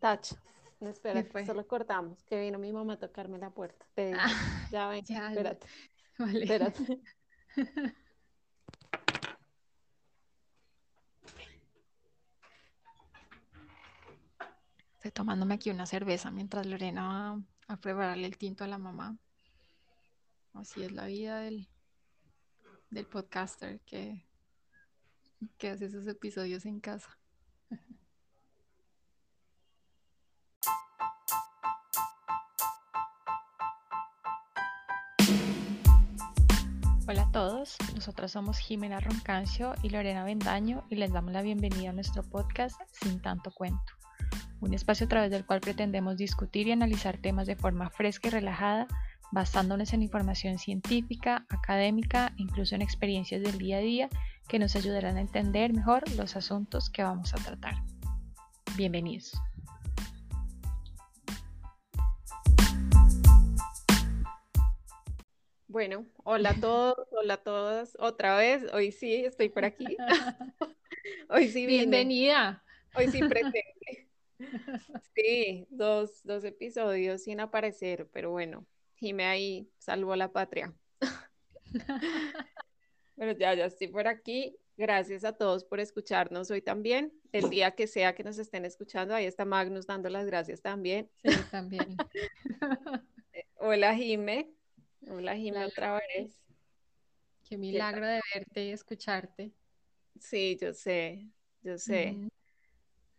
Tacho. 0.00 0.36
No, 0.80 0.88
espera, 0.88 1.22
solo 1.44 1.66
cortamos, 1.66 2.24
que 2.24 2.40
vino 2.40 2.58
mi 2.58 2.72
mamá 2.72 2.94
a 2.94 2.98
tocarme 2.98 3.36
la 3.38 3.50
puerta. 3.50 3.84
Ah, 4.18 4.30
ya 4.72 4.88
ven, 4.88 5.04
espérate. 5.06 5.66
Vale. 6.18 6.42
Espérate. 6.42 7.00
Estoy 14.94 15.10
tomándome 15.12 15.54
aquí 15.54 15.70
una 15.70 15.86
cerveza 15.86 16.30
mientras 16.30 16.66
Lorena 16.66 17.34
va 17.34 17.42
a 17.68 17.76
prepararle 17.78 18.26
el 18.26 18.36
tinto 18.36 18.64
a 18.64 18.66
la 18.66 18.78
mamá. 18.78 19.16
Así 20.54 20.82
es 20.82 20.92
la 20.92 21.06
vida 21.06 21.40
del, 21.40 21.68
del 22.90 23.06
podcaster 23.06 23.80
que, 23.80 24.26
que 25.58 25.70
hace 25.70 25.86
esos 25.86 26.06
episodios 26.06 26.66
en 26.66 26.80
casa. 26.80 27.19
Hola 37.10 37.22
a 37.22 37.32
todos, 37.32 37.76
nosotros 37.96 38.30
somos 38.30 38.58
Jimena 38.58 39.00
Roncancio 39.00 39.74
y 39.82 39.88
Lorena 39.90 40.22
Bendaño 40.22 40.84
y 40.90 40.94
les 40.94 41.12
damos 41.12 41.32
la 41.32 41.42
bienvenida 41.42 41.90
a 41.90 41.92
nuestro 41.92 42.22
podcast 42.22 42.80
Sin 42.92 43.20
tanto 43.20 43.50
cuento, 43.50 43.94
un 44.60 44.74
espacio 44.74 45.06
a 45.06 45.08
través 45.08 45.32
del 45.32 45.44
cual 45.44 45.60
pretendemos 45.60 46.16
discutir 46.16 46.68
y 46.68 46.70
analizar 46.70 47.18
temas 47.18 47.48
de 47.48 47.56
forma 47.56 47.90
fresca 47.90 48.28
y 48.28 48.30
relajada, 48.30 48.86
basándonos 49.32 49.92
en 49.92 50.04
información 50.04 50.58
científica, 50.58 51.46
académica 51.48 52.32
e 52.38 52.42
incluso 52.42 52.76
en 52.76 52.82
experiencias 52.82 53.42
del 53.42 53.58
día 53.58 53.78
a 53.78 53.80
día 53.80 54.08
que 54.46 54.60
nos 54.60 54.76
ayudarán 54.76 55.16
a 55.16 55.20
entender 55.20 55.72
mejor 55.72 56.08
los 56.12 56.36
asuntos 56.36 56.90
que 56.90 57.02
vamos 57.02 57.34
a 57.34 57.38
tratar. 57.38 57.74
Bienvenidos. 58.76 59.32
Bueno, 65.70 66.04
hola 66.24 66.50
a 66.50 66.54
todos, 66.60 67.06
hola 67.12 67.34
a 67.34 67.42
todas, 67.44 67.96
otra 68.00 68.36
vez, 68.36 68.64
hoy 68.72 68.90
sí 68.90 69.24
estoy 69.24 69.50
por 69.50 69.64
aquí. 69.64 69.86
hoy 71.28 71.48
sí 71.48 71.64
Bienvenida. 71.64 72.64
Hoy 72.96 73.06
sí 73.06 73.20
presente. 73.20 74.08
Sí, 75.14 75.68
dos, 75.70 76.22
dos 76.24 76.42
episodios 76.42 77.22
sin 77.22 77.38
aparecer, 77.38 78.08
pero 78.12 78.32
bueno, 78.32 78.66
Jime 78.96 79.26
ahí 79.26 79.70
salvó 79.78 80.16
la 80.16 80.32
patria. 80.32 80.74
Pero 83.14 83.32
ya, 83.38 83.54
ya 83.54 83.66
estoy 83.66 83.86
por 83.88 84.08
aquí. 84.08 84.56
Gracias 84.76 85.24
a 85.24 85.34
todos 85.34 85.62
por 85.62 85.78
escucharnos 85.78 86.50
hoy 86.50 86.62
también. 86.62 87.12
El 87.30 87.48
día 87.48 87.70
que 87.76 87.86
sea 87.86 88.16
que 88.16 88.24
nos 88.24 88.38
estén 88.38 88.64
escuchando, 88.64 89.14
ahí 89.14 89.26
está 89.26 89.44
Magnus 89.44 89.86
dando 89.86 90.08
las 90.08 90.26
gracias 90.26 90.62
también. 90.62 91.08
Sí, 91.22 91.30
también. 91.50 91.96
Hola, 93.54 93.94
Jime. 93.94 94.50
Hola, 95.08 95.34
Jimena, 95.36 95.66
otra 95.66 96.00
vez. 96.14 96.36
Qué 97.48 97.56
milagro 97.56 98.06
de 98.06 98.20
verte 98.34 98.66
y 98.66 98.70
escucharte. 98.70 99.52
Sí, 100.18 100.58
yo 100.60 100.74
sé, 100.74 101.26
yo 101.62 101.78
sé. 101.78 102.16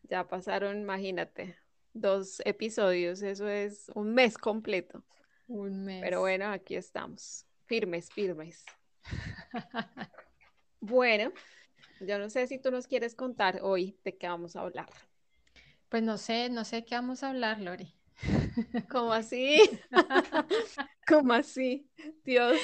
Ya 0.03 0.27
pasaron, 0.27 0.79
imagínate, 0.79 1.57
dos 1.93 2.41
episodios, 2.45 3.21
eso 3.21 3.47
es 3.49 3.89
un 3.95 4.13
mes 4.13 4.37
completo. 4.37 5.03
Un 5.47 5.83
mes. 5.83 6.01
Pero 6.01 6.21
bueno, 6.21 6.51
aquí 6.51 6.75
estamos, 6.75 7.45
firmes, 7.65 8.11
firmes. 8.11 8.63
bueno, 10.79 11.31
yo 11.99 12.19
no 12.19 12.29
sé 12.29 12.47
si 12.47 12.59
tú 12.59 12.71
nos 12.71 12.87
quieres 12.87 13.15
contar 13.15 13.59
hoy 13.63 13.97
de 14.03 14.17
qué 14.17 14.27
vamos 14.27 14.55
a 14.55 14.61
hablar. 14.61 14.89
Pues 15.89 16.03
no 16.03 16.17
sé, 16.17 16.49
no 16.49 16.63
sé 16.63 16.85
qué 16.85 16.95
vamos 16.95 17.23
a 17.23 17.29
hablar, 17.29 17.59
Lori. 17.59 17.93
¿Cómo 18.89 19.11
así? 19.11 19.59
¿Cómo 21.11 21.33
así? 21.33 21.85
Dios. 22.23 22.57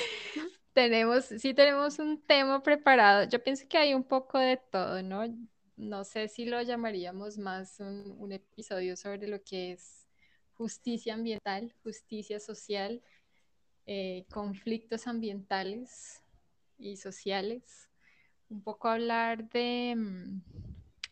Tenemos, 0.72 1.26
sí 1.26 1.54
tenemos 1.54 2.00
un 2.00 2.22
tema 2.22 2.64
preparado. 2.64 3.28
Yo 3.28 3.44
pienso 3.44 3.68
que 3.68 3.78
hay 3.78 3.94
un 3.94 4.06
poco 4.06 4.40
de 4.40 4.56
todo, 4.56 5.02
¿no? 5.04 5.26
No 5.76 6.06
sé 6.06 6.30
si 6.30 6.46
lo 6.46 6.62
llamaríamos 6.62 7.38
más 7.38 7.80
un, 7.82 8.32
episodio 8.32 8.96
sobre 8.96 9.28
lo 9.28 9.44
que 9.44 9.74
es 9.74 10.08
justicia 10.54 11.14
ambiental, 11.14 11.74
justicia 11.84 12.40
social, 12.40 13.04
eh, 13.86 14.26
conflictos 14.32 15.08
ambientales 15.08 16.22
y 16.78 16.96
sociales. 16.96 17.90
Un 18.50 18.64
poco 18.64 18.88
hablar 18.88 19.50
de, 19.50 19.94
mm, 19.98 20.42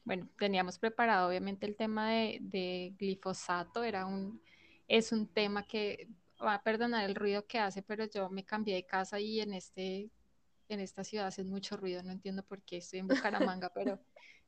bueno, 0.05 0.29
teníamos 0.39 0.79
preparado 0.79 1.27
obviamente 1.27 1.65
el 1.65 1.75
tema 1.75 2.11
de, 2.11 2.95
glifosato, 2.97 3.83
era 3.83 4.05
un, 4.05 4.41
es 4.87 5.11
un 5.11 5.27
tema 5.27 5.67
que 5.67 6.07
va 6.45 6.55
a 6.55 6.63
perdonar 6.63 7.05
el 7.05 7.15
ruido 7.15 7.45
que 7.45 7.59
hace, 7.59 7.81
pero 7.81 8.05
yo 8.05 8.29
me 8.29 8.45
cambié 8.45 8.75
de 8.75 8.85
casa 8.85 9.19
y 9.19 9.41
en 9.41 9.53
este 9.53 10.09
en 10.67 10.79
esta 10.79 11.03
ciudad 11.03 11.27
hace 11.27 11.43
mucho 11.43 11.77
ruido, 11.77 12.01
no 12.01 12.11
entiendo 12.11 12.43
por 12.43 12.63
qué 12.63 12.77
estoy 12.77 12.99
en 12.99 13.07
Bucaramanga, 13.07 13.71
pero 13.73 13.99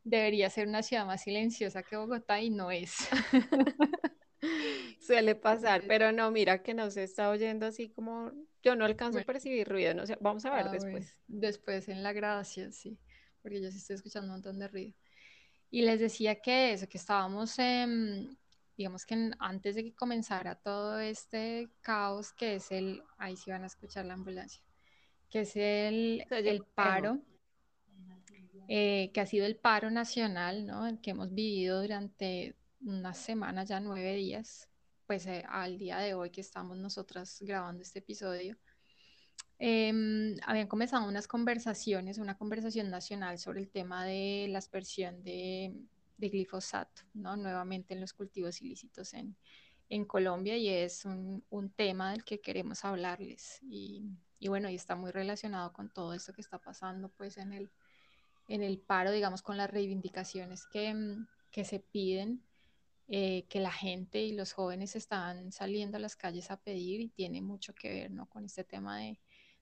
debería 0.03 0.49
ser 0.49 0.67
una 0.67 0.81
ciudad 0.81 1.05
más 1.05 1.21
silenciosa 1.21 1.83
que 1.83 1.95
Bogotá 1.95 2.41
y 2.41 2.49
no 2.49 2.71
es. 2.71 2.95
Suele 4.99 5.35
pasar, 5.35 5.83
pero 5.87 6.11
no, 6.11 6.31
mira 6.31 6.63
que 6.63 6.73
no 6.73 6.89
se 6.89 7.03
está 7.03 7.29
oyendo 7.29 7.65
así 7.65 7.89
como 7.89 8.31
yo 8.63 8.75
no 8.75 8.85
alcanzo 8.85 9.19
a 9.19 9.23
percibir 9.23 9.67
ruido, 9.67 9.93
no 9.93 10.05
sé, 10.05 10.17
vamos 10.19 10.45
a 10.45 10.53
ver 10.53 10.67
ah, 10.67 10.71
después. 10.71 11.17
Después 11.27 11.87
en 11.87 12.03
la 12.03 12.13
grabación, 12.13 12.73
sí, 12.73 12.99
porque 13.41 13.61
yo 13.61 13.71
sí 13.71 13.77
estoy 13.77 13.95
escuchando 13.95 14.27
un 14.27 14.33
montón 14.33 14.59
de 14.59 14.67
ruido. 14.67 14.93
Y 15.69 15.81
les 15.81 15.99
decía 15.99 16.41
que 16.41 16.73
eso, 16.73 16.87
que 16.87 16.97
estábamos, 16.97 17.57
digamos 18.77 19.05
que 19.05 19.31
antes 19.39 19.75
de 19.75 19.83
que 19.83 19.95
comenzara 19.95 20.55
todo 20.55 20.99
este 20.99 21.69
caos, 21.81 22.31
que 22.31 22.55
es 22.55 22.71
el, 22.71 23.01
ahí 23.17 23.35
sí 23.35 23.49
van 23.49 23.63
a 23.63 23.67
escuchar 23.67 24.05
la 24.05 24.13
ambulancia, 24.13 24.61
que 25.29 25.41
es 25.41 25.55
el, 25.55 26.25
el 26.29 26.63
paro, 26.63 27.19
eh, 28.67 29.11
que 29.13 29.21
ha 29.21 29.25
sido 29.25 29.45
el 29.45 29.55
paro 29.55 29.89
nacional, 29.89 30.65
¿no? 30.65 30.85
El 30.85 31.01
que 31.01 31.11
hemos 31.11 31.33
vivido 31.33 31.81
durante 31.81 32.55
unas 32.81 33.17
semanas, 33.17 33.67
ya 33.67 33.79
nueve 33.79 34.13
días, 34.13 34.69
pues 35.07 35.25
eh, 35.25 35.43
al 35.49 35.79
día 35.79 35.97
de 35.97 36.13
hoy 36.13 36.29
que 36.29 36.41
estamos 36.41 36.77
nosotras 36.77 37.39
grabando 37.41 37.81
este 37.81 37.99
episodio. 37.99 38.57
Em, 39.57 40.35
habían 40.45 40.67
comenzado 40.67 41.07
unas 41.07 41.27
conversaciones, 41.27 42.19
una 42.19 42.37
conversación 42.37 42.91
nacional 42.91 43.39
sobre 43.39 43.61
el 43.61 43.71
tema 43.71 44.05
de 44.05 44.45
la 44.49 44.59
aspersión 44.59 45.23
de, 45.23 45.73
glifosato, 46.17 47.03
¿no? 47.13 47.35
Nuevamente 47.37 47.93
en 47.93 48.01
los 48.01 48.13
cultivos 48.13 48.61
ilícitos 48.61 49.13
en, 49.13 49.35
en 49.89 50.05
Colombia 50.05 50.57
y 50.57 50.69
es 50.69 51.05
un, 51.05 51.43
un, 51.49 51.69
tema 51.69 52.11
del 52.11 52.23
que 52.23 52.41
queremos 52.41 52.83
hablarles. 52.85 53.59
Y, 53.63 54.03
y, 54.39 54.47
bueno, 54.47 54.69
y 54.69 54.75
está 54.75 54.95
muy 54.95 55.11
relacionado 55.11 55.73
con 55.73 55.89
todo 55.89 56.13
esto 56.13 56.33
que 56.33 56.41
está 56.41 56.59
pasando 56.59 57.09
pues 57.09 57.37
en 57.37 57.53
el, 57.53 57.71
en 58.47 58.63
el 58.63 58.79
paro, 58.79 59.11
digamos, 59.11 59.41
con 59.41 59.57
las 59.57 59.69
reivindicaciones 59.69 60.65
que, 60.65 60.95
que 61.51 61.63
se 61.63 61.79
piden, 61.79 62.43
eh, 63.07 63.45
que 63.49 63.59
la 63.59 63.71
gente 63.71 64.21
y 64.21 64.33
los 64.33 64.53
jóvenes 64.53 64.95
están 64.95 65.51
saliendo 65.51 65.97
a 65.97 66.01
las 66.01 66.15
calles 66.15 66.51
a 66.51 66.57
pedir 66.57 66.99
y 66.99 67.09
tiene 67.09 67.41
mucho 67.41 67.73
que 67.73 67.89
ver, 67.89 68.11
¿no? 68.11 68.27
Con 68.27 68.45
este 68.45 68.63
tema 68.63 68.99
de 68.99 69.19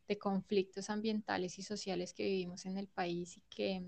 de 0.07 0.17
conflictos 0.17 0.89
ambientales 0.89 1.57
y 1.57 1.63
sociales 1.63 2.13
que 2.13 2.23
vivimos 2.23 2.65
en 2.65 2.77
el 2.77 2.87
país 2.87 3.37
y 3.37 3.41
que, 3.49 3.83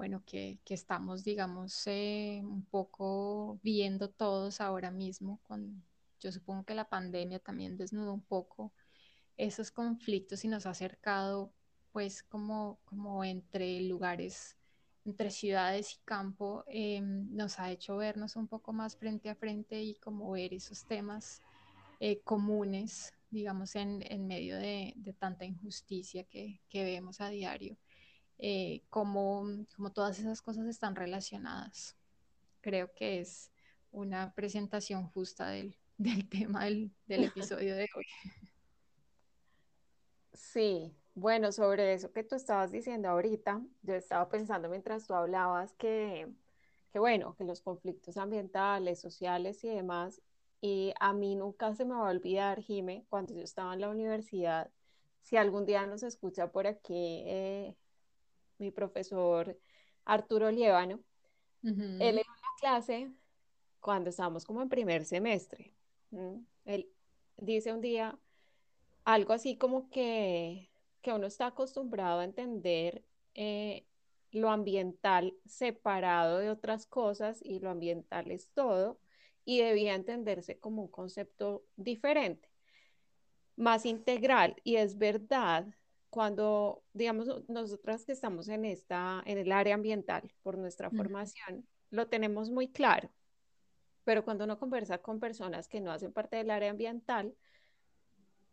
bueno, 0.00 0.22
que, 0.24 0.58
estamos, 0.70 1.24
digamos, 1.24 1.86
eh, 1.86 2.40
un 2.42 2.64
poco 2.64 3.60
viendo 3.62 4.08
todos 4.08 4.62
ahora 4.62 4.90
mismo. 4.90 5.42
Yo 6.20 6.32
supongo 6.32 6.64
que 6.64 6.74
la 6.74 6.88
pandemia 6.88 7.38
también 7.38 7.76
desnudó 7.76 8.14
un 8.14 8.22
poco 8.22 8.72
esos 9.36 9.70
conflictos 9.70 10.42
y 10.42 10.48
nos 10.48 10.64
ha 10.64 10.70
acercado, 10.70 11.52
pues, 11.92 12.22
como, 12.22 12.78
entre 13.24 13.82
lugares, 13.82 14.56
entre 15.04 15.30
ciudades 15.30 15.96
y 15.96 15.98
campo, 16.06 16.64
em, 16.68 17.28
nos 17.36 17.58
ha 17.58 17.70
hecho 17.70 17.98
vernos 17.98 18.36
un 18.36 18.48
poco 18.48 18.72
más 18.72 18.96
frente 18.96 19.28
a 19.28 19.34
frente 19.34 19.82
y 19.82 19.96
como 19.96 20.30
ver 20.30 20.54
esos 20.54 20.82
temas 20.86 21.42
eh, 22.00 22.22
comunes 22.22 23.12
digamos, 23.30 23.76
en, 23.76 24.02
en 24.10 24.26
medio 24.26 24.56
de, 24.56 24.92
de, 24.96 25.12
tanta 25.12 25.44
injusticia 25.44 26.24
que, 26.24 26.60
que, 26.68 26.82
vemos 26.84 27.20
a 27.20 27.28
diario, 27.28 27.76
eh, 28.40 28.82
como 28.88 29.66
todas 29.94 30.18
esas 30.18 30.42
cosas 30.42 30.66
están 30.66 30.96
relacionadas. 30.96 31.96
Creo 32.60 32.92
que 32.94 33.20
es 33.20 33.52
una 33.90 34.34
presentación 34.34 35.06
justa 35.08 35.48
del, 35.48 35.76
del 35.98 36.28
tema 36.28 36.64
del, 36.64 36.92
del 37.06 37.24
episodio 37.24 37.76
de 37.76 37.88
hoy. 37.96 38.06
Sí, 40.32 40.96
bueno, 41.14 41.52
sobre 41.52 41.92
eso 41.92 42.12
que 42.12 42.24
tú 42.24 42.34
estabas 42.34 42.72
diciendo 42.72 43.08
ahorita, 43.10 43.62
yo 43.82 43.94
estaba 43.94 44.28
pensando 44.28 44.68
mientras 44.68 45.06
tú 45.06 45.14
hablabas 45.14 45.74
que, 45.74 46.32
que 46.92 46.98
bueno, 46.98 47.34
que 47.36 47.44
los 47.44 47.60
conflictos 47.60 48.16
ambientales, 48.16 49.00
sociales 49.00 49.62
y 49.64 49.68
demás 49.68 50.22
y 50.60 50.92
a 51.00 51.12
mí 51.12 51.36
nunca 51.36 51.74
se 51.74 51.84
me 51.84 51.94
va 51.94 52.08
a 52.08 52.10
olvidar, 52.10 52.60
Jime, 52.60 53.06
cuando 53.08 53.34
yo 53.34 53.42
estaba 53.42 53.74
en 53.74 53.80
la 53.80 53.88
universidad, 53.88 54.70
si 55.22 55.36
algún 55.36 55.64
día 55.66 55.86
nos 55.86 56.02
escucha 56.02 56.52
por 56.52 56.66
aquí 56.66 57.22
eh, 57.26 57.76
mi 58.60 58.70
profesor 58.70 59.58
Arturo 60.04 60.50
Liévano, 60.50 61.00
él 61.62 62.00
en 62.00 62.26
una 62.26 62.48
clase 62.60 63.10
cuando 63.80 64.10
estábamos 64.10 64.44
como 64.44 64.62
en 64.62 64.68
primer 64.68 65.04
semestre. 65.04 65.74
Él 66.64 66.88
dice 67.36 67.72
un 67.72 67.80
día 67.80 68.18
algo 69.04 69.32
así 69.32 69.56
como 69.56 69.90
que, 69.90 70.70
que 71.02 71.12
uno 71.12 71.26
está 71.26 71.46
acostumbrado 71.46 72.20
a 72.20 72.24
entender 72.24 73.04
eh, 73.34 73.86
lo 74.30 74.50
ambiental 74.50 75.34
separado 75.46 76.38
de 76.38 76.50
otras 76.50 76.86
cosas 76.86 77.40
y 77.42 77.58
lo 77.60 77.70
ambiental 77.70 78.30
es 78.30 78.50
todo 78.52 79.00
y 79.44 79.60
debía 79.60 79.94
entenderse 79.94 80.58
como 80.58 80.82
un 80.82 80.88
concepto 80.88 81.64
diferente, 81.76 82.48
más 83.56 83.86
integral. 83.86 84.56
Y 84.62 84.76
es 84.76 84.98
verdad, 84.98 85.66
cuando, 86.10 86.82
digamos, 86.92 87.28
nosotras 87.48 88.04
que 88.04 88.12
estamos 88.12 88.48
en, 88.48 88.64
esta, 88.64 89.22
en 89.24 89.38
el 89.38 89.52
área 89.52 89.74
ambiental 89.74 90.32
por 90.42 90.58
nuestra 90.58 90.90
formación, 90.90 91.66
lo 91.90 92.08
tenemos 92.08 92.50
muy 92.50 92.68
claro. 92.68 93.10
Pero 94.04 94.24
cuando 94.24 94.44
uno 94.44 94.58
conversa 94.58 94.98
con 94.98 95.20
personas 95.20 95.68
que 95.68 95.80
no 95.80 95.92
hacen 95.92 96.12
parte 96.12 96.36
del 96.36 96.50
área 96.50 96.70
ambiental, 96.70 97.34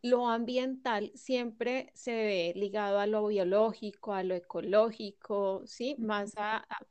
lo 0.03 0.27
ambiental 0.27 1.11
siempre 1.15 1.91
se 1.95 2.11
ve 2.11 2.53
ligado 2.55 2.99
a 2.99 3.07
lo 3.07 3.25
biológico, 3.27 4.13
a 4.13 4.23
lo 4.23 4.35
ecológico, 4.35 5.63
¿sí? 5.65 5.95
Más 5.97 6.33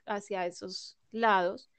hacia 0.04 0.46
esos 0.46 0.98
lados. 1.12 1.70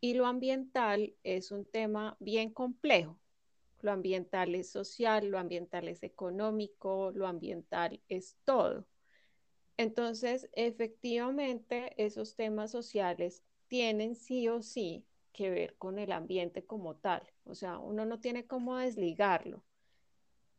Y 0.00 0.14
lo 0.14 0.26
ambiental 0.26 1.14
es 1.24 1.50
un 1.50 1.64
tema 1.64 2.16
bien 2.20 2.52
complejo. 2.52 3.18
Lo 3.86 3.92
ambiental 3.92 4.56
es 4.56 4.68
social, 4.68 5.28
lo 5.28 5.38
ambiental 5.38 5.86
es 5.86 6.02
económico, 6.02 7.12
lo 7.14 7.28
ambiental 7.28 8.00
es 8.08 8.36
todo. 8.44 8.84
Entonces, 9.76 10.50
efectivamente, 10.54 11.92
esos 11.96 12.34
temas 12.34 12.72
sociales 12.72 13.44
tienen 13.68 14.16
sí 14.16 14.48
o 14.48 14.60
sí 14.60 15.06
que 15.32 15.50
ver 15.50 15.76
con 15.76 16.00
el 16.00 16.10
ambiente 16.10 16.66
como 16.66 16.96
tal. 16.96 17.22
O 17.44 17.54
sea, 17.54 17.78
uno 17.78 18.04
no 18.04 18.18
tiene 18.18 18.48
cómo 18.48 18.76
desligarlo. 18.76 19.62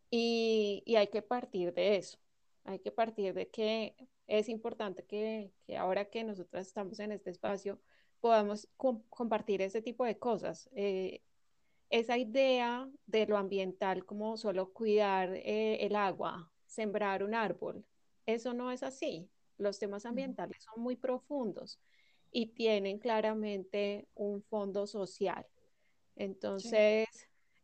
Y, 0.10 0.86
hay 0.96 1.08
que 1.08 1.22
partir 1.22 1.74
de 1.74 1.98
eso. 1.98 2.18
Hay 2.64 2.80
que 2.80 2.94
partir 2.94 3.34
de 3.34 3.50
que 3.50 3.98
es 4.28 4.48
importante 4.48 5.04
que, 5.04 5.52
ahora 5.78 6.06
que 6.06 6.24
nosotras 6.24 6.66
estamos 6.66 6.98
en 7.02 7.12
este 7.12 7.30
espacio 7.30 7.82
podamos 8.22 8.70
compartir 8.78 9.62
ese 9.62 9.82
tipo 9.82 10.06
de 10.06 10.18
cosas. 10.18 10.70
Eh, 10.74 11.24
esa 11.90 12.18
idea 12.18 12.90
de 13.06 13.26
lo 13.28 13.38
ambiental 13.38 14.06
como 14.06 14.38
solo 14.38 14.74
cuidar 14.74 15.34
eh, 15.36 15.86
el 15.86 15.96
agua, 15.96 16.52
sembrar 16.66 17.24
un 17.24 17.34
árbol, 17.34 17.86
eso 18.26 18.54
no 18.54 18.72
es 18.72 18.84
así. 18.84 19.30
Los 19.58 19.80
temas 19.80 20.06
ambientales 20.06 20.64
son 20.64 20.84
muy 20.84 20.96
profundos 20.96 21.80
y 22.32 22.48
tienen 22.48 23.00
claramente 23.00 24.08
un 24.14 24.44
fondo 24.44 24.86
social. 24.86 25.46
Entonces, 26.16 27.08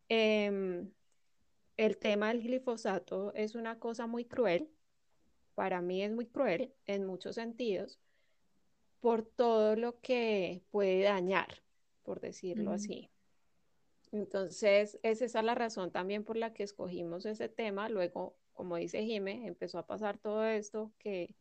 em, 0.09 0.91
el 1.77 1.97
tema 1.97 2.29
del 2.29 2.41
glifosato 2.41 3.33
es 3.35 3.55
una 3.55 3.79
cosa 3.79 4.07
muy 4.07 4.25
cruel. 4.25 4.69
Para 5.53 5.81
mí 5.81 6.01
es 6.01 6.11
muy 6.11 6.25
cruel 6.27 6.73
en 6.85 7.05
muchos 7.05 7.35
sentidos 7.35 7.99
por 9.01 9.25
todo 9.25 9.75
lo 9.75 9.99
que 9.99 10.63
puede 10.71 11.03
dañar, 11.03 11.61
por 12.03 12.21
decirlo 12.21 12.71
así. 12.71 13.12
Entonces, 14.13 15.00
es 15.01 15.24
esa 15.24 15.42
la 15.42 15.56
razón 15.56 15.92
también 15.92 16.24
por 16.24 16.38
la 16.38 16.54
que 16.54 16.62
escogimos 16.62 17.25
ese 17.25 17.50
tema. 17.50 17.89
Luego, 17.89 18.38
como 18.54 18.75
dice 18.75 19.04
Jime, 19.04 19.48
empezó 19.48 19.80
a 19.80 19.88
pasar 19.88 20.19
todo 20.19 20.45
esto 20.45 20.94
que, 21.00 21.36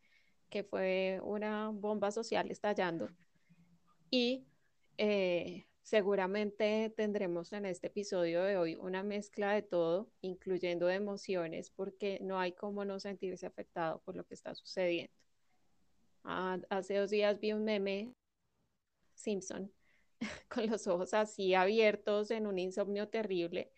que 0.49 0.65
fue 0.65 1.21
una 1.23 1.69
bomba 1.69 2.11
social 2.11 2.51
estallando. 2.51 3.11
Y 4.11 4.47
eh, 4.97 5.67
seguramente 5.83 6.91
tendremos 6.97 7.53
en 7.53 7.67
este 7.67 7.89
episodio 7.89 8.43
de 8.43 8.57
hoy 8.57 8.77
una 8.77 9.03
mezcla 9.03 9.53
de 9.53 9.61
todo, 9.61 10.11
incluyendo 10.23 10.87
de 10.87 10.95
emociones, 10.95 11.71
porque 11.71 12.21
no 12.23 12.41
hay 12.41 12.53
cómo 12.53 12.87
no 12.87 12.99
sentirse 13.01 13.45
afectado 13.45 14.01
por 14.01 14.17
lo 14.17 14.25
que 14.25 14.33
está 14.33 14.55
sucediendo. 14.55 15.13
Ah, 16.25 16.59
hace 16.71 16.97
dos 16.97 17.11
días 17.11 17.39
vi 17.39 17.53
un 17.53 17.65
meme, 17.65 18.15
Simpson, 19.15 19.71
con 20.49 20.67
los 20.67 20.87
ojos 20.87 21.15
así 21.15 21.55
abiertos 21.55 22.31
en 22.31 22.47
un 22.47 22.59
insomnio 22.59 23.09
terrible 23.09 23.71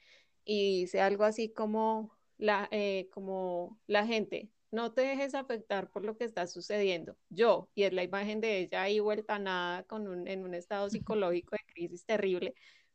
y 0.45 0.81
dice 0.81 1.01
algo 1.01 1.25
así 1.25 1.53
como 1.53 2.17
la, 2.37 2.69
eh, 2.71 3.09
como 3.13 3.79
la 3.87 4.07
gente, 4.07 4.51
no 4.71 4.93
te 4.93 5.03
dejes 5.03 5.35
afectar 5.35 5.91
por 5.91 6.05
lo 6.05 6.17
que 6.17 6.25
está 6.25 6.47
sucediendo. 6.47 7.17
Yo, 7.31 7.71
y 7.75 7.85
es 7.85 7.93
la 7.93 8.03
imagen 8.03 8.41
de 8.41 8.59
ella 8.59 8.83
ahí 8.83 9.01
vuelta 9.01 9.37
a 9.37 9.39
nada 9.39 9.85
con 9.85 10.09
un, 10.09 10.27
en 10.29 10.45
un 10.45 10.55
estado 10.55 10.89
psicológico 10.91 11.57
de 11.57 11.73
crisis 11.73 12.05
terrible, 12.05 12.55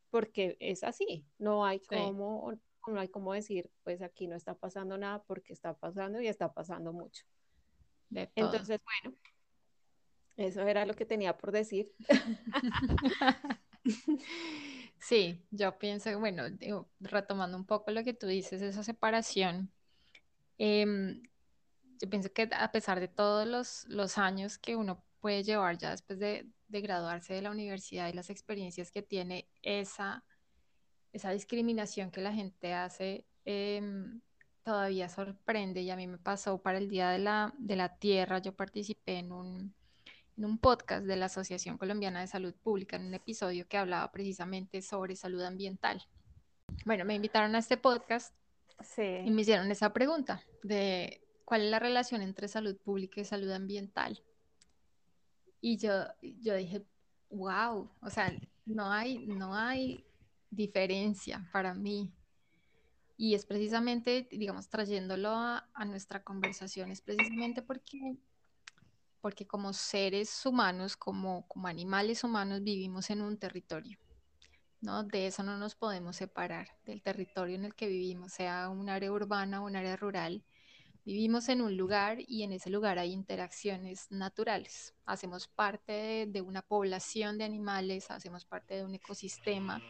porque 0.10 0.57
es 0.60 0.84
así, 0.84 1.25
no 1.38 1.66
hay 1.66 1.80
como, 1.80 2.54
no 2.88 3.00
hay 3.00 3.07
como 3.07 3.34
decir, 3.34 3.69
pues 3.84 4.01
aquí 4.01 4.28
no 4.28 4.36
está 4.36 4.56
pasando 4.56 4.98
nada 4.98 5.24
porque 5.24 5.54
está 5.54 5.74
pasando 5.74 6.22
y 6.22 6.28
está 6.28 6.54
pasando 6.54 6.92
mucho. 6.92 7.24
Entonces, 8.36 8.80
bueno, 8.84 9.18
eso 10.39 10.62
era 10.62 10.86
lo 10.86 10.94
que 10.94 11.06
tenía 11.06 11.38
por 11.38 11.51
decir. 11.51 11.91
Sí, 15.00 15.41
yo 15.51 15.77
pienso, 15.80 16.19
bueno, 16.19 16.44
retomando 17.00 17.57
un 17.57 17.65
poco 17.65 17.91
lo 17.91 18.03
que 18.03 18.13
tú 18.13 18.27
dices, 18.27 18.62
esa 18.62 18.83
separación, 18.83 19.71
em, 20.57 21.24
yo 22.01 22.09
pienso 22.09 22.31
que 22.33 22.50
a 22.51 22.71
pesar 22.71 23.00
de 23.00 23.07
todos 23.07 23.47
los, 23.47 23.86
los 23.88 24.18
años 24.18 24.57
que 24.57 24.75
uno 24.75 25.03
puede 25.21 25.44
llevar 25.44 25.77
ya 25.77 25.91
después 25.91 26.19
de, 26.19 26.50
de, 26.68 26.81
graduarse 26.81 27.33
de 27.33 27.41
la 27.41 27.51
universidad 27.51 28.09
y 28.09 28.13
las 28.13 28.30
experiencias 28.30 28.91
que 28.91 29.01
tiene, 29.01 29.47
esa, 29.62 30.25
esa 31.13 31.31
discriminación 31.31 32.12
que 32.12 32.21
la 32.21 32.33
gente 32.33 32.74
hace 32.74 33.25
em, 33.45 34.21
todavía 34.63 35.09
sorprende 35.09 35.81
y 35.81 35.89
a 35.91 35.95
mí 35.95 36.07
me 36.07 36.18
pasó 36.18 36.62
para 36.62 36.77
el 36.77 36.89
Día 36.89 37.09
de 37.12 37.19
la, 37.19 37.53
de 37.57 37.75
la 37.77 37.97
Tierra, 37.97 38.39
yo 38.39 38.53
participé 38.56 39.19
en 39.19 39.31
un, 39.31 39.75
en 40.39 40.45
un 40.45 40.57
podcast 40.57 41.06
de 41.06 41.18
la 41.18 41.25
Asociación 41.25 41.77
Colombiana 41.77 42.21
de 42.21 42.27
Salud 42.27 42.53
Pública, 42.53 42.95
en 42.95 43.07
un 43.07 43.13
episodio 43.13 43.68
que 43.68 43.77
hablaba 43.77 44.09
precisamente 44.09 44.81
sobre 44.81 45.18
salud 45.18 45.41
ambiental. 45.41 46.01
Bueno, 46.86 47.03
me 47.03 47.15
invitaron 47.15 47.56
a 47.56 47.59
este 47.59 47.75
podcast 47.75 48.33
y 48.97 49.31
me 49.31 49.41
hicieron 49.41 49.69
esa 49.69 49.91
pregunta 49.91 50.41
de 50.63 51.27
cuál 51.44 51.63
es 51.63 51.69
la 51.69 51.80
relación 51.80 52.21
entre 52.21 52.47
salud 52.47 52.77
pública 52.77 53.19
y 53.19 53.25
salud 53.25 53.51
ambiental. 53.51 54.24
Y 55.59 55.75
yo, 55.75 56.06
yo 56.21 56.56
dije, 56.56 56.86
wow, 57.31 57.91
o 58.01 58.09
sea, 58.09 58.33
no 58.65 58.89
hay, 58.94 59.27
no 59.27 59.53
hay 59.53 60.05
diferencia 60.50 61.50
para 61.51 61.74
mí. 61.74 62.13
Y 63.17 63.36
es 63.36 63.46
precisamente, 63.46 64.29
digamos, 64.31 64.69
trayéndolo 64.69 65.31
a, 65.31 65.69
a 65.74 65.84
nuestra 65.84 66.24
conversación, 66.24 66.91
es 66.91 67.01
precisamente 67.01 67.62
porque 67.62 68.17
porque 69.21 69.45
como 69.45 69.73
seres 69.73 70.45
humanos, 70.45 70.97
como, 70.97 71.47
como 71.47 71.67
animales 71.67 72.23
humanos, 72.23 72.63
vivimos 72.63 73.09
en 73.09 73.21
un 73.21 73.38
territorio. 73.38 73.99
¿no? 74.81 75.03
De 75.03 75.27
eso 75.27 75.43
no 75.43 75.57
nos 75.57 75.75
podemos 75.75 76.15
separar, 76.15 76.67
del 76.85 77.01
territorio 77.01 77.55
en 77.55 77.65
el 77.65 77.75
que 77.75 77.88
vivimos, 77.88 78.33
sea 78.33 78.69
un 78.69 78.89
área 78.89 79.11
urbana 79.11 79.61
o 79.61 79.65
un 79.65 79.75
área 79.75 79.95
rural. 79.95 80.43
Vivimos 81.05 81.49
en 81.49 81.61
un 81.61 81.75
lugar 81.75 82.19
y 82.27 82.43
en 82.43 82.53
ese 82.53 82.69
lugar 82.69 82.99
hay 82.99 83.11
interacciones 83.11 84.11
naturales. 84.11 84.93
Hacemos 85.05 85.47
parte 85.47 86.27
de, 86.27 86.41
una 86.41 86.61
población 86.61 87.38
de 87.38 87.45
animales, 87.45 88.11
hacemos 88.11 88.45
parte 88.45 88.75
de 88.75 88.85
un 88.85 88.93
ecosistema. 88.93 89.81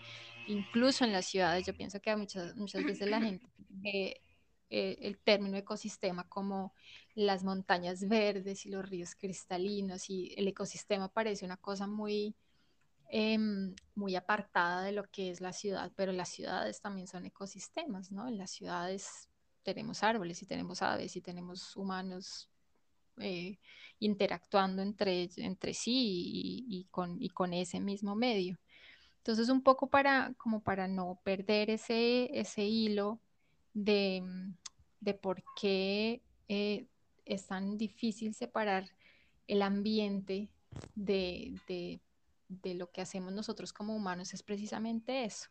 Incluso 0.48 1.04
en 1.04 1.12
las 1.12 1.26
ciudades, 1.26 1.66
yo 1.66 1.76
pienso 1.76 2.00
que 2.00 2.16
muchas, 2.16 2.56
muchas 2.56 2.84
veces 2.84 3.10
la 3.10 3.22
gente 3.22 3.46
ve 3.58 4.22
eh, 4.70 4.98
el 5.02 5.18
término 5.18 5.58
ecosistema 5.58 6.30
como 6.30 6.74
las 7.16 7.44
montañas 7.44 8.08
verdes 8.08 8.66
y 8.66 8.70
los 8.70 8.88
ríos 8.88 9.16
cristalinos 9.16 10.10
y 10.10 10.34
el 10.38 10.48
ecosistema 10.48 11.10
parece 11.10 11.46
una 11.46 11.58
cosa 11.58 11.88
muy, 11.88 12.36
em, 13.10 13.76
muy 13.96 14.16
apartada 14.16 14.84
de 14.84 14.92
lo 14.92 15.04
que 15.06 15.32
es 15.32 15.42
la 15.42 15.54
ciudad, 15.54 15.92
pero 15.96 16.12
las 16.12 16.30
ciudades 16.30 16.82
también 16.82 17.08
son 17.08 17.26
ecosistemas, 17.26 18.12
¿no? 18.12 18.28
En 18.28 18.38
las 18.38 18.52
ciudades 18.52 19.30
tenemos 19.64 20.04
árboles 20.04 20.42
y 20.44 20.46
tenemos 20.46 20.82
aves 20.82 21.16
y 21.16 21.22
tenemos 21.22 21.76
humanos 21.76 22.50
eh, 23.18 23.60
interactuando 24.00 24.82
entre, 24.82 25.30
entre 25.38 25.74
sí 25.74 26.66
y, 26.70 26.88
con, 26.92 27.22
y 27.22 27.30
con 27.30 27.54
ese 27.54 27.80
mismo 27.80 28.16
medio. 28.16 28.60
Entonces, 29.18 29.50
un 29.50 29.62
poco 29.62 29.90
para, 29.90 30.34
como 30.38 30.62
para 30.62 30.88
no 30.88 31.20
perder 31.24 31.70
ese, 31.70 32.30
ese 32.40 32.64
hilo 32.64 33.20
de, 33.74 34.24
de 35.00 35.14
por 35.14 35.44
qué 35.60 36.22
eh, 36.48 36.88
es 37.26 37.48
tan 37.48 37.78
difícil 37.78 38.34
separar 38.34 38.90
el 39.48 39.62
ambiente 39.62 40.50
de, 40.96 42.00
lo 42.64 42.92
que 42.92 43.02
hacemos 43.02 43.34
nosotros 43.34 43.74
como 43.74 43.96
humanos 43.96 44.34
es 44.34 44.44
precisamente 44.44 45.26
eso. 45.26 45.50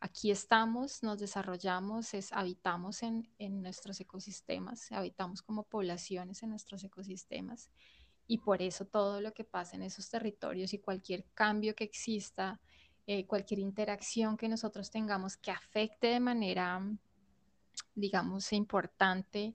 Aquí 0.00 0.32
estamos, 0.32 1.02
nos 1.04 1.20
desarrollamos, 1.20 2.12
es, 2.14 2.32
habitamos 2.32 3.02
en, 3.02 3.28
nuestros 3.62 4.00
ecosistemas, 4.00 4.90
habitamos 4.90 5.42
como 5.42 5.62
poblaciones 5.64 6.42
en 6.42 6.50
nuestros 6.50 6.82
ecosistemas 6.82 7.70
y 8.26 8.38
por 8.38 8.62
eso 8.62 8.84
todo 8.84 9.20
lo 9.20 9.32
que 9.32 9.44
pasa 9.44 9.76
en 9.76 9.82
esos 9.82 10.08
territorios 10.08 10.72
y 10.72 10.78
cualquier 10.78 11.24
cambio 11.34 11.74
que 11.74 11.84
exista 11.84 12.60
eh, 13.06 13.26
cualquier 13.26 13.60
interacción 13.60 14.36
que 14.36 14.48
nosotros 14.48 14.90
tengamos 14.90 15.36
que 15.36 15.50
afecte 15.50 16.08
de 16.08 16.20
manera, 16.20 16.80
digamos, 17.94 18.52
importante 18.52 19.54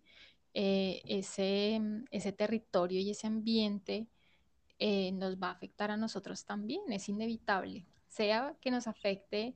eh, 0.53 1.01
ese, 1.05 1.81
ese 2.11 2.31
territorio 2.31 2.99
y 2.99 3.11
ese 3.11 3.27
ambiente, 3.27 4.07
eh, 4.79 5.11
nos 5.11 5.37
va 5.37 5.49
a 5.49 5.51
afectar 5.51 5.91
a 5.91 5.97
nosotros 5.97 6.45
también, 6.45 6.81
es 6.91 7.09
inevitable, 7.09 7.85
sea 8.07 8.55
que 8.61 8.71
nos 8.71 8.87
afecte, 8.87 9.55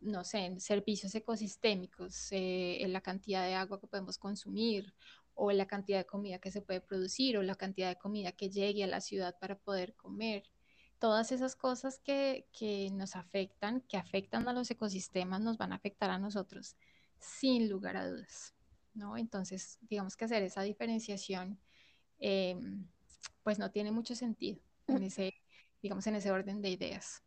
no 0.00 0.24
sé, 0.24 0.60
servicios 0.60 1.14
ecosistémicos, 1.14 2.28
en 2.30 2.92
la 2.92 3.00
cantidad 3.00 3.44
de 3.44 3.54
agua 3.54 3.80
que 3.80 3.86
podemos 3.86 4.18
consumir 4.18 4.94
o 5.38 5.52
la 5.52 5.66
cantidad 5.66 5.98
de 5.98 6.06
comida 6.06 6.40
que 6.40 6.50
se 6.50 6.62
puede 6.62 6.80
producir 6.80 7.38
o 7.38 7.42
la 7.44 7.54
cantidad 7.54 7.88
de 7.88 7.96
comida 7.96 8.32
que 8.32 8.50
llegue 8.50 8.82
a 8.82 8.88
la 8.88 9.00
ciudad 9.00 9.38
para 9.38 9.56
poder 9.56 9.94
comer. 9.94 10.42
Todas 10.98 11.30
esas 11.30 11.54
cosas 11.54 12.00
que, 12.00 12.44
nos 12.92 13.14
afectan, 13.14 13.80
que 13.82 13.96
afectan 13.96 14.48
a 14.48 14.52
los 14.52 14.68
ecosistemas, 14.68 15.40
nos 15.40 15.56
van 15.56 15.72
a 15.72 15.76
afectar 15.76 16.10
a 16.10 16.18
nosotros, 16.18 16.76
sin 17.18 17.68
lugar 17.68 17.96
a 17.96 18.08
dudas. 18.08 18.54
¿no? 18.98 19.16
Entonces, 19.16 19.78
digamos 19.82 20.16
que 20.16 20.26
hacer 20.26 20.42
esa 20.42 20.62
diferenciación, 20.62 21.58
em, 22.18 22.86
pues 23.42 23.58
no 23.58 23.70
tiene 23.70 23.92
mucho 23.92 24.14
sentido 24.14 24.60
en 24.88 25.04
ese, 25.04 25.34
digamos, 25.80 26.06
en 26.06 26.16
ese 26.16 26.30
orden 26.30 26.60
de 26.60 26.70
ideas. 26.70 27.22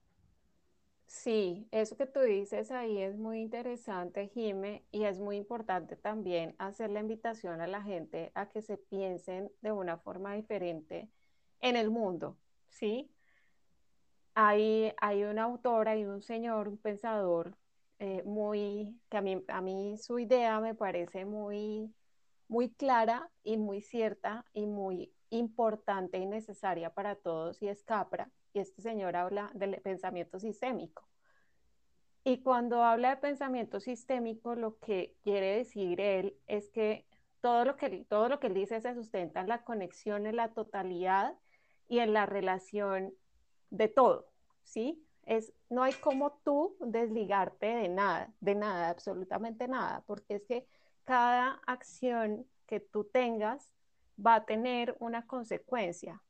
Sí, 1.08 1.68
eso 1.72 1.98
que 1.98 2.06
tú 2.06 2.22
dices 2.22 2.72
ahí 2.72 3.00
es 3.02 3.18
muy 3.18 3.42
interesante, 3.42 4.30
Jime, 4.30 4.86
y 4.92 5.04
es 5.04 5.20
muy 5.20 5.36
importante 5.36 5.98
también 5.98 6.56
hacer 6.58 6.90
la 6.90 7.02
invitación 7.02 7.60
a 7.60 7.68
la 7.68 7.82
gente 7.82 8.32
a 8.34 8.50
que 8.50 8.62
se 8.62 8.78
piensen 8.78 9.52
de 9.62 9.72
una 9.72 9.98
forma 9.98 10.34
diferente 10.36 11.10
en 11.60 11.76
el 11.76 11.90
mundo, 11.90 12.38
¿sí? 12.70 13.12
Hay, 14.34 14.94
hay 15.02 15.24
un 15.24 15.38
autor, 15.40 15.90
hay 15.90 16.06
un 16.06 16.22
señor, 16.22 16.70
un 16.70 16.78
pensador 16.78 17.58
eh, 18.04 18.24
muy, 18.24 19.00
que 19.12 19.18
a 19.18 19.22
mí, 19.22 19.44
a 19.48 19.62
mí 19.62 19.96
su 20.00 20.18
idea 20.18 20.60
me 20.60 20.74
parece 20.74 21.24
muy, 21.24 21.94
muy 22.48 22.72
clara 22.72 23.30
y 23.44 23.58
muy 23.58 23.82
cierta 23.82 24.44
y 24.54 24.66
muy 24.66 25.14
importante 25.30 26.18
y 26.18 26.26
necesaria 26.26 26.92
para 26.96 27.14
todos 27.14 27.62
y 27.62 27.68
es 27.68 27.84
Capra 27.84 28.32
y 28.54 28.60
este 28.60 28.82
señor 28.82 29.16
habla 29.16 29.52
del 29.54 29.80
pensamiento 29.82 30.40
sistémico. 30.40 31.08
Y 32.24 32.42
cuando 32.42 32.84
habla 32.84 33.12
de 33.12 33.18
pensamiento 33.18 33.80
sistémico, 33.80 34.56
lo 34.56 34.80
que 34.80 35.16
quiere 35.22 35.58
decir 35.58 36.02
él 36.02 36.36
es 36.48 36.72
que 36.72 37.06
todo 37.40 37.66
lo 37.66 37.78
que, 37.78 38.04
todo 38.10 38.30
lo 38.30 38.40
que 38.40 38.48
él 38.48 38.56
dice 38.56 38.82
se 38.82 38.96
sustenta 38.96 39.42
en 39.42 39.48
la 39.48 39.64
conexión, 39.64 40.26
en 40.26 40.38
la 40.38 40.56
totalidad 40.56 41.38
y 41.88 42.00
en 42.00 42.14
la 42.14 42.26
relación 42.26 43.14
de 43.70 43.90
todo, 43.90 44.32
¿sí? 44.64 45.06
Es, 45.26 45.54
no 45.70 45.84
hay 45.84 45.94
como 45.94 46.32
tú 46.44 46.76
desligarte 46.80 47.68
de 47.68 47.90
nada, 47.90 48.34
de 48.40 48.56
nada, 48.56 48.90
absolutamente 48.90 49.68
nada, 49.68 50.04
porque 50.08 50.36
es 50.36 50.44
que 50.46 50.66
cada 51.04 51.62
acción 51.66 52.46
que 52.66 52.80
tú 52.80 53.04
tengas 53.04 53.72
va 54.24 54.36
a 54.36 54.46
tener 54.46 54.96
una 55.00 55.28
consecuencia, 55.28 56.22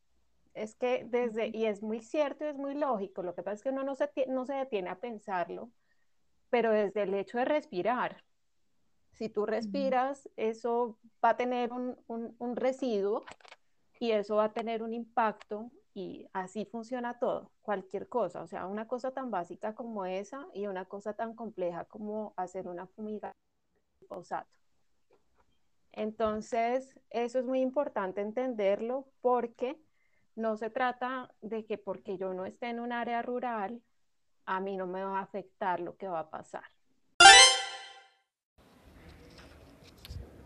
es 0.54 0.76
que 0.76 1.06
desde, 1.10 1.48
y 1.48 1.66
es 1.66 1.82
muy 1.82 2.02
cierto 2.02 2.44
y 2.44 2.48
es 2.48 2.58
muy 2.58 2.74
lógico, 2.74 3.24
lo 3.24 3.34
que 3.36 3.44
pasa 3.44 3.56
es 3.56 3.64
que 3.64 3.70
uno 3.70 3.84
no 3.84 3.96
se, 3.96 4.10
no 4.28 4.46
se 4.46 4.54
detiene 4.54 4.90
a 4.90 5.00
pensarlo, 5.00 5.72
pero 6.50 6.72
desde 6.72 7.04
el 7.04 7.14
hecho 7.14 7.38
de 7.38 7.46
respirar. 7.46 8.24
Si 9.14 9.30
tú 9.30 9.46
respiras, 9.46 10.30
eso 10.36 10.98
va 11.24 11.30
a 11.30 11.38
tener 11.38 11.72
un, 11.72 11.98
un, 12.08 12.56
residuo 12.56 13.24
y 14.00 14.12
eso 14.12 14.38
va 14.38 14.46
a 14.46 14.54
tener 14.54 14.84
un 14.84 14.94
impacto 14.94 15.70
y 15.94 16.28
así 16.34 16.66
funciona 16.66 17.20
todo, 17.20 17.52
cualquier 17.62 18.08
cosa, 18.08 18.42
o 18.42 18.48
sea, 18.48 18.68
una 18.68 18.88
cosa 18.88 19.12
tan 19.12 19.32
básica 19.32 19.76
como 19.76 20.06
esa 20.06 20.48
y 20.54 20.68
una 20.68 20.86
cosa 20.86 21.14
tan 21.14 21.36
compleja 21.36 21.86
como 21.86 22.34
hacer 22.38 22.68
una 22.68 22.88
fumigación 22.88 23.36
Entonces, 25.92 27.00
eso 27.10 27.40
es 27.40 27.46
muy 27.46 27.62
importante 27.62 28.22
entenderlo 28.22 29.08
porque 29.22 29.78
no 30.36 30.58
se 30.58 30.70
trata 30.70 31.34
de 31.42 31.66
que 31.66 31.78
porque 31.78 32.18
yo 32.18 32.34
no 32.34 32.46
esté 32.46 32.70
en 32.70 32.80
un 32.80 32.92
área 32.92 33.22
rural, 33.22 33.82
a 34.46 34.60
mí 34.60 34.78
no 34.78 34.88
me 34.88 35.04
va 35.04 35.20
a 35.20 35.24
afectar 35.24 35.80
lo 35.80 35.98
que 35.98 36.08
va 36.08 36.22
a 36.22 36.30
pasar. 36.30 36.64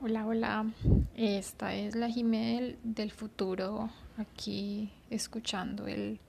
Hola, 0.02 0.28
hola. 0.28 0.66
Esta 1.16 1.74
es 1.74 1.96
la 1.96 2.10
Jimé 2.10 2.78
del, 2.84 3.12
futuro, 3.12 3.90
aquí 4.18 4.92
escuchando 5.10 5.88
el, 5.88 6.20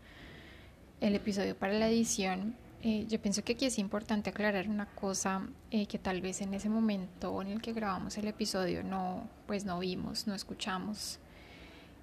el, 1.01 1.15
episodio 1.15 1.57
para 1.57 1.73
la 1.73 1.89
edición. 1.89 2.55
Eh, 2.83 3.07
yo 3.09 3.21
pienso 3.21 3.43
que 3.43 3.55
aquí 3.55 3.67
es 3.67 3.79
importante 3.79 4.31
aclarar 4.31 4.69
una 4.69 4.87
cosa 4.87 5.49
eh, 5.71 5.87
que 5.87 5.99
tal 5.99 6.21
vez 6.21 6.41
en 6.41 6.55
ese 6.55 6.69
momento 6.69 7.41
en 7.43 7.49
el 7.49 7.63
que 7.63 7.73
grabamos 7.73 8.17
el 8.19 8.29
episodio 8.29 8.83
no, 8.85 9.29
pues 9.47 9.65
no 9.65 9.79
vimos, 9.79 10.27
no 10.27 10.35
escuchamos 10.35 11.19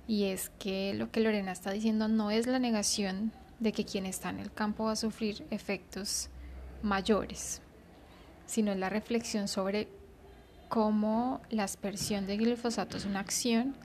y 0.08 0.26
es 0.26 0.52
que 0.60 0.94
lo 0.94 1.12
que 1.12 1.22
Lorena 1.22 1.52
está 1.52 1.72
diciendo 1.72 2.08
no 2.08 2.32
es 2.32 2.48
la 2.48 2.60
negación 2.60 3.32
de 3.60 3.72
que 3.72 3.86
quien 3.86 4.06
está 4.06 4.30
en 4.30 4.40
el 4.40 4.52
campo 4.52 4.86
va 4.86 4.94
a 4.94 4.98
sufrir 4.98 5.46
efectos 5.50 6.30
mayores, 6.82 7.62
sino 8.46 8.72
es 8.74 8.78
la 8.78 8.90
reflexión 8.90 9.48
sobre 9.48 9.88
cómo 10.68 11.42
la 11.50 11.64
aspersión 11.64 12.26
de 12.28 12.38
glifosato 12.38 12.98
es 12.98 13.06
una 13.06 13.20
acción 13.20 13.76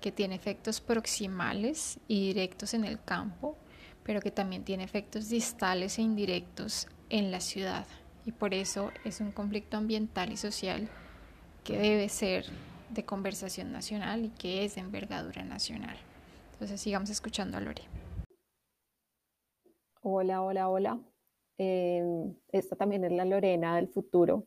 que 0.00 0.12
tiene 0.12 0.34
efectos 0.34 0.80
proximales 0.80 1.98
y 2.08 2.28
directos 2.28 2.74
en 2.74 2.84
el 2.84 3.02
campo, 3.02 3.56
pero 4.02 4.20
que 4.20 4.30
también 4.30 4.64
tiene 4.64 4.84
efectos 4.84 5.28
distales 5.28 5.98
e 5.98 6.02
indirectos 6.02 6.88
en 7.10 7.30
la 7.30 7.40
ciudad. 7.40 7.86
Y 8.24 8.32
por 8.32 8.54
eso 8.54 8.90
es 9.04 9.20
un 9.20 9.32
conflicto 9.32 9.76
ambiental 9.76 10.32
y 10.32 10.36
social 10.36 10.88
que 11.64 11.78
debe 11.78 12.08
ser 12.08 12.46
de 12.90 13.04
conversación 13.04 13.72
nacional 13.72 14.24
y 14.24 14.30
que 14.30 14.64
es 14.64 14.74
de 14.76 14.80
envergadura 14.80 15.44
nacional. 15.44 15.96
Entonces 16.52 16.80
sigamos 16.80 17.10
escuchando 17.10 17.56
a 17.56 17.60
Lore. 17.60 17.82
Hola, 20.02 20.42
hola, 20.42 20.68
hola. 20.68 21.00
Em, 21.58 22.34
esta 22.48 22.76
también 22.76 23.04
es 23.04 23.12
la 23.12 23.24
Lorena 23.24 23.76
del 23.76 23.88
futuro, 23.88 24.46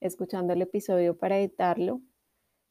escuchando 0.00 0.52
el 0.52 0.62
episodio 0.62 1.16
para 1.16 1.38
editarlo. 1.38 2.00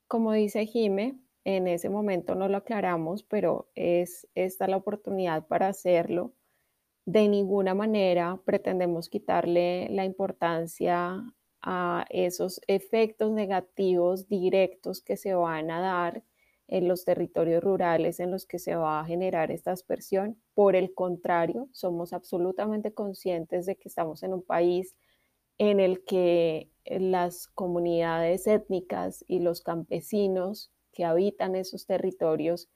Como 0.08 0.34
dice 0.34 0.66
Jime, 0.66 1.20
en 1.46 1.68
ese 1.68 1.90
momento 1.90 2.36
no 2.36 2.50
lo 2.50 2.58
aclaramos, 2.58 3.24
pero 3.24 3.70
es 3.76 4.28
esta 4.36 4.68
la 4.68 4.78
oportunidad 4.78 5.48
para 5.48 5.68
hacerlo. 5.68 6.34
De 7.06 7.30
ninguna 7.30 7.76
manera 7.76 8.42
pretendemos 8.46 9.10
quitarle 9.10 9.88
la 9.92 10.06
importancia 10.06 11.24
a 11.62 12.06
esos 12.10 12.60
efectos 12.68 13.32
negativos 13.32 14.28
directos 14.28 15.02
que 15.02 15.18
se 15.18 15.36
van 15.36 15.72
a 15.72 15.80
dar 15.82 16.24
en 16.68 16.88
los 16.88 17.06
territorios 17.06 17.64
rurales 17.64 18.20
en 18.20 18.32
los 18.32 18.48
que 18.48 18.58
se 18.58 18.76
va 18.76 19.00
a 19.00 19.06
generar 19.06 19.52
esta 19.52 19.72
aspersión. 19.72 20.42
Por 20.56 20.76
el 20.76 20.96
contrario, 20.96 21.70
somos 21.72 22.12
absolutamente 22.12 22.92
conscientes 22.94 23.68
de 23.68 23.76
que 23.76 23.88
estamos 23.88 24.24
en 24.24 24.34
un 24.34 24.42
país 24.42 24.96
en 25.60 25.80
el 25.80 26.04
que 26.06 26.72
las 26.86 27.48
comunidades 27.48 28.48
étnicas 28.48 29.24
y 29.28 29.40
los 29.40 29.62
campesinos 29.62 30.72
que 30.96 31.06
habitan 31.06 31.56
esos 31.56 31.86
territorios 31.86 32.70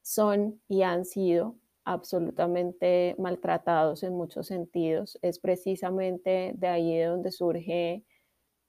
son 0.00 0.62
y 0.68 0.82
han 0.82 1.04
sido 1.04 1.56
absolutamente 1.84 3.14
maltratados 3.18 4.02
en 4.02 4.14
muchos 4.14 4.46
sentidos. 4.46 5.18
Es 5.20 5.38
precisamente 5.38 6.52
de 6.56 6.66
ahí 6.68 6.96
de 6.96 7.04
donde 7.04 7.30
surge 7.30 8.04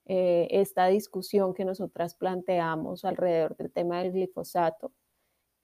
eh, 0.06 0.48
esta 0.52 0.88
discusión 0.88 1.54
que 1.54 1.66
nosotras 1.66 2.16
planteamos 2.16 3.06
alrededor 3.06 3.56
del 3.56 3.72
tema 3.72 4.02
del 4.02 4.14
glifosato. 4.14 4.92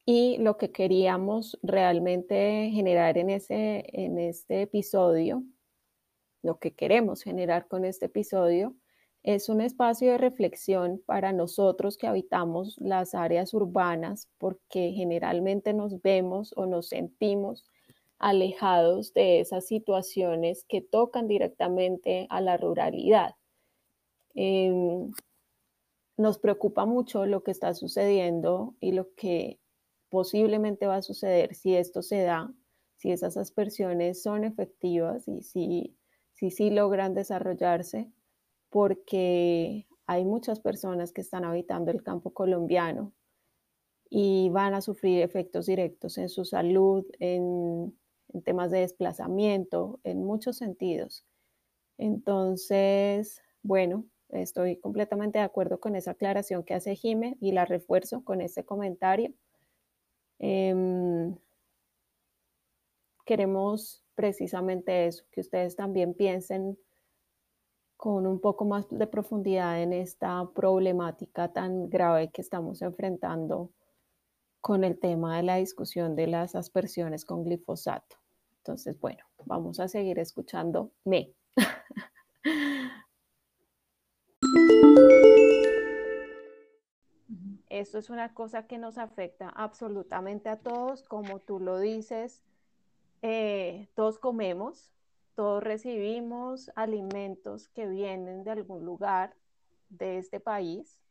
Y 0.05 0.37
lo 0.39 0.57
que 0.57 0.71
queríamos 0.71 1.57
realmente 1.63 2.69
generar 2.71 3.17
en, 3.17 3.29
ese, 3.29 3.85
en 3.93 4.19
este 4.19 4.63
episodio, 4.63 5.43
lo 6.43 6.59
que 6.59 6.75
queremos 6.75 7.23
generar 7.23 7.67
con 7.67 7.85
este 7.85 8.07
episodio, 8.07 8.75
es 9.23 9.49
un 9.49 9.61
espacio 9.61 10.11
de 10.11 10.17
reflexión 10.17 11.01
para 11.05 11.31
nosotros 11.31 11.97
que 11.97 12.07
habitamos 12.07 12.75
las 12.79 13.15
áreas 13.15 13.53
urbanas, 13.53 14.29
porque 14.37 14.91
generalmente 14.91 15.73
nos 15.73 16.01
vemos 16.01 16.53
o 16.57 16.65
nos 16.65 16.89
sentimos 16.89 17.65
alejados 18.19 19.13
de 19.13 19.39
esas 19.39 19.65
situaciones 19.65 20.65
que 20.67 20.81
tocan 20.81 21.27
directamente 21.27 22.27
a 22.29 22.41
la 22.41 22.57
ruralidad. 22.57 23.35
Em, 24.35 25.11
nos 26.17 26.37
preocupa 26.37 26.85
mucho 26.85 27.25
lo 27.25 27.43
que 27.43 27.51
está 27.51 27.73
sucediendo 27.73 28.75
y 28.79 28.91
lo 28.91 29.13
que 29.15 29.59
posiblemente 30.09 30.85
va 30.85 30.97
a 30.97 31.01
suceder 31.01 31.55
si 31.55 31.75
esto 31.75 32.01
se 32.01 32.21
da, 32.23 32.53
si 32.97 33.11
esas 33.11 33.37
aspersiones 33.37 34.21
son 34.21 34.43
efectivas 34.43 35.27
y 35.27 35.41
si 35.41 35.95
sí 36.33 36.49
si, 36.51 36.69
logran 36.69 37.13
desarrollarse, 37.13 38.11
porque 38.73 39.85
hay 40.07 40.25
muchas 40.25 40.59
personas 40.59 41.13
que 41.13 41.21
están 41.21 41.45
habitando 41.45 41.91
el 41.91 42.01
campo 42.01 42.31
colombiano 42.33 43.13
y 44.09 44.49
van 44.49 44.73
a 44.73 44.81
sufrir 44.81 45.21
efectos 45.21 45.67
directos 45.67 46.17
en 46.17 46.27
su 46.27 46.43
salud, 46.43 47.05
en, 47.19 47.95
temas 48.43 48.71
de 48.71 48.79
desplazamiento, 48.79 49.99
en 50.03 50.23
muchos 50.23 50.57
sentidos. 50.57 51.23
Entonces, 51.99 53.43
bueno, 53.61 54.05
estoy 54.29 54.77
completamente 54.77 55.37
de 55.37 55.45
acuerdo 55.45 55.79
con 55.79 55.95
esa 55.95 56.11
aclaración 56.11 56.63
que 56.63 56.73
hace 56.73 56.95
Jime 56.95 57.37
y 57.39 57.51
la 57.51 57.65
refuerzo 57.65 58.23
con 58.23 58.41
este 58.41 58.65
comentario. 58.65 59.35
Em, 60.39 61.35
queremos 63.23 64.03
precisamente 64.15 65.05
eso, 65.05 65.25
que 65.31 65.41
ustedes 65.41 65.75
también 65.75 66.15
piensen 66.15 66.75
con 68.03 68.27
un 68.27 68.41
poco 68.41 68.65
más 68.65 68.85
de 68.89 69.07
profundidad 69.07 69.81
en 69.81 69.93
esta 69.93 70.45
problemática 70.53 71.53
tan 71.53 71.89
grave 71.89 72.31
que 72.31 72.41
estamos 72.41 72.81
enfrentando 72.81 73.71
con 74.59 74.83
el 74.83 74.99
tema 74.99 75.37
de 75.37 75.43
la 75.43 75.55
discusión 75.55 76.13
de 76.13 76.27
las 76.27 76.53
aspersiones 76.53 77.23
con 77.23 77.45
glifosato. 77.45 78.17
Entonces, 78.57 78.99
bueno, 78.99 79.23
vamos 79.45 79.79
a 79.79 79.87
seguir 79.87 80.19
escuchando 80.19 80.91
me. 81.05 81.33
Esto 87.69 87.99
es 87.99 88.09
una 88.09 88.33
cosa 88.33 88.67
que 88.67 88.77
nos 88.77 88.97
afecta 88.97 89.47
absolutamente 89.47 90.49
a 90.49 90.59
todos, 90.59 91.03
como 91.03 91.39
tú 91.39 91.61
lo 91.61 91.79
dices, 91.79 92.43
eh, 93.21 93.87
todos 93.95 94.19
comemos, 94.19 94.92
todos 95.35 95.63
recibimos 95.63 96.71
alimentos 96.75 97.69
que 97.69 97.87
vienen 97.87 98.43
de 98.43 98.51
algún 98.51 98.85
lugar 98.85 99.35
de 99.89 100.17
este 100.17 100.39
país. 100.39 101.01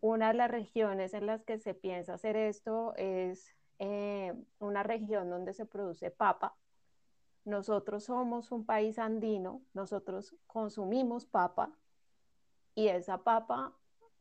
Una 0.00 0.28
de 0.28 0.34
las 0.34 0.50
regiones 0.50 1.14
en 1.14 1.26
las 1.26 1.42
que 1.44 1.58
se 1.58 1.74
piensa 1.74 2.14
hacer 2.14 2.36
esto 2.36 2.94
es 2.96 3.54
eh, 3.78 4.34
una 4.58 4.82
región 4.82 5.30
donde 5.30 5.52
se 5.52 5.66
produce 5.66 6.10
papa. 6.10 6.56
Nosotros 7.44 8.04
somos 8.04 8.52
un 8.52 8.66
país 8.66 8.98
andino, 8.98 9.62
nosotros 9.72 10.34
consumimos 10.46 11.24
papa 11.24 11.72
y 12.74 12.88
esa 12.88 13.22
papa 13.24 13.74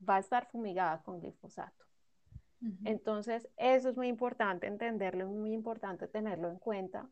va 0.08 0.16
a 0.16 0.20
estar 0.20 0.48
fumigada 0.48 1.02
con 1.04 1.20
glifosato. 1.20 1.86
Entonces, 2.86 3.48
eso 3.56 3.90
es 3.90 3.98
muy 3.98 4.08
importante 4.08 4.66
entenderlo, 4.66 5.26
es 5.26 5.30
muy 5.30 5.54
importante 5.54 6.08
tenerlo 6.08 6.50
en 6.50 6.58
cuenta, 6.58 7.08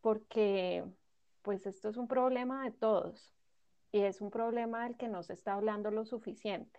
porque 0.00 0.84
pues 1.48 1.64
esto 1.64 1.88
es 1.88 1.96
un 1.96 2.08
problema 2.08 2.62
de 2.62 2.72
todos 2.72 3.32
y 3.90 4.00
es 4.00 4.20
un 4.20 4.30
problema 4.30 4.84
del 4.84 4.98
que 4.98 5.08
no 5.08 5.22
se 5.22 5.32
está 5.32 5.54
hablando 5.54 5.90
lo 5.90 6.04
suficiente. 6.04 6.78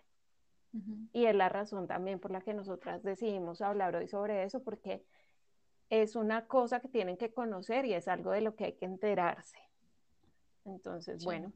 Y 1.12 1.24
es 1.24 1.34
la 1.34 1.48
razón 1.48 1.88
también 1.88 2.20
por 2.20 2.30
la 2.30 2.40
que 2.40 2.54
nosotras 2.54 3.02
decidimos 3.02 3.62
hablar 3.62 3.96
hoy 3.96 4.06
sobre 4.06 4.44
eso, 4.44 4.62
porque 4.62 5.04
es 5.88 6.14
una 6.14 6.46
cosa 6.46 6.78
que 6.78 6.86
tienen 6.86 7.16
que 7.16 7.32
conocer 7.32 7.84
y 7.84 7.94
es 7.94 8.06
algo 8.06 8.30
de 8.30 8.42
lo 8.42 8.54
que 8.54 8.66
hay 8.66 8.72
que 8.74 8.84
enterarse. 8.84 9.58
Entonces, 10.64 11.24
bueno, 11.24 11.52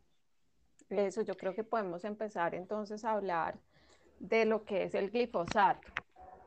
eso 0.90 1.22
yo 1.22 1.36
creo 1.36 1.54
que 1.54 1.62
podemos 1.62 2.04
empezar 2.04 2.56
entonces 2.56 3.04
a 3.04 3.12
hablar 3.12 3.60
de 4.18 4.44
lo 4.44 4.64
que 4.64 4.82
es 4.82 4.94
el 4.96 5.12
glifosato, 5.12 5.86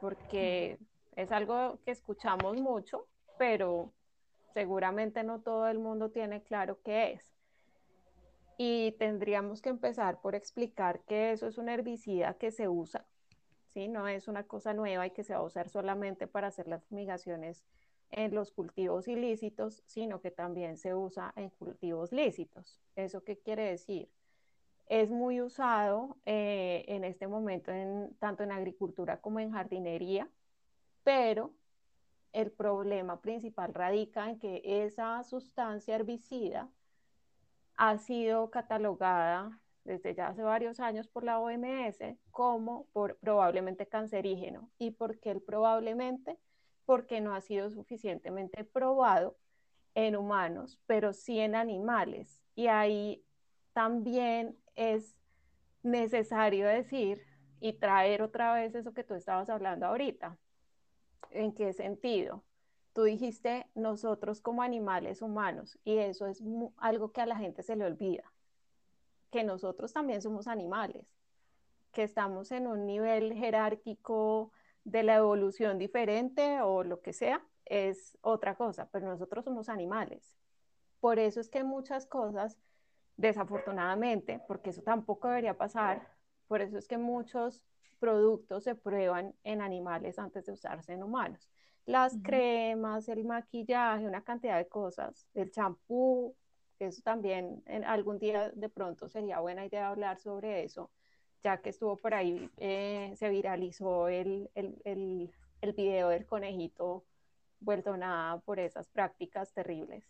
porque 0.01 0.77
es 1.15 1.31
algo 1.31 1.79
que 1.85 1.91
escuchamos 1.91 2.59
mucho, 2.59 3.07
pero 3.37 3.93
seguramente 4.53 5.23
no 5.23 5.41
todo 5.41 5.67
el 5.67 5.79
mundo 5.79 6.09
tiene 6.09 6.41
claro 6.43 6.79
qué 6.83 7.13
es. 7.13 7.33
Y 8.57 8.93
tendríamos 8.93 9.61
que 9.61 9.69
empezar 9.69 10.19
por 10.19 10.33
explicar 10.33 11.01
que 11.01 11.31
eso 11.31 11.47
es 11.47 11.57
un 11.57 11.69
herbicida 11.69 12.33
que 12.35 12.51
se 12.51 12.67
usa, 12.67 13.05
¿sí? 13.67 13.87
No 13.87 14.07
es 14.07 14.27
una 14.27 14.43
cosa 14.43 14.73
nueva 14.73 15.05
y 15.05 15.11
que 15.11 15.23
se 15.23 15.33
va 15.33 15.39
a 15.39 15.43
usar 15.43 15.69
solamente 15.69 16.25
para 16.27 16.47
hacer 16.47 16.67
las 16.67 16.83
fumigaciones 16.85 17.63
en 18.11 18.33
los 18.33 18.51
cultivos 18.51 19.07
ilícitos, 19.07 19.83
sino 19.85 20.21
que 20.21 20.31
también 20.31 20.77
se 20.77 20.95
usa 20.95 21.33
en 21.35 21.49
cultivos 21.49 22.11
lícitos. 22.11 22.79
¿Eso 22.95 23.23
qué 23.23 23.37
quiere 23.37 23.63
decir? 23.63 24.09
Es 24.87 25.11
muy 25.11 25.41
usado 25.41 26.17
eh, 26.25 26.85
en 26.87 27.03
este 27.03 27.27
momento 27.27 27.71
en, 27.71 28.15
tanto 28.19 28.43
en 28.43 28.51
agricultura 28.51 29.19
como 29.19 29.39
en 29.39 29.51
jardinería, 29.51 30.29
pero 31.03 31.53
el 32.37 32.51
problema 32.51 33.19
principal 33.19 33.73
radica 33.73 34.29
en 34.29 34.37
que 34.37 34.61
esa 34.63 35.23
sustancia 35.23 35.95
herbicida 35.95 36.69
ha 37.75 37.97
sido 37.97 38.51
catalogada 38.51 39.59
desde 39.83 40.13
ya 40.13 40.27
hace 40.27 40.43
varios 40.43 40.79
años 40.79 41.07
por 41.07 41.23
la 41.23 41.39
OMS 41.39 42.15
como 42.29 42.85
probablemente 43.21 43.87
cancerígeno. 43.87 44.69
¿Y 44.77 44.91
por 44.91 45.19
qué 45.19 45.31
el 45.31 45.41
probablemente? 45.41 46.37
Porque 46.85 47.21
no 47.21 47.33
ha 47.33 47.41
sido 47.41 47.71
suficientemente 47.71 48.63
probado 48.63 49.35
en 49.95 50.15
humanos, 50.15 50.79
pero 50.85 51.13
sí 51.13 51.39
en 51.39 51.55
animales. 51.55 52.39
Y 52.53 52.67
ahí 52.67 53.25
también 53.73 54.55
es 54.75 55.17
necesario 55.81 56.67
decir 56.67 57.19
y 57.59 57.73
traer 57.73 58.21
otra 58.21 58.53
vez 58.53 58.75
eso 58.75 58.93
que 58.93 59.03
tú 59.03 59.15
estabas 59.15 59.49
hablando 59.49 59.87
ahorita. 59.87 60.37
¿En 61.31 61.53
qué 61.53 61.73
sentido? 61.73 62.43
Tú 62.93 63.03
dijiste 63.03 63.67
nosotros 63.75 64.41
como 64.41 64.63
animales 64.63 65.21
humanos 65.21 65.77
y 65.83 65.97
eso 65.97 66.27
es 66.27 66.41
algo 66.77 67.11
que 67.11 67.21
a 67.21 67.25
la 67.25 67.35
gente 67.35 67.61
se 67.61 67.75
le 67.75 67.85
olvida, 67.85 68.31
que 69.29 69.43
nosotros 69.43 69.93
también 69.93 70.21
somos 70.21 70.47
animales, 70.47 71.05
que 71.91 72.03
estamos 72.03 72.51
en 72.51 72.67
un 72.67 72.85
nivel 72.85 73.33
jerárquico 73.33 74.51
de 74.83 75.03
la 75.03 75.17
evolución 75.17 75.77
diferente 75.77 76.61
o 76.61 76.83
lo 76.83 77.01
que 77.01 77.13
sea, 77.13 77.45
es 77.65 78.17
otra 78.21 78.55
cosa, 78.55 78.89
pero 78.91 79.07
nosotros 79.07 79.45
somos 79.45 79.69
animales. 79.69 80.37
Por 80.99 81.19
eso 81.19 81.39
es 81.39 81.49
que 81.49 81.63
muchas 81.63 82.05
cosas, 82.05 82.57
desafortunadamente, 83.17 84.41
porque 84.47 84.71
eso 84.71 84.81
tampoco 84.81 85.27
debería 85.27 85.57
pasar, 85.57 86.07
por 86.47 86.61
eso 86.61 86.77
es 86.77 86.87
que 86.87 86.97
muchos 86.97 87.63
productos 87.99 88.63
se 88.63 88.75
prueban 88.75 89.33
en 89.43 89.61
animales 89.61 90.17
antes 90.19 90.45
de 90.45 90.53
usarse 90.53 90.93
en 90.93 91.03
humanos. 91.03 91.49
Las 91.85 92.17
cremas, 92.21 93.07
el 93.07 93.23
maquillaje, 93.23 94.05
una 94.05 94.21
cantidad 94.21 94.57
de 94.57 94.67
cosas, 94.67 95.27
el 95.33 95.51
champú, 95.51 96.35
eso 96.79 97.01
también 97.01 97.63
en 97.65 97.83
algún 97.85 98.19
día 98.19 98.51
de 98.51 98.69
pronto 98.69 99.07
sería 99.07 99.39
buena 99.39 99.65
idea 99.65 99.89
hablar 99.89 100.19
sobre 100.19 100.63
eso, 100.63 100.91
ya 101.43 101.57
que 101.61 101.69
estuvo 101.69 101.95
por 101.95 102.13
ahí, 102.13 102.49
eh, 102.57 103.13
se 103.15 103.29
viralizó 103.29 104.09
el, 104.09 104.49
el, 104.53 104.81
el, 104.83 105.31
el 105.61 105.73
video 105.73 106.09
del 106.09 106.25
conejito 106.25 107.05
vuelto 107.59 107.95
nada 107.95 108.39
por 108.41 108.59
esas 108.59 108.87
prácticas 108.89 109.53
terribles. 109.53 110.03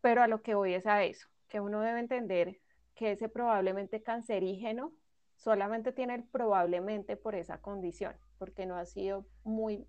Pero 0.00 0.22
a 0.22 0.28
lo 0.28 0.42
que 0.42 0.54
voy 0.54 0.74
es 0.74 0.86
a 0.86 1.02
eso, 1.02 1.28
que 1.48 1.60
uno 1.60 1.80
debe 1.80 1.98
entender 1.98 2.60
que 2.94 3.12
ese 3.12 3.28
probablemente 3.28 4.02
cancerígeno 4.02 4.92
solamente 5.38 5.92
tiene 5.92 6.16
el 6.16 6.24
probablemente 6.24 7.16
por 7.16 7.34
esa 7.34 7.60
condición, 7.60 8.14
porque 8.38 8.66
no 8.66 8.76
ha 8.76 8.84
sido 8.84 9.24
muy 9.44 9.86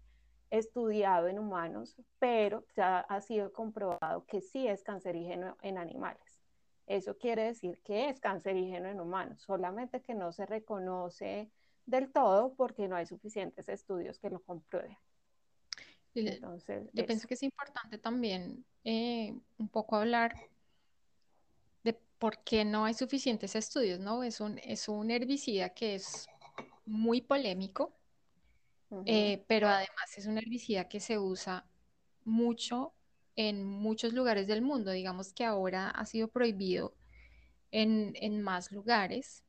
estudiado 0.52 1.28
en 1.28 1.40
humanos, 1.40 1.96
pero 2.20 2.66
ya 2.76 3.00
ha 3.00 3.22
sido 3.22 3.52
comprobado 3.52 4.26
que 4.26 4.42
sí 4.42 4.68
es 4.68 4.84
cancerígeno 4.84 5.58
en 5.62 5.78
animales. 5.78 6.40
Eso 6.88 7.18
quiere 7.18 7.44
decir 7.44 7.82
que 7.84 8.10
es 8.10 8.20
cancerígeno 8.20 8.90
en 8.90 9.00
humanos, 9.00 9.42
solamente 9.42 10.02
que 10.02 10.16
no 10.16 10.32
se 10.32 10.46
reconoce 10.46 11.52
del 11.86 12.12
todo 12.12 12.54
porque 12.56 12.88
no 12.88 12.96
hay 12.96 13.06
suficientes 13.06 13.70
estudios 13.70 14.20
que 14.20 14.30
lo 14.30 14.40
comprueben. 14.42 14.98
Entonces, 16.16 16.90
yo 16.94 17.06
pienso 17.06 17.28
que 17.28 17.36
es 17.36 17.44
importante 17.44 17.98
también 17.98 18.66
eh, 18.84 19.36
un 19.58 19.70
poco 19.70 19.96
hablar 19.96 20.34
¿Por 22.20 22.44
qué 22.44 22.66
no 22.66 22.86
hay 22.86 22.94
suficientes 22.94 23.56
estudios, 23.56 24.00
¿no? 24.00 24.24
Es 24.24 24.42
un, 24.42 24.60
es 24.60 24.90
un 24.90 25.10
herbicida 25.10 25.70
que 25.70 25.96
es 25.96 26.28
muy 26.86 27.22
polémico, 27.22 27.96
eh, 29.06 29.44
pero 29.48 29.70
además 29.70 30.18
es 30.18 30.26
un 30.26 30.38
herbicida 30.38 30.90
que 30.90 31.00
se 31.00 31.18
usa 31.18 31.66
mucho 32.26 32.94
en 33.36 33.64
muchos 33.64 34.14
lugares 34.14 34.48
del 34.48 34.62
mundo. 34.62 34.92
Digamos 34.92 35.32
que 35.32 35.46
ahora 35.46 35.90
ha 35.90 36.06
sido 36.06 36.28
prohibido 36.28 36.94
en, 37.72 38.42
más 38.42 38.72
lugares. 38.72 39.44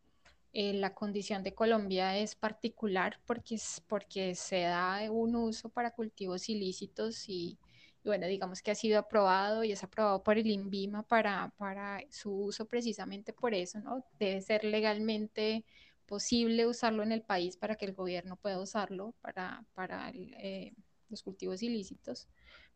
Eh, 0.52 0.74
la 0.74 0.94
condición 0.94 1.42
de 1.42 1.54
Colombia 1.54 2.16
es 2.16 2.34
particular 2.34 3.20
porque, 3.26 3.56
es, 3.56 3.82
porque 3.88 4.34
se 4.34 4.62
da 4.62 5.10
un 5.10 5.34
uso 5.36 5.68
para 5.70 5.92
cultivos 5.92 6.48
ilícitos 6.48 7.28
y 7.28 7.58
bueno, 8.04 8.26
digamos 8.26 8.62
que 8.62 8.70
ha 8.70 8.74
sido 8.74 8.98
aprobado 8.98 9.64
y 9.64 9.72
es 9.72 9.82
aprobado 9.84 10.22
por 10.22 10.38
el 10.38 10.46
INVIMA 10.46 11.02
para, 11.02 11.52
para 11.58 12.00
su 12.10 12.32
uso 12.32 12.66
precisamente 12.66 13.32
por 13.32 13.54
eso, 13.54 13.80
¿no? 13.80 14.04
Debe 14.18 14.40
ser 14.40 14.64
legalmente 14.64 15.64
posible 16.06 16.66
usarlo 16.66 17.02
en 17.02 17.12
el 17.12 17.22
país 17.22 17.56
para 17.56 17.76
que 17.76 17.84
el 17.84 17.92
gobierno 17.92 18.36
pueda 18.36 18.60
usarlo 18.60 19.14
para, 19.20 19.64
para 19.74 20.10
eh, 20.14 20.72
los 21.08 21.22
cultivos 21.22 21.62
ilícitos, 21.62 22.26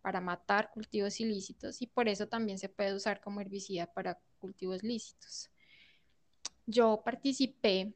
para 0.03 0.21
matar 0.21 0.71
cultivos 0.73 1.19
ilícitos 1.21 1.81
y 1.81 1.87
por 1.87 2.09
eso 2.09 2.29
también 2.29 2.59
se 2.59 2.69
puede 2.69 2.95
usar 2.95 3.21
como 3.21 3.41
herbicida 3.41 3.93
para 3.93 4.21
cultivos 4.39 4.83
lícitos. 4.83 5.51
Yo 6.67 7.03
participé 7.05 7.95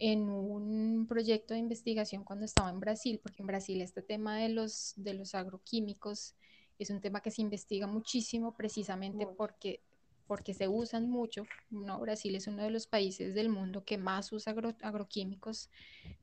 en 0.00 0.30
un 0.30 1.06
proyecto 1.06 1.52
de 1.52 1.60
investigación 1.60 2.24
cuando 2.24 2.46
estaba 2.46 2.70
en 2.70 2.80
Brasil, 2.80 3.20
porque 3.22 3.42
en 3.42 3.46
Brasil 3.46 3.80
este 3.82 4.00
tema 4.00 4.38
de 4.38 4.48
los, 4.48 4.94
de 4.96 5.12
los 5.12 5.34
agroquímicos 5.34 6.34
es 6.78 6.88
un 6.88 7.02
tema 7.02 7.20
que 7.20 7.30
se 7.30 7.42
investiga 7.42 7.86
muchísimo 7.86 8.56
precisamente 8.56 9.26
porque 9.26 9.80
porque 10.26 10.54
se 10.54 10.68
usan 10.68 11.10
mucho. 11.10 11.44
¿no? 11.70 11.98
Brasil 11.98 12.36
es 12.36 12.46
uno 12.46 12.62
de 12.62 12.70
los 12.70 12.86
países 12.86 13.34
del 13.34 13.48
mundo 13.48 13.84
que 13.84 13.98
más 13.98 14.30
usa 14.30 14.54
agroquímicos 14.80 15.70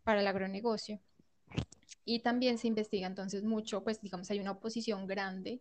para 0.06 0.22
el 0.22 0.28
agronegocio. 0.28 1.02
Y 2.06 2.20
también 2.20 2.58
se 2.58 2.68
investiga 2.68 3.06
entonces 3.06 3.44
mucho, 3.44 3.84
pues 3.84 4.00
digamos, 4.00 4.32
hay 4.32 4.40
una 4.40 4.52
oposición 4.52 5.08
grande, 5.08 5.60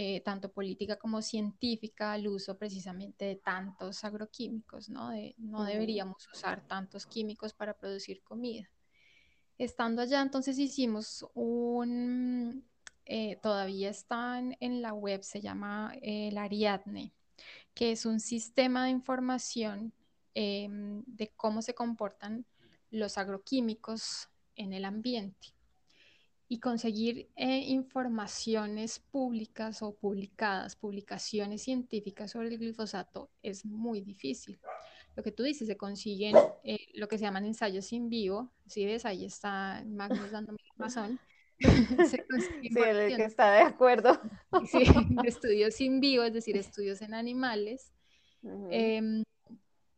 eh, 0.00 0.20
tanto 0.20 0.52
política 0.52 0.96
como 0.96 1.20
científica, 1.20 2.12
al 2.12 2.28
uso 2.28 2.56
precisamente 2.56 3.24
de 3.24 3.34
tantos 3.34 4.04
agroquímicos, 4.04 4.88
¿no? 4.88 5.10
no 5.38 5.64
deberíamos 5.64 6.28
usar 6.32 6.64
tantos 6.68 7.04
químicos 7.04 7.52
para 7.52 7.76
producir 7.76 8.22
comida. 8.22 8.70
Estando 9.58 10.00
allá, 10.00 10.22
entonces 10.22 10.56
hicimos 10.56 11.26
un, 11.34 12.64
eh, 13.06 13.40
todavía 13.42 13.90
está 13.90 14.38
en, 14.38 14.82
la 14.82 14.92
web, 14.92 15.24
se 15.24 15.40
llama 15.40 15.92
el 16.00 16.38
Ariadne, 16.38 17.12
que 17.74 17.90
es 17.90 18.06
un 18.06 18.20
sistema 18.20 18.84
de 18.84 18.90
información 18.90 19.92
em, 20.32 21.02
de 21.08 21.32
cómo 21.34 21.60
se 21.60 21.74
comportan 21.74 22.46
los 22.92 23.18
agroquímicos 23.18 24.28
en 24.54 24.74
el 24.74 24.84
ambiente. 24.84 25.57
Y 26.48 26.60
conseguir 26.60 27.28
eh, 27.36 27.64
informaciones 27.66 28.98
públicas 28.98 29.82
o 29.82 29.94
publicadas, 29.94 30.76
publicaciones 30.76 31.62
científicas 31.62 32.30
sobre 32.30 32.48
el 32.48 32.58
glifosato 32.58 33.30
es 33.42 33.66
muy 33.66 34.00
difícil. 34.00 34.58
Lo 35.14 35.22
que 35.22 35.32
tú 35.32 35.42
dices, 35.42 35.66
se 35.66 35.76
consiguen 35.76 36.36
eh, 36.62 36.78
lo 36.94 37.08
que 37.08 37.18
se 37.18 37.24
llaman 37.24 37.44
ensayos 37.44 37.92
in 37.92 38.08
vivo, 38.08 38.52
¿sí 38.66 38.86
ves? 38.86 39.04
Ahí 39.04 39.24
está 39.24 39.82
Magnus 39.84 40.30
dándome 40.30 40.58
razón. 40.76 41.18
se 42.08 42.24
sí, 42.62 42.70
el 42.76 43.16
que 43.16 43.24
está 43.24 43.52
de 43.52 43.62
acuerdo. 43.62 44.20
sí, 44.70 44.84
estudios 45.24 45.80
in 45.80 46.00
vivo, 46.00 46.22
es 46.22 46.32
decir, 46.32 46.56
estudios 46.56 47.02
en 47.02 47.14
animales. 47.14 47.92
Em, 48.70 49.24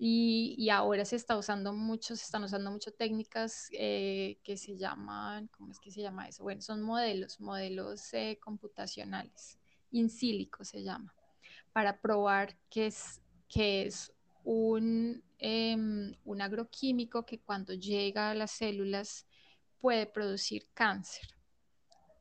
y, 0.02 0.70
ahora 0.70 1.04
se 1.04 1.16
está 1.16 1.36
usando 1.36 1.74
mucho, 1.74 2.16
se 2.16 2.24
están 2.24 2.42
usando 2.42 2.70
mucho 2.70 2.90
técnicas 2.90 3.68
eh, 3.72 4.38
que 4.42 4.56
se 4.56 4.78
llaman, 4.78 5.48
¿cómo 5.48 5.72
es 5.72 5.78
que 5.78 5.90
se 5.90 6.00
llama 6.00 6.26
eso? 6.26 6.42
Bueno, 6.42 6.62
son 6.62 6.80
modelos, 6.80 7.38
modelos 7.38 8.14
eh, 8.14 8.38
computacionales, 8.42 9.58
in 9.90 10.08
silico 10.08 10.64
se 10.64 10.82
llama, 10.82 11.14
para 11.74 12.00
probar 12.00 12.56
que 12.70 12.86
es, 12.86 13.20
es 13.54 14.10
un, 14.42 15.22
em, 15.38 16.14
un 16.24 16.40
agroquímico 16.40 17.26
que 17.26 17.38
cuando 17.38 17.74
llega 17.74 18.30
a 18.30 18.34
las 18.34 18.52
células 18.52 19.26
puede 19.82 20.06
producir 20.06 20.66
cáncer. 20.72 21.28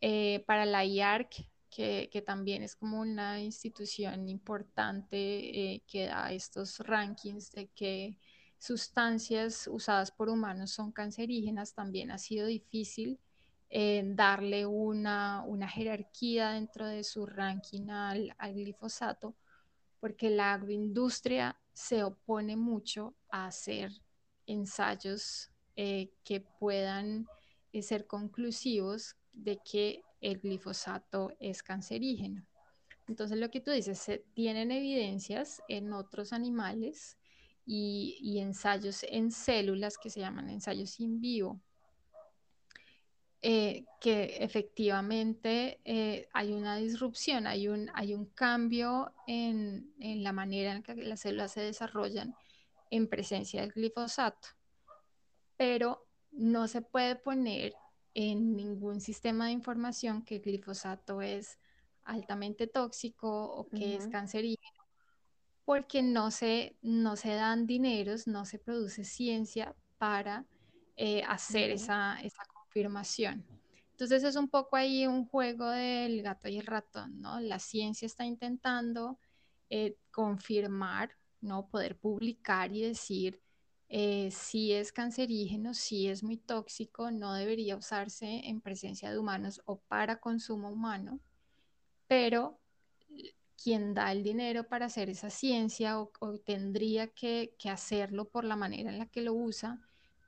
Eh, 0.01 0.43
para 0.45 0.65
la 0.65 0.83
IARC, 0.83 1.47
que, 1.69 2.23
también 2.25 2.63
es 2.63 2.75
como 2.75 2.99
una 2.99 3.41
institución 3.41 4.27
importante 4.27 5.17
eh, 5.17 5.83
que 5.87 6.07
da 6.07 6.31
estos 6.31 6.79
rankings 6.79 7.51
de 7.51 7.67
que 7.67 8.17
sustancias 8.57 9.67
usadas 9.67 10.11
por 10.11 10.29
humanos 10.29 10.71
son 10.71 10.91
cancerígenas, 10.91 11.73
también 11.73 12.11
ha 12.11 12.17
sido 12.17 12.47
difícil 12.47 13.19
eh, 13.69 14.03
darle 14.05 14.65
una, 14.65 15.45
jerarquía 15.69 16.51
dentro 16.51 16.87
de 16.87 17.03
su 17.03 17.25
ranking 17.25 17.89
al, 17.89 18.35
glifosato, 18.53 19.35
porque 19.99 20.29
la 20.29 20.53
agroindustria 20.53 21.57
se 21.73 22.03
opone 22.03 22.57
mucho 22.57 23.13
a 23.29 23.45
hacer 23.45 23.91
ensayos 24.47 25.51
que 25.75 26.41
puedan 26.59 27.25
ser 27.81 28.05
conclusivos 28.05 29.15
de 29.31 29.61
que 29.63 30.03
el 30.21 30.39
glifosato 30.39 31.33
es 31.39 31.63
cancerígeno. 31.63 32.45
Entonces 33.07 33.37
lo 33.37 33.49
que 33.49 33.59
tú 33.59 33.71
dices, 33.71 33.97
se 33.97 34.19
tienen 34.33 34.71
evidencias 34.71 35.63
en 35.67 35.93
otros 35.93 36.31
animales 36.31 37.17
y, 37.65 38.39
ensayos 38.39 39.03
en 39.03 39.31
células 39.31 39.97
que 39.97 40.09
se 40.09 40.19
llaman 40.19 40.49
ensayos 40.49 40.99
in 40.99 41.19
vivo, 41.19 41.59
eh, 43.41 43.85
que 44.01 44.37
efectivamente 44.39 45.79
eh, 45.85 46.27
hay 46.33 46.51
una 46.51 46.77
disrupción, 46.77 47.47
hay 47.47 47.67
un, 47.67 47.89
hay 47.93 48.13
un 48.13 48.25
cambio 48.25 49.13
en, 49.27 49.93
en, 49.99 50.23
la 50.23 50.33
manera 50.33 50.73
en 50.73 50.83
que 50.83 50.95
las 50.95 51.21
células 51.21 51.51
se 51.51 51.61
desarrollan 51.61 52.35
en 52.91 53.07
presencia 53.07 53.61
del 53.61 53.71
glifosato, 53.71 54.49
pero 55.57 56.07
no 56.31 56.67
se 56.67 56.81
puede 56.81 57.15
poner 57.15 57.73
en 58.13 58.55
ningún 58.55 59.01
sistema 59.01 59.45
de 59.45 59.51
información 59.51 60.23
que 60.23 60.35
el 60.35 60.41
glifosato 60.41 61.21
es 61.21 61.59
altamente 62.03 62.67
tóxico 62.67 63.29
o 63.29 63.69
que 63.69 63.95
es 63.95 64.07
cancerígeno, 64.07 64.83
porque 65.63 66.01
no 66.01 66.31
se, 66.31 66.75
no 66.81 67.15
se 67.15 67.33
dan 67.35 67.67
dineros, 67.67 68.27
no 68.27 68.45
se 68.45 68.57
produce 68.57 69.03
ciencia 69.03 69.75
para 69.97 70.45
eh, 70.95 71.23
hacer 71.23 71.69
esa, 71.69 72.19
esa, 72.21 72.43
confirmación. 72.53 73.45
Entonces 73.91 74.23
es 74.23 74.35
un 74.35 74.47
poco 74.47 74.75
ahí 74.75 75.05
un 75.05 75.25
juego 75.25 75.69
del 75.69 76.21
gato 76.21 76.47
y 76.47 76.57
el 76.57 76.65
ratón, 76.65 77.19
¿no? 77.19 77.39
La 77.39 77.59
ciencia 77.59 78.05
está 78.05 78.25
intentando 78.25 79.19
eh, 79.69 79.97
confirmar, 80.11 81.11
¿no? 81.41 81.67
Poder 81.67 81.97
publicar 81.97 82.73
y 82.73 82.81
decir 82.81 83.41
eh, 83.91 84.29
si 84.31 84.71
es 84.71 84.91
cancerígeno, 84.91 85.73
si 85.73 86.07
es 86.07 86.21
muy 86.23 86.37
tóxico, 86.37 87.09
no 87.09 87.33
debería 87.33 87.75
usarse 87.75 88.47
en 88.47 88.61
presencia 88.61 89.11
de 89.11 89.17
humanos 89.17 89.61
o 89.65 89.79
para 89.79 90.19
consumo 90.19 90.69
humano, 90.69 91.19
pero 92.07 92.59
quien 93.61 93.95
da 93.95 94.11
el 94.11 94.23
dinero 94.23 94.63
para 94.63 94.85
hacer 94.85 95.09
esa 95.09 95.31
ciencia 95.31 95.99
o, 95.99 96.11
tendría 96.45 97.07
que, 97.07 97.55
hacerlo 97.65 98.29
por 98.29 98.43
la 98.43 98.55
manera 98.55 98.91
en 98.91 98.99
la 98.99 99.07
que 99.07 99.21
lo 99.21 99.33
usa, 99.33 99.81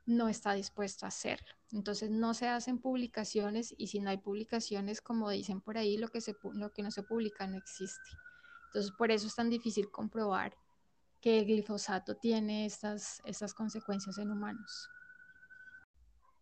no 0.07 0.27
está 0.27 0.53
dispuesto 0.53 1.05
a 1.05 1.09
hacerlo. 1.09 1.47
Entonces 1.71 2.09
no 2.09 2.33
se 2.33 2.47
hacen 2.47 2.79
publicaciones 2.79 3.75
y 3.77 3.87
si 3.87 3.99
no 3.99 4.09
hay 4.09 4.17
publicaciones, 4.17 5.01
como 5.01 5.29
dicen 5.29 5.61
por 5.61 5.77
ahí, 5.77 5.97
lo 5.97 6.09
que, 6.09 6.19
se, 6.19 6.35
lo 6.53 6.73
que 6.73 6.81
no 6.81 6.89
se 6.89 7.03
publica 7.03 7.45
no 7.45 7.57
existe. 7.57 8.09
Entonces 8.67 8.91
por 8.97 9.11
eso 9.11 9.27
es 9.27 9.35
tan 9.35 9.51
difícil 9.51 9.91
comprobar 9.91 10.57
que 11.21 11.37
el 11.37 11.45
glifosato 11.45 12.15
tiene 12.15 12.65
estas, 12.65 13.21
estas 13.25 13.53
consecuencias 13.53 14.17
en 14.17 14.31
humanos. 14.31 14.89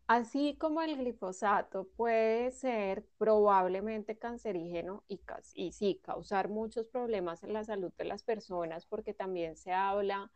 Así 0.08 0.56
como 0.58 0.82
el 0.82 0.98
glifosato 0.98 1.88
puede 1.96 2.50
ser 2.50 3.06
probablemente 3.20 4.18
cancerígeno 4.18 5.04
y, 5.08 5.22
y 5.54 5.72
sí 5.72 6.02
causar 6.04 6.50
muchos 6.50 6.88
problemas 6.88 7.44
en 7.44 7.54
la 7.54 7.64
salud 7.64 7.92
de 7.96 8.06
las 8.06 8.24
personas, 8.24 8.88
porque 8.88 9.14
también 9.14 9.56
se 9.56 9.72
habla 9.72 10.32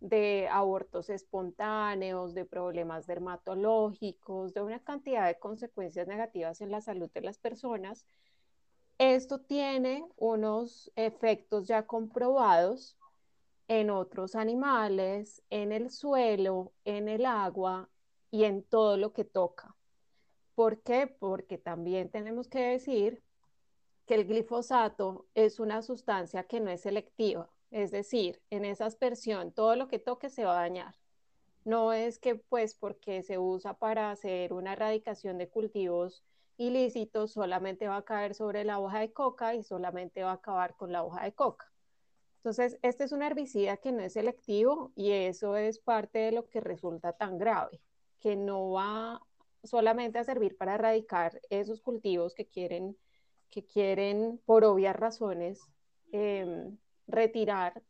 de 0.00 0.48
abortos 0.48 1.10
espontáneos, 1.10 2.34
de 2.34 2.44
problemas 2.44 3.06
dermatológicos, 3.06 4.54
de 4.54 4.62
una 4.62 4.78
cantidad 4.84 5.26
de 5.26 5.38
consecuencias 5.38 6.06
negativas 6.06 6.60
en 6.60 6.70
la 6.70 6.80
salud 6.80 7.10
de 7.10 7.22
las 7.22 7.38
personas. 7.38 8.06
Esto 8.98 9.40
tiene 9.40 10.06
unos 10.16 10.92
efectos 10.94 11.66
ya 11.66 11.86
comprobados 11.86 12.97
en 13.68 13.90
otros 13.90 14.34
animales, 14.34 15.42
en 15.50 15.72
el 15.72 15.90
suelo, 15.90 16.72
en 16.84 17.08
el 17.08 17.26
agua 17.26 17.88
y 18.30 18.44
en 18.44 18.62
todo 18.62 18.96
lo 18.96 19.12
que 19.12 19.24
toca. 19.24 19.76
¿Por 20.54 20.82
qué? 20.82 21.06
Porque 21.06 21.58
también 21.58 22.10
tenemos 22.10 22.48
que 22.48 22.60
decir 22.60 23.22
que 24.06 24.14
el 24.14 24.26
glifosato 24.26 25.26
es 25.34 25.60
una 25.60 25.82
sustancia 25.82 26.44
que 26.44 26.60
no 26.60 26.70
es 26.70 26.80
selectiva, 26.80 27.50
es 27.70 27.90
decir, 27.90 28.42
en 28.50 28.64
esa 28.64 28.86
aspersión 28.86 29.52
todo 29.52 29.76
lo 29.76 29.88
que 29.88 29.98
toque 29.98 30.30
se 30.30 30.44
va 30.44 30.58
a 30.58 30.62
dañar. 30.62 30.96
No 31.64 31.92
es 31.92 32.18
que 32.18 32.34
pues 32.34 32.74
porque 32.74 33.22
se 33.22 33.38
usa 33.38 33.74
para 33.74 34.10
hacer 34.10 34.52
una 34.52 34.72
erradicación 34.72 35.38
de 35.38 35.48
cultivos 35.48 36.24
ilícitos 36.58 37.32
solamente 37.32 37.86
va 37.88 37.98
a 37.98 38.04
caer 38.04 38.34
sobre 38.34 38.64
la 38.64 38.80
hoja 38.80 39.00
de 39.00 39.12
coca 39.12 39.54
y 39.54 39.62
solamente 39.62 40.22
va 40.24 40.32
a 40.32 40.34
acabar 40.34 40.76
con 40.76 40.92
la 40.92 41.04
hoja 41.04 41.24
de 41.24 41.32
coca. 41.32 41.72
Entonces, 42.38 42.78
este 42.82 43.04
es 43.04 43.12
un 43.12 43.22
herbicida 43.22 43.76
que 43.78 43.90
no 43.90 44.00
es 44.00 44.12
selectivo 44.12 44.92
y 44.94 45.10
eso 45.10 45.56
es 45.56 45.80
parte 45.80 46.20
de 46.20 46.32
lo 46.32 46.48
que 46.48 46.60
resulta 46.60 47.12
tan 47.12 47.36
grave, 47.36 47.80
que 48.20 48.36
no 48.36 48.70
va 48.70 49.20
solamente 49.64 50.18
a 50.18 50.24
servir 50.24 50.56
para 50.56 50.76
erradicar 50.76 51.40
esos 51.50 51.80
cultivos 51.80 52.34
que 52.34 52.46
quieren, 52.46 52.96
que 53.50 53.64
quieren 53.66 54.40
por 54.46 54.64
obvias 54.64 54.94
razones 54.94 55.60
em, 56.12 56.78
retirar, 57.08 57.82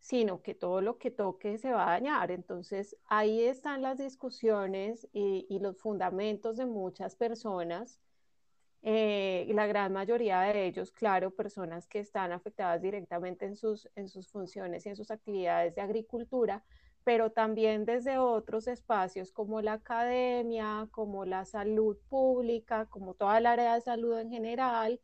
sino 0.00 0.42
que 0.42 0.54
todo 0.54 0.80
lo 0.80 0.96
que 0.96 1.10
toque 1.10 1.58
se 1.58 1.72
va 1.72 1.88
a 1.88 1.92
dañar. 1.92 2.30
Entonces, 2.30 2.96
ahí 3.06 3.44
están 3.44 3.82
las 3.82 3.98
discusiones 3.98 5.08
y 5.12 5.58
los 5.60 5.78
fundamentos 5.78 6.56
de 6.56 6.66
muchas 6.66 7.16
personas 7.16 8.00
eh, 8.82 9.46
la 9.54 9.66
gran 9.66 9.92
mayoría 9.92 10.40
de 10.40 10.66
ellos, 10.66 10.90
claro, 10.90 11.30
personas 11.30 11.86
que 11.86 12.00
están 12.00 12.32
afectadas 12.32 12.82
directamente 12.82 13.46
en 13.46 13.56
sus, 13.56 13.88
en 13.94 14.08
sus 14.08 14.28
funciones 14.28 14.84
y 14.84 14.88
en 14.88 14.96
sus 14.96 15.10
actividades 15.10 15.74
de 15.74 15.82
agricultura, 15.82 16.64
pero 17.04 17.30
también 17.30 17.84
desde 17.84 18.18
otros 18.18 18.68
espacios 18.68 19.32
como 19.32 19.60
la 19.60 19.74
academia, 19.74 20.88
como 20.90 21.24
la 21.24 21.44
salud 21.44 21.96
pública, 22.08 22.86
como 22.86 23.14
toda 23.14 23.38
el 23.38 23.46
área 23.46 23.74
de 23.74 23.80
salud 23.80 24.18
en 24.18 24.30
general, 24.30 25.00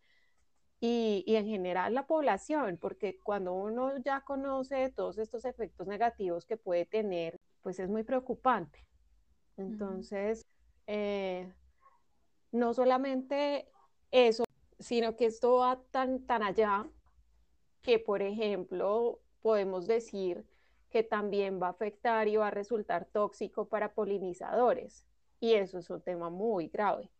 y, 0.80 1.24
y, 1.26 1.36
en 1.36 1.46
general 1.46 1.94
la 1.94 2.06
población, 2.06 2.78
porque 2.80 3.18
cuando 3.18 3.52
uno 3.52 3.96
ya 3.98 4.20
conoce 4.20 4.90
todos 4.90 5.18
estos 5.18 5.44
efectos 5.44 5.88
negativos 5.88 6.46
que 6.46 6.56
puede 6.56 6.86
tener, 6.86 7.40
pues 7.62 7.80
es 7.80 7.88
muy 7.88 8.04
preocupante. 8.04 8.86
Entonces, 9.56 10.46
eh, 10.86 11.52
no 12.52 12.74
solamente 12.74 13.68
eso, 14.11 14.44
sino 14.78 15.16
que 15.16 15.26
esto 15.26 15.56
va 15.56 15.80
tan, 15.90 16.26
tan 16.26 16.42
allá 16.42 16.88
que, 17.82 17.98
por 17.98 18.22
ejemplo, 18.22 19.20
podemos 19.40 19.87
decir 19.87 20.46
que 20.90 21.02
también 21.02 21.61
va 21.61 21.68
a 21.68 21.70
afectar 21.70 22.28
y 22.28 22.37
va 22.37 22.48
a 22.48 22.50
resultar 22.50 23.04
tóxico 23.06 23.68
para 23.68 23.92
polinizadores. 23.92 25.06
Y 25.40 25.54
eso 25.54 25.78
es 25.78 25.90
un 25.90 26.00
tema 26.00 26.30
muy 26.30 26.68
grave. 26.68 27.11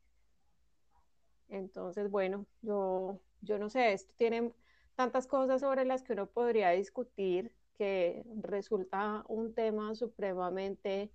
Entonces, 1.49 2.11
bueno, 2.11 2.47
yo, 2.63 3.21
yo 3.43 3.59
no 3.59 3.71
sé, 3.71 3.93
esto 3.93 4.13
tiene 4.17 4.53
tantas 4.97 5.27
cosas 5.27 5.61
sobre 5.61 5.85
las 5.85 6.03
que 6.03 6.13
uno 6.15 6.27
podría 6.27 6.71
discutir 6.71 7.53
que 7.77 8.25
resulta 8.43 9.25
un 9.29 9.55
tema 9.55 9.95
supremamente 9.95 11.13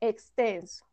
extenso. 0.00 0.86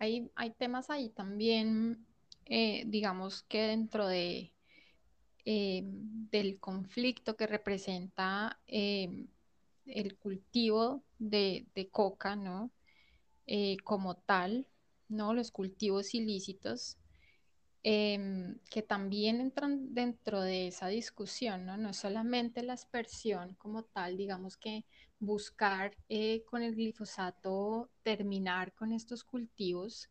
Hay, 0.00 0.30
hay, 0.34 0.50
temas 0.50 0.90
ahí 0.90 1.10
también, 1.10 2.06
eh, 2.46 2.84
digamos 2.86 3.42
que 3.42 3.60
dentro 3.60 4.08
de, 4.08 4.52
eh, 5.44 5.82
del 5.84 6.58
conflicto 6.58 7.36
que 7.36 7.46
representa 7.46 8.58
eh, 8.66 9.26
el 9.84 10.16
cultivo 10.16 11.04
de, 11.18 11.66
de 11.74 11.88
coca, 11.88 12.34
¿no? 12.34 12.72
como 13.82 14.14
tal, 14.14 14.68
¿no? 15.08 15.34
Los 15.34 15.50
cultivos 15.50 16.14
ilícitos, 16.14 16.96
em, 17.82 18.58
que 18.70 18.82
también 18.82 19.40
entran 19.40 19.94
dentro 19.94 20.42
de 20.42 20.68
esa 20.68 20.88
discusión, 20.88 21.66
¿no? 21.66 21.76
No 21.76 21.94
solamente 21.94 22.62
la 22.62 22.74
aspersión 22.74 23.54
como 23.54 23.84
tal, 23.84 24.16
digamos 24.16 24.56
que 24.56 24.84
buscar 25.18 25.96
eh, 26.08 26.44
con 26.44 26.62
el 26.62 26.74
glifosato 26.74 27.90
terminar 28.02 28.74
con 28.74 28.92
estos 28.92 29.24
cultivos, 29.24 30.10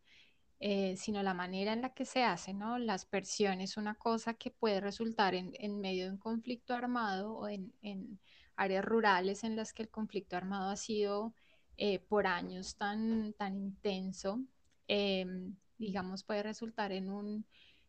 eh, 0.59 0.95
sino 0.97 1.23
la 1.23 1.33
manera 1.33 1.73
en 1.73 1.81
la 1.81 1.93
que 1.93 2.05
se 2.05 2.23
hace, 2.23 2.53
¿no? 2.53 2.77
La 2.79 2.95
aspersión 2.95 3.61
es 3.61 3.77
una 3.77 3.95
cosa 3.95 4.33
que 4.33 4.51
puede 4.51 4.81
resultar 4.81 5.35
en, 5.35 5.79
medio 5.79 6.05
de 6.05 6.11
un 6.11 6.17
conflicto 6.17 6.73
armado 6.73 7.33
o 7.37 7.47
en, 7.47 7.73
en, 7.81 8.19
áreas 8.55 8.83
rurales 8.85 9.43
en 9.43 9.55
las 9.55 9.73
que 9.73 9.83
el 9.83 9.89
conflicto 9.89 10.35
armado 10.35 10.69
ha 10.69 10.75
sido 10.75 11.33
eh, 11.77 11.99
por 11.99 12.27
años 12.27 12.75
tan, 12.75 13.33
tan 13.33 13.55
intenso 13.57 14.41
Em, 14.89 15.55
digamos, 15.79 16.23
puede 16.23 16.43
resultar 16.43 16.91
en, 16.91 17.09
un, 17.09 17.45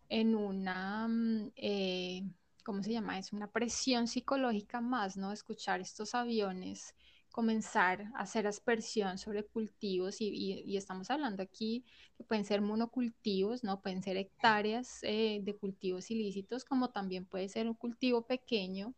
en 0.09 0.35
una, 0.35 1.07
mm, 1.09 1.53
eh, 1.57 2.23
¿cómo 2.65 2.83
se 2.83 2.93
llama? 2.93 3.19
Es 3.19 3.33
una 3.33 3.51
presión 3.51 4.09
psicológica 4.09 4.81
más, 4.81 5.17
¿no? 5.19 5.33
Escuchar 5.33 5.81
estos 5.81 6.15
aviones 6.15 6.95
comenzar 7.31 8.11
a 8.15 8.23
hacer 8.23 8.47
aspersión 8.47 9.19
sobre 9.19 9.45
cultivos 9.45 10.21
y, 10.21 10.77
estamos 10.77 11.11
hablando 11.11 11.43
aquí 11.43 11.85
que 12.17 12.25
pueden 12.25 12.45
ser 12.45 12.61
monocultivos, 12.61 13.63
¿no? 13.65 13.81
Pueden 13.81 14.03
ser 14.03 14.17
hectáreas 14.17 14.99
eh, 15.03 15.41
de 15.43 15.57
cultivos 15.57 16.11
ilícitos, 16.11 16.65
como 16.65 16.91
también 16.91 17.25
puede 17.27 17.49
ser 17.49 17.69
un 17.69 17.75
cultivo 17.75 18.27
pequeño 18.27 18.95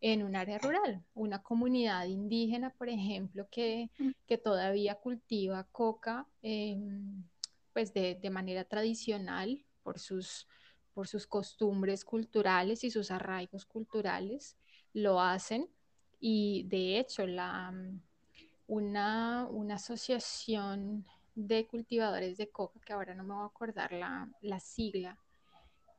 en 0.00 0.22
un 0.22 0.34
área 0.34 0.58
rural, 0.58 1.04
una 1.14 1.42
comunidad 1.42 2.06
indígena, 2.06 2.70
por 2.70 2.88
ejemplo, 2.88 3.46
que, 3.50 3.90
mm. 3.98 4.10
que 4.26 4.38
todavía 4.38 4.96
cultiva 4.96 5.64
coca. 5.70 6.26
Eh, 6.42 6.76
pues 7.72 7.92
de, 7.92 8.18
manera 8.30 8.64
tradicional 8.64 9.64
por 9.82 9.98
sus, 9.98 10.46
por 10.94 11.08
sus 11.08 11.26
costumbres 11.26 12.04
culturales 12.04 12.84
y 12.84 12.90
sus 12.90 13.10
arraigos 13.10 13.64
culturales, 13.64 14.56
lo 14.92 15.20
hacen. 15.20 15.68
Y 16.20 16.64
de 16.68 16.98
hecho, 16.98 17.26
la, 17.26 17.74
una, 18.66 19.46
una 19.50 19.74
asociación 19.74 21.04
de 21.34 21.66
cultivadores 21.66 22.36
de 22.36 22.50
coca, 22.50 22.80
que 22.84 22.92
ahora 22.92 23.14
no 23.14 23.24
me 23.24 23.34
voy 23.34 23.42
a 23.44 23.46
acordar 23.46 23.92
la, 23.92 24.28
la 24.42 24.60
sigla, 24.60 25.18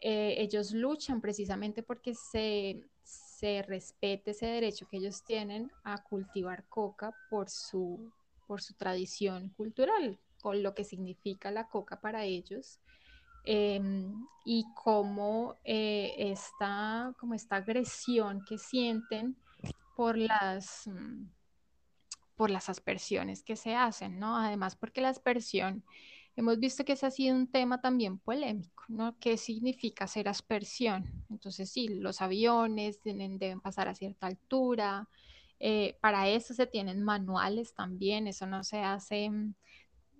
eh, 0.05 0.35
ellos 0.37 0.73
luchan 0.73 1.21
precisamente 1.21 1.81
porque 1.81 2.13
se, 2.13 2.83
se, 3.03 3.61
respete 3.61 4.31
ese 4.31 4.47
derecho 4.47 4.85
que 4.89 4.97
ellos 4.97 5.23
tienen 5.23 5.71
a 5.85 6.03
cultivar 6.03 6.65
coca 6.67 7.15
por 7.29 7.49
su, 7.49 8.11
por 8.45 8.61
su 8.61 8.73
tradición 8.73 9.47
cultural, 9.55 10.19
con 10.43 10.61
lo 10.61 10.75
que 10.75 10.83
significa 10.83 11.51
la 11.51 11.69
coca 11.69 12.01
para 12.01 12.25
ellos 12.25 12.81
em, 13.45 14.27
y 14.43 14.65
cómo 14.75 15.55
eh, 15.63 16.13
esta, 16.17 17.13
como 17.17 17.33
esta 17.33 17.55
agresión 17.55 18.43
que 18.43 18.57
sienten 18.57 19.37
por 19.95 20.17
las, 20.17 20.85
mm, 20.85 21.29
por 22.35 22.49
las 22.49 22.67
aspersiones 22.67 23.41
que 23.41 23.55
se 23.55 23.73
hacen, 23.73 24.19
¿no? 24.19 24.35
Además, 24.37 24.75
porque 24.75 24.99
la 24.99 25.09
aspersión, 25.09 25.85
hemos 26.35 26.59
visto 26.59 26.83
que 26.83 26.93
ese 26.93 27.05
ha 27.05 27.11
sido 27.11 27.35
un 27.37 27.47
tema 27.47 27.79
también 27.79 28.17
polémico, 28.17 28.83
¿no? 28.89 29.17
¿Qué 29.19 29.37
significa 29.37 30.03
hacer 30.03 30.27
aspersión? 30.27 31.25
Entonces, 31.29 31.71
sí, 31.71 31.87
los 31.87 32.21
aviones 32.21 32.99
deben 33.01 33.61
pasar 33.61 33.87
a 33.87 33.95
cierta 33.95 34.27
altura, 34.27 35.07
eh, 35.65 35.97
para 36.01 36.27
eso 36.27 36.53
se 36.53 36.67
tienen 36.67 37.01
manuales 37.03 37.73
también, 37.73 38.27
eso 38.27 38.45
no 38.45 38.65
se 38.65 38.79
hace 38.79 39.29
mm, 39.29 39.53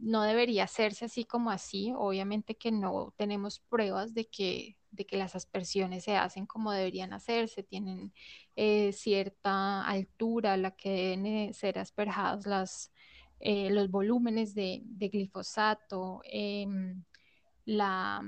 no 0.04 0.24
debería 0.24 0.66
hacerse 0.66 1.06
así 1.06 1.24
como 1.24 1.50
así. 1.50 1.94
Obviamente 1.96 2.56
que 2.56 2.72
no 2.72 3.13
tenemos 3.18 3.60
pruebas 3.60 4.13
de 4.13 4.26
que, 4.26 4.78
de 4.92 5.06
que 5.06 5.18
las 5.18 5.36
aspersiones 5.36 6.04
se 6.04 6.18
hacen 6.18 6.46
como 6.46 6.72
deberían 6.72 7.13
hacerse, 7.13 7.63
tienen 7.63 8.13
eh, 8.56 8.92
cierta 8.92 9.86
altura 9.88 10.54
a 10.54 10.58
la 10.58 10.72
que 10.72 10.89
deben 10.89 11.26
eh, 11.26 11.54
ser 11.54 11.80
asperjados 11.80 12.46
las, 12.46 12.92
eh, 13.39 13.70
los 13.72 13.89
volúmenes 13.89 14.54
de, 14.54 14.84
glifosato, 14.84 16.22
em, 16.26 17.04
la, 17.66 18.22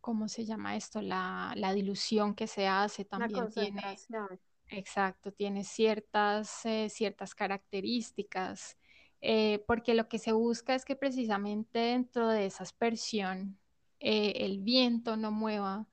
¿cómo 0.00 0.28
se 0.28 0.44
llama 0.44 0.76
esto? 0.76 1.02
La, 1.02 1.72
dilución 1.74 2.34
que 2.36 2.46
se 2.46 2.68
hace 2.68 3.04
también 3.04 3.50
tiene, 3.50 3.82
exacto, 4.68 5.32
tiene 5.32 5.64
ciertas, 5.64 6.62
ciertas 6.88 7.34
características. 7.34 8.76
Eh, 9.22 9.62
porque 9.68 9.94
lo 9.94 10.08
que 10.08 10.18
se 10.18 10.32
busca 10.32 10.74
es 10.74 10.84
que 10.84 10.96
precisamente 10.96 11.78
dentro 11.78 12.28
de 12.28 12.46
esa 12.46 12.64
aspersión 12.64 13.56
eh, 14.00 14.32
el 14.44 14.58
viento 14.58 15.16
no 15.16 15.30
mueva 15.30 15.86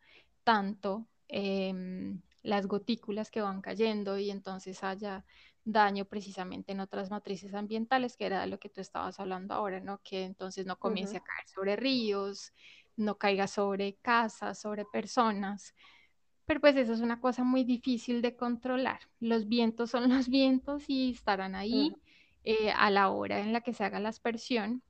tanto 0.43 1.07
em, 1.27 2.21
las 2.41 2.65
gotículas 2.65 3.29
que 3.29 3.41
van 3.41 3.61
cayendo 3.61 4.17
y 4.17 4.31
entonces 4.31 4.83
haya 4.83 5.25
daño 5.63 6.05
precisamente 6.05 6.71
en 6.71 6.79
otras 6.79 7.11
matrices 7.11 7.53
ambientales, 7.53 8.17
que 8.17 8.25
era 8.25 8.47
lo 8.47 8.59
que 8.59 8.69
tú 8.69 8.81
estabas 8.81 9.19
hablando 9.19 9.53
ahora, 9.53 9.79
¿no? 9.79 10.01
Que 10.03 10.23
entonces 10.23 10.65
no 10.65 10.79
comience 10.79 11.17
a 11.17 11.19
caer 11.19 11.47
sobre 11.47 11.75
ríos, 11.75 12.51
no 12.95 13.19
caiga 13.19 13.45
sobre 13.45 13.93
casas, 13.97 14.59
sobre 14.59 14.85
personas. 14.85 15.75
Pero 16.45 16.61
pues 16.61 16.75
eso 16.77 16.93
es 16.93 17.01
una 17.01 17.21
cosa 17.21 17.43
muy 17.43 17.63
difícil 17.63 18.23
de 18.23 18.35
controlar. 18.35 19.01
Los 19.19 19.47
vientos 19.47 19.91
son 19.91 20.09
los 20.09 20.29
vientos 20.29 20.85
y 20.87 21.11
estarán 21.11 21.53
ahí. 21.53 21.95
Eh, 22.45 22.71
a 22.71 22.89
la 22.89 23.09
hora 23.09 23.39
en 23.41 23.51
la 23.51 23.61
que 23.61 23.73
se 23.73 23.83
haga 23.83 23.99
la 23.99 24.09
aspersión. 24.09 24.81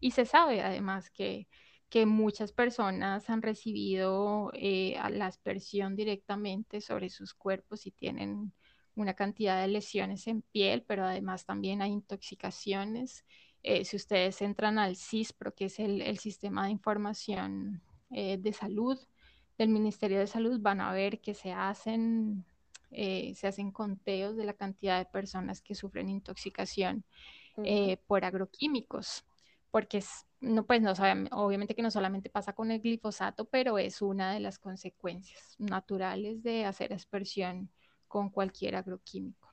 Y 0.00 0.12
se 0.12 0.24
sabe 0.24 0.62
además 0.62 1.10
que, 1.10 1.48
que 1.88 2.06
muchas 2.06 2.52
personas 2.52 3.30
han 3.30 3.42
recibido 3.42 4.50
eh, 4.54 4.96
la 5.10 5.26
aspersión 5.26 5.96
directamente 5.96 6.80
sobre 6.80 7.10
sus 7.10 7.34
cuerpos 7.34 7.86
y 7.86 7.90
tienen 7.92 8.52
una 8.94 9.14
cantidad 9.14 9.60
de 9.60 9.68
lesiones 9.68 10.26
en 10.26 10.42
piel, 10.42 10.84
pero 10.86 11.04
además 11.04 11.46
también 11.46 11.82
hay 11.82 11.92
intoxicaciones. 11.92 13.24
Eh, 13.62 13.84
si 13.84 13.96
ustedes 13.96 14.40
entran 14.42 14.78
al 14.78 14.96
CISPRO, 14.96 15.54
que 15.54 15.66
es 15.66 15.78
el, 15.78 16.02
el 16.02 16.18
sistema 16.18 16.66
de 16.66 16.72
información 16.72 17.82
de 18.10 18.52
salud 18.54 18.98
del 19.58 19.68
Ministerio 19.68 20.18
de 20.18 20.26
Salud, 20.26 20.60
van 20.60 20.80
a 20.80 20.92
ver 20.92 21.20
que 21.20 21.34
se 21.34 21.52
hacen 21.52 22.46
eh, 22.90 23.34
se 23.34 23.46
hacen 23.46 23.70
conteos 23.70 24.36
de 24.36 24.44
la 24.44 24.54
cantidad 24.54 24.98
de 24.98 25.06
personas 25.06 25.60
que 25.62 25.74
sufren 25.74 26.08
intoxicación 26.08 27.04
eh, 27.64 27.98
por 28.06 28.24
agroquímicos, 28.24 29.24
porque 29.70 30.02
no, 30.40 30.64
pues 30.66 30.80
no 30.80 30.92
obviamente 31.32 31.74
que 31.74 31.82
no 31.82 31.90
solamente 31.90 32.30
pasa 32.30 32.52
con 32.52 32.70
el 32.70 32.80
glifosato, 32.80 33.46
pero 33.46 33.78
es 33.78 34.00
una 34.02 34.32
de 34.32 34.40
las 34.40 34.58
consecuencias 34.58 35.56
naturales 35.58 36.42
de 36.42 36.64
hacer 36.64 36.92
aspersión 36.92 37.70
con 38.06 38.30
cualquier 38.30 38.76
agroquímico. 38.76 39.48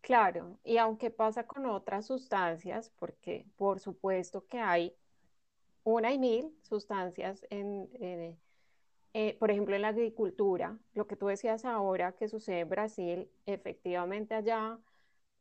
Claro, 0.00 0.58
y 0.62 0.78
aunque 0.78 1.10
pasa 1.10 1.46
con 1.46 1.66
otras 1.66 2.06
sustancias, 2.06 2.92
porque 2.98 3.44
por 3.56 3.80
supuesto 3.80 4.46
que 4.46 4.58
hay 4.58 4.94
una 5.84 6.12
y 6.12 6.18
mil 6.18 6.56
sustancias 6.62 7.46
en, 7.50 7.88
en 7.94 8.38
eh, 9.18 9.34
por 9.38 9.50
ejemplo, 9.50 9.74
en 9.74 9.80
la 9.80 9.88
agricultura, 9.88 10.78
lo 10.92 11.06
que 11.06 11.16
tú 11.16 11.28
decías 11.28 11.64
ahora 11.64 12.12
que 12.12 12.28
sucede 12.28 12.60
en 12.60 12.68
Brasil, 12.68 13.30
efectivamente 13.46 14.34
allá 14.34 14.78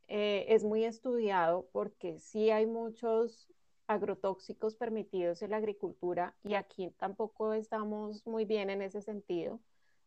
eh, 0.07 0.45
es 0.47 0.63
muy 0.63 0.85
estudiado 0.85 1.67
porque 1.73 2.17
sí 2.17 2.51
hay 2.51 2.67
muchos 2.67 3.51
agrotóxicos 3.87 4.75
permitidos 4.75 5.41
en 5.41 5.51
la 5.51 5.57
agricultura 5.57 6.37
y 6.41 6.53
aquí 6.53 6.89
tampoco 6.91 7.51
estamos 7.51 8.25
muy 8.25 8.45
bien 8.45 8.69
en 8.69 8.81
ese 8.81 9.01
sentido. 9.01 9.59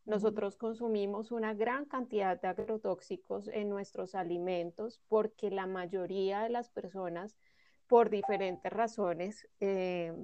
Nosotros 0.07 0.57
consumimos 0.57 1.31
una 1.31 1.53
gran 1.53 1.85
cantidad 1.85 2.41
de 2.41 2.49
agrotóxicos 2.49 3.49
en 3.49 3.69
nuestros 3.69 4.15
alimentos 4.15 4.99
porque 5.09 5.51
la 5.51 5.67
mayoría 5.67 6.41
de 6.41 6.49
las 6.49 6.71
personas, 6.71 7.37
por 7.87 8.09
diferentes 8.09 8.73
razones, 8.73 9.47
eh, 9.61 10.15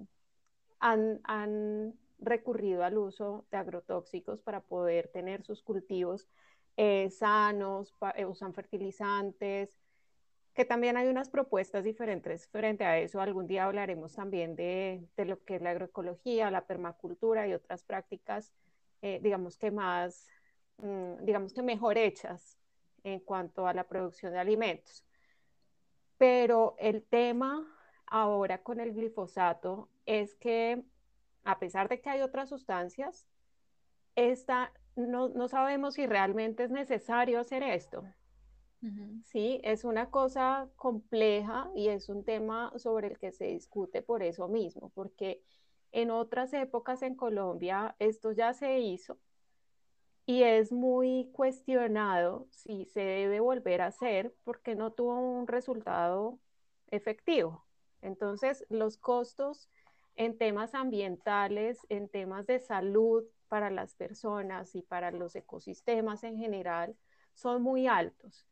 han, 0.78 1.20
han, 1.24 1.94
recurrido 2.18 2.84
al 2.84 2.98
uso 2.98 3.46
de 3.50 3.58
agrotóxicos 3.58 4.40
para 4.40 4.60
poder 4.60 5.08
tener 5.08 5.42
sus 5.42 5.62
cultivos 5.62 6.28
eh, 6.76 7.10
sanos, 7.10 7.94
eh, 8.16 8.24
usan 8.24 8.54
fertilizantes, 8.54 9.78
que 10.54 10.64
también 10.64 10.96
hay 10.96 11.08
unas 11.08 11.28
propuestas 11.30 11.84
diferentes 11.84 12.48
frente 12.48 12.84
a 12.84 12.98
eso. 12.98 13.20
Algún 13.20 13.46
día 13.46 13.64
hablaremos 13.64 14.14
también 14.14 14.56
de, 14.56 15.06
de 15.16 15.24
lo 15.24 15.42
que 15.44 15.56
es 15.56 15.62
la 15.62 15.70
agroecología, 15.70 16.50
la 16.50 16.66
permacultura 16.66 17.46
y 17.48 17.54
otras 17.54 17.84
prácticas, 17.84 18.52
eh, 19.02 19.20
digamos 19.22 19.56
que 19.58 19.70
más, 19.70 20.28
mm, 20.78 21.24
digamos 21.24 21.52
que 21.52 21.62
mejor 21.62 21.98
hechas 21.98 22.58
en 23.02 23.20
cuanto 23.20 23.66
a 23.66 23.74
la 23.74 23.84
producción 23.84 24.32
de 24.32 24.38
alimentos. 24.38 25.04
Pero 26.18 26.76
el 26.78 27.04
tema 27.04 27.66
ahora 28.06 28.62
con 28.62 28.80
el 28.80 28.94
glifosato 28.94 29.90
es 30.06 30.34
que 30.36 30.84
a 31.44 31.58
pesar 31.58 31.88
de 31.88 32.00
que 32.00 32.10
hay 32.10 32.22
otras 32.22 32.48
sustancias, 32.48 33.26
esta, 34.16 34.72
no, 34.96 35.28
no 35.28 35.48
sabemos 35.48 35.94
si 35.94 36.06
realmente 36.06 36.64
es 36.64 36.70
necesario 36.70 37.40
hacer 37.40 37.62
esto. 37.62 38.04
Sí, 39.24 39.60
es 39.64 39.84
una 39.84 40.10
cosa 40.10 40.68
compleja 40.76 41.70
y 41.74 41.88
es 41.88 42.10
un 42.10 42.22
tema 42.22 42.70
sobre 42.76 43.06
el 43.08 43.18
que 43.18 43.32
se 43.32 43.46
discute 43.46 44.02
por 44.02 44.22
eso 44.22 44.46
mismo, 44.48 44.90
porque 44.94 45.42
en 45.92 46.10
otras 46.10 46.52
épocas 46.52 47.02
en 47.02 47.14
Colombia 47.14 47.96
esto 47.98 48.32
ya 48.32 48.52
se 48.52 48.80
hizo 48.80 49.18
y 50.26 50.42
es 50.42 50.72
muy 50.72 51.30
cuestionado 51.32 52.46
si 52.50 52.86
se 52.86 53.00
debe 53.00 53.40
volver 53.40 53.80
a 53.82 53.86
hacer 53.86 54.34
porque 54.44 54.74
no 54.74 54.92
tuvo 54.92 55.18
un 55.18 55.46
resultado 55.46 56.38
efectivo. 56.88 57.64
Entonces, 58.02 58.66
los 58.68 58.96
costos 58.98 59.70
en 60.16 60.38
temas 60.38 60.74
ambientales, 60.74 61.78
en 61.88 62.08
temas 62.08 62.46
de 62.46 62.60
salud 62.60 63.24
para 63.48 63.70
las 63.70 63.94
personas 63.94 64.74
y 64.74 64.82
para 64.82 65.10
los 65.10 65.34
ecosistemas 65.36 66.24
en 66.24 66.38
general, 66.38 66.96
son 67.34 67.62
muy 67.62 67.86
altos. 67.86 68.46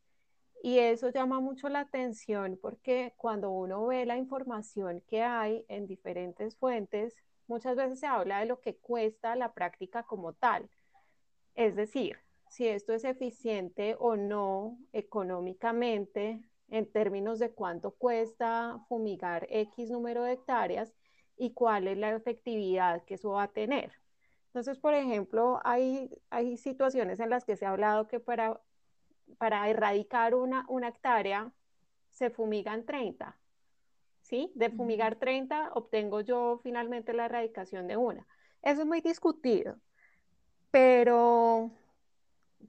Y 0.63 0.79
eso 0.79 1.11
llama 1.11 1.41
mucho 1.41 1.69
la 1.69 1.81
atención 1.81 2.59
porque 2.61 3.15
cuando 3.17 3.51
uno 3.51 3.87
ve 3.87 4.07
la 4.07 4.17
información 4.17 5.03
que 5.09 5.23
hay 5.23 5.65
en 5.69 5.87
diferentes 5.87 6.57
fuentes, 6.57 7.17
muchas 7.49 7.77
veces 7.77 7.99
se 7.99 8.07
habla 8.07 8.41
de 8.41 8.47
lo 8.47 8.61
que 8.61 8.77
cuesta 8.77 9.35
la 9.35 9.53
práctica 9.55 10.05
como 10.05 10.35
tal. 10.35 10.71
Es 11.55 11.75
decir, 11.75 12.19
si 12.49 12.69
esto 12.69 12.93
es 12.93 13.05
eficiente 13.05 13.97
o 13.99 14.17
no 14.17 14.79
económicamente 14.93 16.41
en 16.69 16.91
términos 16.91 17.39
de 17.39 17.51
cuánto 17.51 17.91
cuesta 17.93 18.79
fumigar 18.89 19.47
X 19.51 19.91
número 19.91 20.23
de 20.23 20.33
hectáreas 20.33 20.95
y 21.43 21.53
cuál 21.53 21.89
es 21.89 21.99
la 21.99 22.15
efectividad 22.15 23.05
que 23.05 23.15
eso 23.15 23.31
va 23.31 23.45
a 23.45 23.53
tener. 23.53 23.93
Entonces, 24.47 24.79
por 24.79 24.95
ejemplo, 24.95 25.61
hay, 25.65 26.11
hay 26.31 26.57
situaciones 26.57 27.21
en 27.21 27.31
las 27.31 27.45
que 27.45 27.57
se 27.57 27.67
ha 27.67 27.71
hablado 27.71 28.07
que 28.07 28.21
para 28.21 28.61
para 29.39 29.69
erradicar 29.69 30.35
una, 30.35 30.65
una 30.69 30.89
hectárea 30.89 31.53
se 32.11 32.31
fumigan 32.31 32.85
30. 32.85 33.37
¿Sí? 34.21 34.53
De 34.55 34.71
fumigar 34.71 35.17
30 35.17 35.73
obtengo 35.75 36.21
yo 36.21 36.61
finalmente 36.63 37.13
la 37.13 37.27
erradicación 37.27 37.89
de 37.89 37.97
una. 37.97 38.27
Eso 38.63 38.83
es 38.83 38.87
muy 38.87 39.01
discutido, 39.01 39.79
pero, 40.71 41.73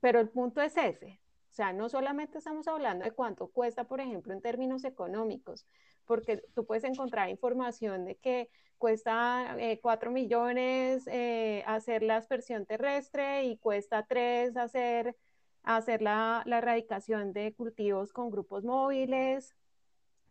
pero 0.01 0.19
el 0.19 0.29
punto 0.29 0.61
es 0.61 0.75
ese. 0.75 1.21
O 1.51 1.53
sea, 1.53 1.71
no 1.71 1.87
solamente 1.89 2.39
estamos 2.39 2.67
hablando 2.67 3.05
de 3.05 3.11
cuánto 3.11 3.47
cuesta, 3.47 3.83
por 3.83 4.01
ejemplo, 4.01 4.33
en 4.33 4.41
términos 4.41 4.83
económicos, 4.83 5.67
porque 6.05 6.37
tú 6.53 6.65
puedes 6.65 6.83
encontrar 6.83 7.29
información 7.29 8.05
de 8.05 8.15
que 8.15 8.49
cuesta 8.77 9.55
4 9.81 10.09
eh, 10.09 10.13
millones 10.13 11.07
eh, 11.07 11.63
hacer 11.65 12.03
la 12.03 12.17
aspersión 12.17 12.65
terrestre 12.65 13.45
y 13.45 13.57
cuesta 13.57 14.05
3 14.05 14.57
hacer 14.57 15.15
hacer 15.63 16.01
la, 16.01 16.43
la 16.45 16.57
erradicación 16.57 17.31
de 17.33 17.53
cultivos 17.53 18.11
con 18.11 18.29
grupos 18.29 18.63
móviles 18.65 19.55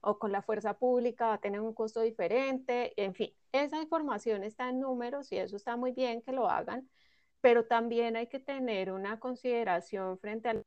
o 0.03 0.19
con 0.19 0.33
la 0.33 0.43
fuerza 0.43 0.79
pública 0.79 1.29
va 1.29 1.35
a 1.35 1.41
tener 1.41 1.61
un 1.61 1.75
costo 1.75 2.01
diferente, 2.01 2.93
en 3.03 3.15
fin, 3.15 3.33
esa 3.53 3.81
información 3.81 4.45
está 4.45 4.69
en 4.69 4.81
números 4.81 5.31
y 5.33 5.37
eso 5.39 5.57
está 5.57 5.77
muy 5.77 5.93
bien 5.93 6.23
que 6.23 6.33
lo 6.33 6.49
hagan, 6.51 6.89
pero 7.41 7.67
también 7.67 8.17
hay 8.17 8.27
que 8.27 8.41
tener 8.41 8.93
una 8.93 9.21
consideración 9.21 10.19
frente 10.19 10.49
al 10.49 10.65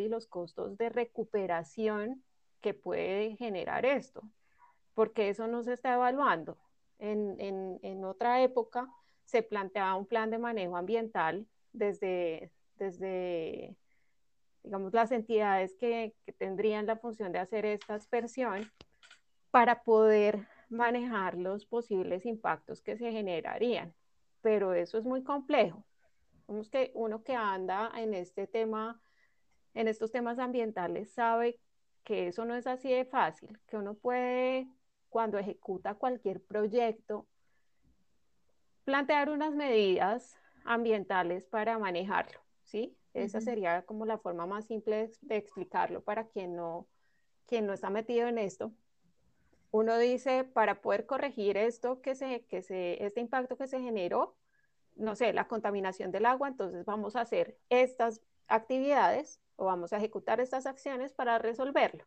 y 0.00 0.08
los 0.08 0.26
costos 0.26 0.76
de 0.76 0.88
recuperación 0.88 2.24
que 2.60 2.74
puede 2.74 3.36
generar 3.36 3.86
esto, 3.86 4.22
porque 4.94 5.28
eso 5.28 5.46
no 5.46 5.62
se 5.62 5.74
está 5.74 5.94
evaluando. 5.94 6.58
En, 6.98 7.36
en, 7.38 7.78
en 7.82 8.04
otra 8.04 8.42
época 8.42 8.88
se 9.24 9.42
planteaba 9.42 9.94
un 9.94 10.06
plan 10.06 10.30
de 10.30 10.38
manejo 10.38 10.76
ambiental 10.76 11.46
desde, 11.72 12.50
desde, 12.76 13.76
digamos, 14.62 14.92
las 14.94 15.12
entidades 15.12 15.74
que, 15.76 16.14
tendrían 16.38 16.86
la 16.86 16.96
función 16.96 17.32
de 17.32 17.38
hacer 17.38 17.66
esta 17.66 17.94
aspersión 17.94 18.70
para 19.50 19.82
poder 19.82 20.48
manejar 20.68 21.36
los 21.36 21.66
posibles 21.66 22.26
impactos 22.26 22.80
que 22.80 22.96
se 22.96 23.10
generarían. 23.12 23.94
Pero 24.40 24.72
eso 24.72 24.98
es 24.98 25.04
muy 25.04 25.22
complejo. 25.22 25.84
Vemos 26.46 26.70
que 26.70 26.92
uno 26.94 27.22
que 27.22 27.34
anda 27.34 27.90
en 27.96 28.14
este 28.14 28.46
tema, 28.46 29.00
en 29.74 29.88
estos 29.88 30.10
temas 30.10 30.38
ambientales, 30.38 31.12
sabe 31.12 31.58
que 32.08 32.28
eso 32.28 32.46
no 32.46 32.54
es 32.54 32.66
así 32.66 32.90
de 32.90 33.04
fácil, 33.04 33.60
que 33.66 33.76
uno 33.76 33.92
puede, 33.92 34.66
cuando 35.10 35.36
ejecuta 35.36 35.94
cualquier 35.94 36.42
proyecto, 36.42 37.26
plantear 38.84 39.28
unas 39.28 39.54
medidas 39.54 40.34
ambientales 40.64 41.44
para 41.44 41.78
manejarlo. 41.78 42.40
¿sí? 42.64 42.96
Esa 43.12 43.42
sería 43.42 43.82
como 43.82 44.06
la 44.06 44.16
forma 44.16 44.46
más 44.46 44.64
simple 44.64 45.10
de, 45.20 45.36
explicarlo 45.36 46.02
para 46.02 46.28
quien 46.28 46.56
no, 46.56 46.86
quien 47.44 47.66
no 47.66 47.74
está 47.74 47.90
metido 47.90 48.26
en 48.26 48.38
esto. 48.38 48.72
Uno 49.70 49.98
dice, 49.98 50.44
para 50.44 50.80
poder 50.80 51.04
corregir 51.04 51.58
esto, 51.58 52.00
que 52.00 52.14
se, 52.14 52.46
que 52.46 52.62
se, 52.62 53.04
este 53.04 53.20
impacto 53.20 53.58
que 53.58 53.66
se 53.66 53.82
generó, 53.82 54.34
no 54.96 55.14
sé, 55.14 55.34
la 55.34 55.46
contaminación 55.46 56.10
del 56.10 56.24
agua, 56.24 56.48
entonces 56.48 56.86
vamos 56.86 57.16
a 57.16 57.20
hacer 57.20 57.58
estas 57.68 58.22
actividades 58.46 59.42
o 59.58 59.66
vamos 59.66 59.92
a 59.92 59.98
ejecutar 59.98 60.40
estas 60.40 60.64
acciones 60.64 61.12
para 61.12 61.38
resolverlo 61.38 62.06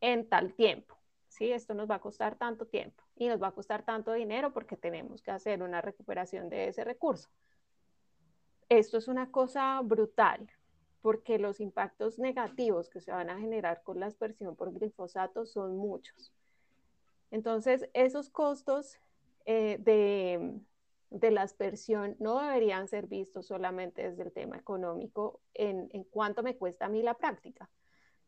en 0.00 0.28
tal 0.28 0.54
tiempo. 0.54 0.96
¿sí? 1.28 1.52
Esto 1.52 1.74
nos 1.74 1.88
va 1.88 1.96
a 1.96 2.00
costar 2.00 2.34
tanto 2.34 2.66
tiempo 2.66 3.04
y 3.14 3.28
nos 3.28 3.40
va 3.40 3.48
a 3.48 3.52
costar 3.52 3.84
tanto 3.84 4.12
dinero 4.12 4.52
porque 4.52 4.76
tenemos 4.76 5.22
que 5.22 5.30
hacer 5.30 5.62
una 5.62 5.80
recuperación 5.80 6.48
de 6.48 6.68
ese 6.68 6.82
recurso 6.82 7.28
esto 8.68 8.98
es 8.98 9.08
una 9.08 9.30
cosa 9.30 9.80
brutal, 9.82 10.50
porque 11.00 11.38
los 11.38 11.60
impactos 11.60 12.18
negativos 12.18 12.90
que 12.90 13.00
se 13.00 13.12
van 13.12 13.30
a 13.30 13.38
generar 13.38 13.82
con 13.82 14.00
la 14.00 14.06
aspersión 14.06 14.56
por 14.56 14.72
glifosato 14.72 15.46
son 15.46 15.76
muchos. 15.76 16.32
Entonces, 17.30 17.88
esos 17.94 18.30
costos 18.30 18.98
eh, 19.46 19.78
de, 19.80 20.60
de, 21.10 21.30
la 21.30 21.42
aspersión 21.42 22.16
no 22.18 22.40
deberían 22.40 22.88
ser 22.88 23.06
vistos 23.06 23.46
solamente 23.46 24.08
desde 24.08 24.22
el 24.22 24.32
tema 24.32 24.56
económico, 24.56 25.40
en, 25.54 25.88
en 25.92 26.04
cuánto 26.04 26.42
me 26.42 26.56
cuesta 26.56 26.86
a 26.86 26.88
mí 26.88 27.02
la 27.02 27.14
práctica, 27.14 27.70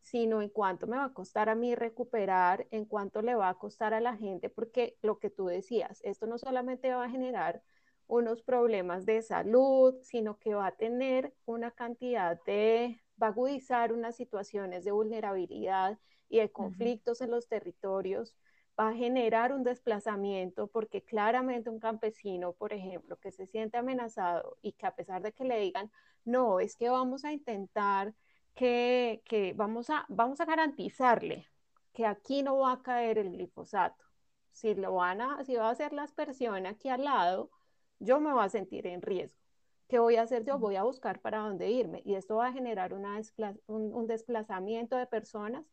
sino 0.01 0.41
en 0.41 0.49
cuánto 0.49 0.87
me 0.87 0.97
va 0.97 1.05
a 1.05 1.13
costar 1.13 1.49
a 1.49 1.55
mí 1.55 1.75
recuperar, 1.75 2.67
en 2.71 2.85
cuánto 2.85 3.21
le 3.21 3.35
va 3.35 3.49
a 3.49 3.57
costar 3.57 3.93
a 3.93 4.01
la 4.01 4.17
gente, 4.17 4.49
porque 4.49 4.97
lo 5.01 5.19
que 5.19 5.29
tú 5.29 5.45
decías, 5.45 6.01
esto 6.03 6.25
no 6.27 6.37
solamente 6.37 6.93
va 6.93 7.05
a 7.05 7.09
generar 7.09 7.61
unos 8.07 8.41
problemas 8.41 9.05
de 9.05 9.21
salud, 9.21 9.95
sino 10.01 10.37
que 10.37 10.53
va 10.53 10.67
a 10.67 10.75
tener 10.75 11.33
una 11.45 11.71
cantidad 11.71 12.41
de, 12.43 13.01
va 13.21 13.27
a 13.27 13.29
agudizar 13.29 13.93
unas 13.93 14.17
situaciones 14.17 14.83
de 14.83 14.91
vulnerabilidad 14.91 15.97
y 16.27 16.39
de 16.39 16.51
conflictos 16.51 17.21
en 17.21 17.31
los 17.31 17.47
territorios, 17.47 18.35
va 18.79 18.89
a 18.89 18.93
generar 18.93 19.53
un 19.53 19.63
desplazamiento 19.63 20.67
porque 20.67 21.03
claramente 21.03 21.69
un 21.69 21.79
campesino, 21.79 22.53
por 22.53 22.73
ejemplo, 22.73 23.17
que 23.19 23.31
se 23.31 23.45
siente 23.47 23.77
amenazado 23.77 24.57
y 24.61 24.73
que 24.73 24.85
a 24.87 24.95
pesar 24.95 25.21
de 25.21 25.33
que 25.33 25.43
le 25.45 25.59
digan, 25.59 25.91
no, 26.25 26.59
es 26.59 26.75
que 26.75 26.89
vamos 26.89 27.25
a 27.25 27.33
intentar 27.33 28.13
que, 28.55 29.21
que 29.25 29.53
vamos, 29.53 29.89
a, 29.89 30.05
vamos 30.09 30.39
a 30.41 30.45
garantizarle 30.45 31.47
que 31.93 32.05
aquí 32.05 32.43
no 32.43 32.57
va 32.59 32.73
a 32.73 32.81
caer 32.81 33.17
el 33.17 33.31
glifosato. 33.31 34.03
Si 34.51 34.73
lo 34.75 34.95
van 34.95 35.21
a, 35.21 35.43
si 35.45 35.55
va 35.55 35.67
a 35.67 35.71
hacer 35.71 35.93
la 35.93 36.03
aspersión 36.03 36.65
aquí 36.65 36.89
al 36.89 37.03
lado, 37.05 37.51
yo 37.99 38.19
me 38.19 38.33
voy 38.33 38.43
a 38.43 38.49
sentir 38.49 38.87
en 38.87 39.01
riesgo. 39.01 39.39
¿Qué 39.87 39.99
voy 39.99 40.15
a 40.15 40.21
hacer 40.23 40.45
yo? 40.45 40.57
Voy 40.57 40.77
a 40.77 40.83
buscar 40.83 41.19
para 41.19 41.39
dónde 41.39 41.69
irme 41.69 42.01
y 42.05 42.15
esto 42.15 42.37
va 42.37 42.47
a 42.47 42.53
generar 42.53 42.93
un, 42.93 44.07
desplazamiento 44.07 44.95
de 44.95 45.05
personas 45.05 45.65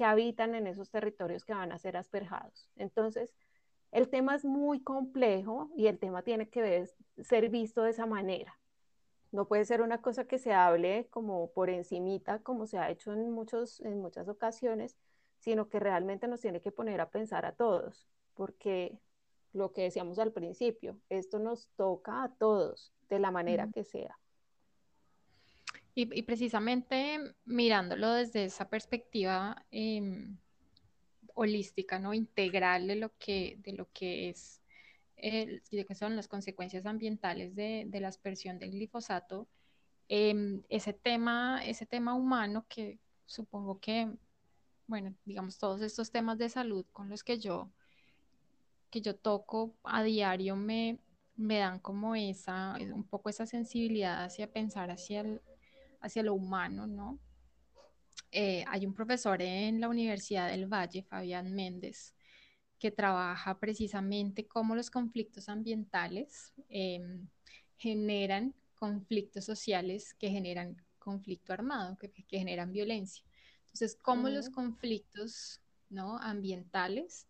que 0.00 0.06
habitan 0.06 0.54
en 0.54 0.66
esos 0.66 0.88
territorios 0.88 1.44
que 1.44 1.52
van 1.52 1.72
a 1.72 1.78
ser 1.78 1.98
asperjados. 1.98 2.70
Entonces, 2.76 3.34
el 3.92 4.08
tema 4.08 4.34
es 4.34 4.46
muy 4.46 4.80
complejo 4.80 5.70
y 5.76 5.88
el 5.88 5.98
tema 5.98 6.22
tiene 6.22 6.48
que 6.48 6.88
ser 7.18 7.50
visto 7.50 7.82
de 7.82 7.90
esa 7.90 8.06
manera. 8.06 8.58
No 9.30 9.46
puede 9.46 9.66
ser 9.66 9.82
una 9.82 10.00
cosa 10.00 10.24
que 10.24 10.38
se 10.38 10.54
hable 10.54 11.08
como 11.10 11.50
por 11.52 11.68
encimita, 11.68 12.38
como 12.38 12.66
se 12.66 12.78
ha 12.78 12.88
hecho 12.88 13.12
en, 13.12 13.30
muchos, 13.30 13.82
en 13.82 14.00
muchas 14.00 14.26
ocasiones, 14.28 14.96
sino 15.38 15.68
que 15.68 15.78
realmente 15.78 16.28
nos 16.28 16.40
tiene 16.40 16.62
que 16.62 16.72
poner 16.72 17.02
a 17.02 17.10
pensar 17.10 17.44
a 17.44 17.52
todos, 17.52 18.08
porque 18.32 18.98
lo 19.52 19.74
que 19.74 19.82
decíamos 19.82 20.18
al 20.18 20.32
principio, 20.32 20.98
esto 21.10 21.38
nos 21.40 21.68
toca 21.76 22.22
a 22.22 22.32
todos, 22.36 22.94
de 23.10 23.18
la 23.18 23.30
manera 23.30 23.68
que 23.70 23.84
sea. 23.84 24.18
Y, 25.94 26.22
precisamente 26.22 27.18
mirándolo 27.44 28.12
desde 28.14 28.44
esa 28.44 28.68
perspectiva 28.68 29.66
em, 29.70 30.38
holística, 31.34 31.98
¿no? 31.98 32.14
Integral 32.14 32.86
de 32.86 32.96
lo 32.96 33.16
que, 33.18 33.58
de 33.62 33.72
lo 33.72 33.90
que 33.92 34.28
es, 34.28 34.60
de 35.16 35.84
que 35.86 35.94
son 35.94 36.16
las 36.16 36.28
consecuencias 36.28 36.86
ambientales 36.86 37.54
de, 37.54 37.88
la 37.92 38.08
aspersión 38.08 38.58
del 38.58 38.70
glifosato, 38.70 39.48
em, 40.08 40.62
ese, 40.68 40.92
tema, 40.92 41.64
ese 41.64 41.86
tema 41.86 42.14
humano 42.14 42.66
que 42.68 42.98
supongo 43.26 43.80
que, 43.80 44.10
bueno, 44.86 45.14
digamos, 45.24 45.58
todos 45.58 45.82
estos 45.82 46.10
temas 46.10 46.38
de 46.38 46.48
salud 46.48 46.86
con 46.92 47.08
los 47.08 47.24
que 47.24 47.38
yo, 47.38 47.70
que 48.90 49.00
yo 49.00 49.16
toco 49.16 49.74
a 49.84 50.02
diario 50.02 50.56
me, 50.56 50.98
me 51.36 51.58
dan 51.58 51.78
como 51.80 52.14
esa, 52.14 52.76
un 52.92 53.04
poco 53.04 53.28
esa 53.28 53.46
sensibilidad 53.46 54.24
hacia 54.24 54.52
pensar 54.52 54.90
hacia 54.90 55.20
el, 55.20 55.40
hacia 56.00 56.22
lo 56.22 56.34
humano, 56.34 56.86
¿no? 56.86 57.18
Eh, 58.32 58.64
hay 58.68 58.86
un 58.86 58.94
profesor 58.94 59.42
en 59.42 59.80
la 59.80 59.88
Universidad 59.88 60.48
del 60.48 60.66
Valle, 60.66 61.02
Fabián 61.02 61.52
Méndez, 61.52 62.14
que 62.78 62.90
trabaja 62.90 63.58
precisamente 63.58 64.46
cómo 64.46 64.74
los 64.74 64.90
conflictos 64.90 65.48
ambientales 65.48 66.52
em, 66.68 67.28
generan 67.76 68.54
conflictos 68.74 69.44
sociales 69.44 70.14
que 70.14 70.30
generan 70.30 70.76
conflicto 70.98 71.52
armado, 71.52 71.98
que, 71.98 72.10
generan 72.30 72.72
violencia. 72.72 73.24
Entonces, 73.64 73.96
cómo 74.00 74.28
los 74.28 74.48
conflictos 74.48 75.60
¿no? 75.88 76.18
ambientales 76.18 77.26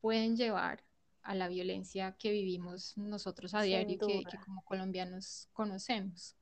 pueden 0.00 0.36
llevar 0.36 0.84
a 1.22 1.34
la 1.34 1.48
violencia 1.48 2.16
que 2.18 2.32
vivimos 2.32 2.96
nosotros 2.96 3.54
a 3.54 3.62
diario 3.62 3.96
y 3.96 4.24
que, 4.24 4.38
como 4.44 4.62
colombianos 4.64 5.48
conocemos. 5.52 6.36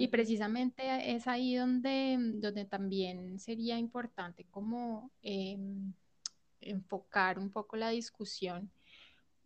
Y 0.00 0.08
precisamente 0.08 1.14
es 1.14 1.28
ahí 1.28 1.56
donde, 1.56 2.16
donde 2.36 2.64
también 2.64 3.38
sería 3.38 3.78
importante 3.78 4.46
como 4.50 5.10
em, 5.20 5.92
enfocar 6.62 7.38
un 7.38 7.50
poco 7.50 7.76
la 7.76 7.90
discusión, 7.90 8.70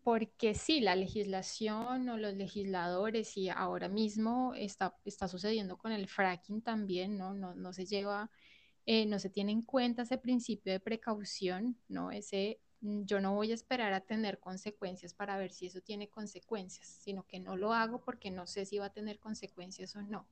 porque 0.05 0.55
sí, 0.55 0.81
la 0.81 0.95
legislación 0.95 2.09
o 2.09 2.17
los 2.19 2.35
legisladores 2.35 3.37
y 3.37 3.49
ahora 3.49 3.89
mismo 3.89 4.55
está, 4.55 4.97
está 5.05 5.27
sucediendo 5.27 5.77
con 5.77 5.91
el 5.91 6.07
fracking 6.07 6.63
también, 6.63 7.19
¿no? 7.19 7.35
No, 7.35 7.57
no 7.57 7.73
se 7.73 7.85
lleva, 7.85 8.31
eh, 8.87 9.07
no 9.07 9.19
se 9.19 9.31
tiene 9.31 9.51
en 9.51 9.63
cuenta 9.63 10.03
ese 10.03 10.19
principio 10.19 10.73
de 10.73 10.79
precaución, 10.79 11.77
¿no? 11.89 12.13
Ese 12.13 12.61
mm, 12.81 13.03
yo 13.07 13.21
no 13.21 13.35
voy 13.35 13.51
a 13.51 13.55
esperar 13.55 13.93
a 13.93 14.03
tener 14.03 14.39
consecuencias 14.39 15.15
para 15.15 15.37
ver 15.37 15.53
si 15.53 15.67
eso 15.67 15.81
tiene 15.81 16.09
consecuencias, 16.09 16.87
sino 16.87 17.27
que 17.27 17.41
no 17.41 17.57
lo 17.57 17.73
hago 17.73 18.05
porque 18.05 18.31
no 18.31 18.47
sé 18.47 18.67
si 18.67 18.79
va 18.79 18.87
a 18.87 18.93
tener 18.93 19.19
consecuencias 19.19 19.97
o 19.97 20.03
no. 20.03 20.29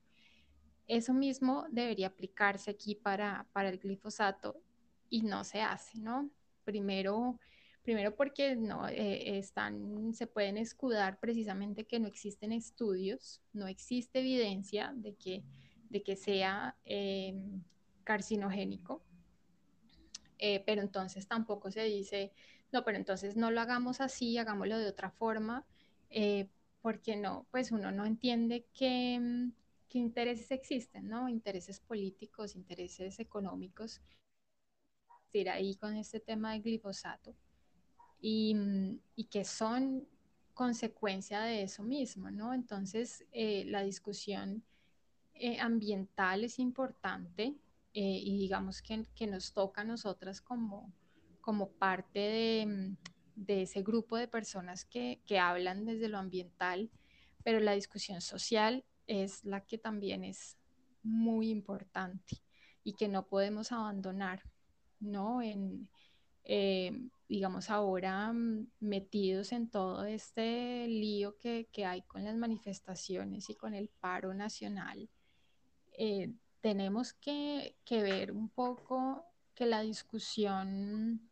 Eso 0.87 1.13
mismo 1.13 1.65
debería 1.71 2.07
aplicarse 2.07 2.71
aquí 2.71 2.95
para, 2.95 3.47
para 3.53 3.69
el 3.69 3.79
glifosato 3.79 4.61
y 5.09 5.21
no 5.21 5.43
se 5.43 5.61
hace, 5.61 5.99
¿no? 5.99 6.29
Primero, 6.65 7.39
primero 7.83 8.15
porque 8.15 8.55
no 8.55 8.87
eh, 8.87 9.37
están, 9.37 10.13
se 10.13 10.27
pueden 10.27 10.57
escudar 10.57 11.19
precisamente 11.19 11.85
que 11.85 11.99
no 11.99 12.07
existen 12.07 12.51
estudios, 12.51 13.41
no 13.53 13.67
existe 13.67 14.19
evidencia 14.19 14.93
de 14.95 15.15
que, 15.15 15.43
de 15.89 16.03
que 16.03 16.15
sea 16.15 16.75
em, 16.85 17.61
carcinogénico, 18.03 19.03
eh, 20.39 20.63
pero 20.65 20.81
entonces 20.81 21.27
tampoco 21.27 21.71
se 21.71 21.83
dice, 21.83 22.33
no, 22.71 22.83
pero 22.83 22.97
entonces 22.97 23.37
no 23.37 23.51
lo 23.51 23.61
hagamos 23.61 24.01
así, 24.01 24.37
hagámoslo 24.37 24.77
de 24.77 24.87
otra 24.87 25.11
forma, 25.11 25.65
eh, 26.09 26.49
porque 26.81 27.15
no, 27.15 27.47
pues 27.51 27.71
uno 27.71 27.91
no 27.91 28.05
entiende 28.05 28.65
que 28.73 29.51
qué 29.93 29.99
intereses 29.99 30.49
existen, 30.49 31.07
¿no? 31.07 31.29
Intereses 31.29 31.79
políticos, 31.79 32.55
intereses 32.55 33.19
económicos, 33.19 34.01
ir 35.33 35.51
ahí 35.51 35.75
con 35.75 35.95
este 35.95 36.19
tema 36.19 36.53
del 36.53 36.63
glifosato 36.63 37.35
y, 38.19 38.55
y 39.15 39.25
que 39.25 39.45
son 39.45 40.07
consecuencia 40.55 41.41
de 41.41 41.61
eso 41.61 41.83
mismo, 41.83 42.31
¿no? 42.31 42.55
Entonces, 42.55 43.23
eh, 43.31 43.65
la 43.67 43.83
discusión 43.83 44.63
eh, 45.35 45.59
ambiental 45.59 46.43
es 46.43 46.57
importante 46.57 47.55
eh, 47.93 48.19
y 48.23 48.35
digamos 48.39 48.81
que, 48.81 49.05
que, 49.15 49.27
nos 49.27 49.53
toca 49.53 49.81
a 49.81 49.85
nosotras 49.85 50.41
como, 50.41 50.91
como 51.39 51.69
parte 51.69 52.19
de, 52.19 52.95
de 53.35 53.61
ese 53.61 53.83
grupo 53.83 54.17
de 54.17 54.27
personas 54.27 54.85
que, 54.85 55.21
que 55.27 55.37
hablan 55.37 55.85
desde 55.85 56.07
lo 56.07 56.17
ambiental, 56.17 56.89
pero 57.43 57.59
la 57.59 57.73
discusión 57.73 58.21
social 58.21 58.83
es 59.13 59.43
la 59.45 59.65
que 59.65 59.77
también 59.77 60.23
es 60.23 60.57
muy 61.03 61.49
importante 61.49 62.41
y 62.83 62.93
que 62.93 63.07
no 63.07 63.27
podemos 63.27 63.71
abandonar, 63.71 64.43
¿no? 64.99 65.41
En, 65.41 65.89
eh, 66.43 66.91
digamos, 67.29 67.69
ahora 67.69 68.31
mm, 68.33 68.67
metidos 68.79 69.51
en 69.53 69.69
todo 69.69 70.03
este 70.05 70.87
lío 70.87 71.37
que, 71.37 71.67
hay 71.85 72.01
con 72.03 72.23
las 72.23 72.35
manifestaciones 72.35 73.49
y 73.49 73.55
con 73.55 73.73
el 73.73 73.89
paro 73.89 74.33
nacional, 74.33 75.09
eh, 75.97 76.33
tenemos 76.61 77.13
que, 77.13 77.75
ver 77.89 78.31
un 78.31 78.49
poco 78.49 79.25
que 79.55 79.65
la 79.65 79.81
discusión, 79.81 81.29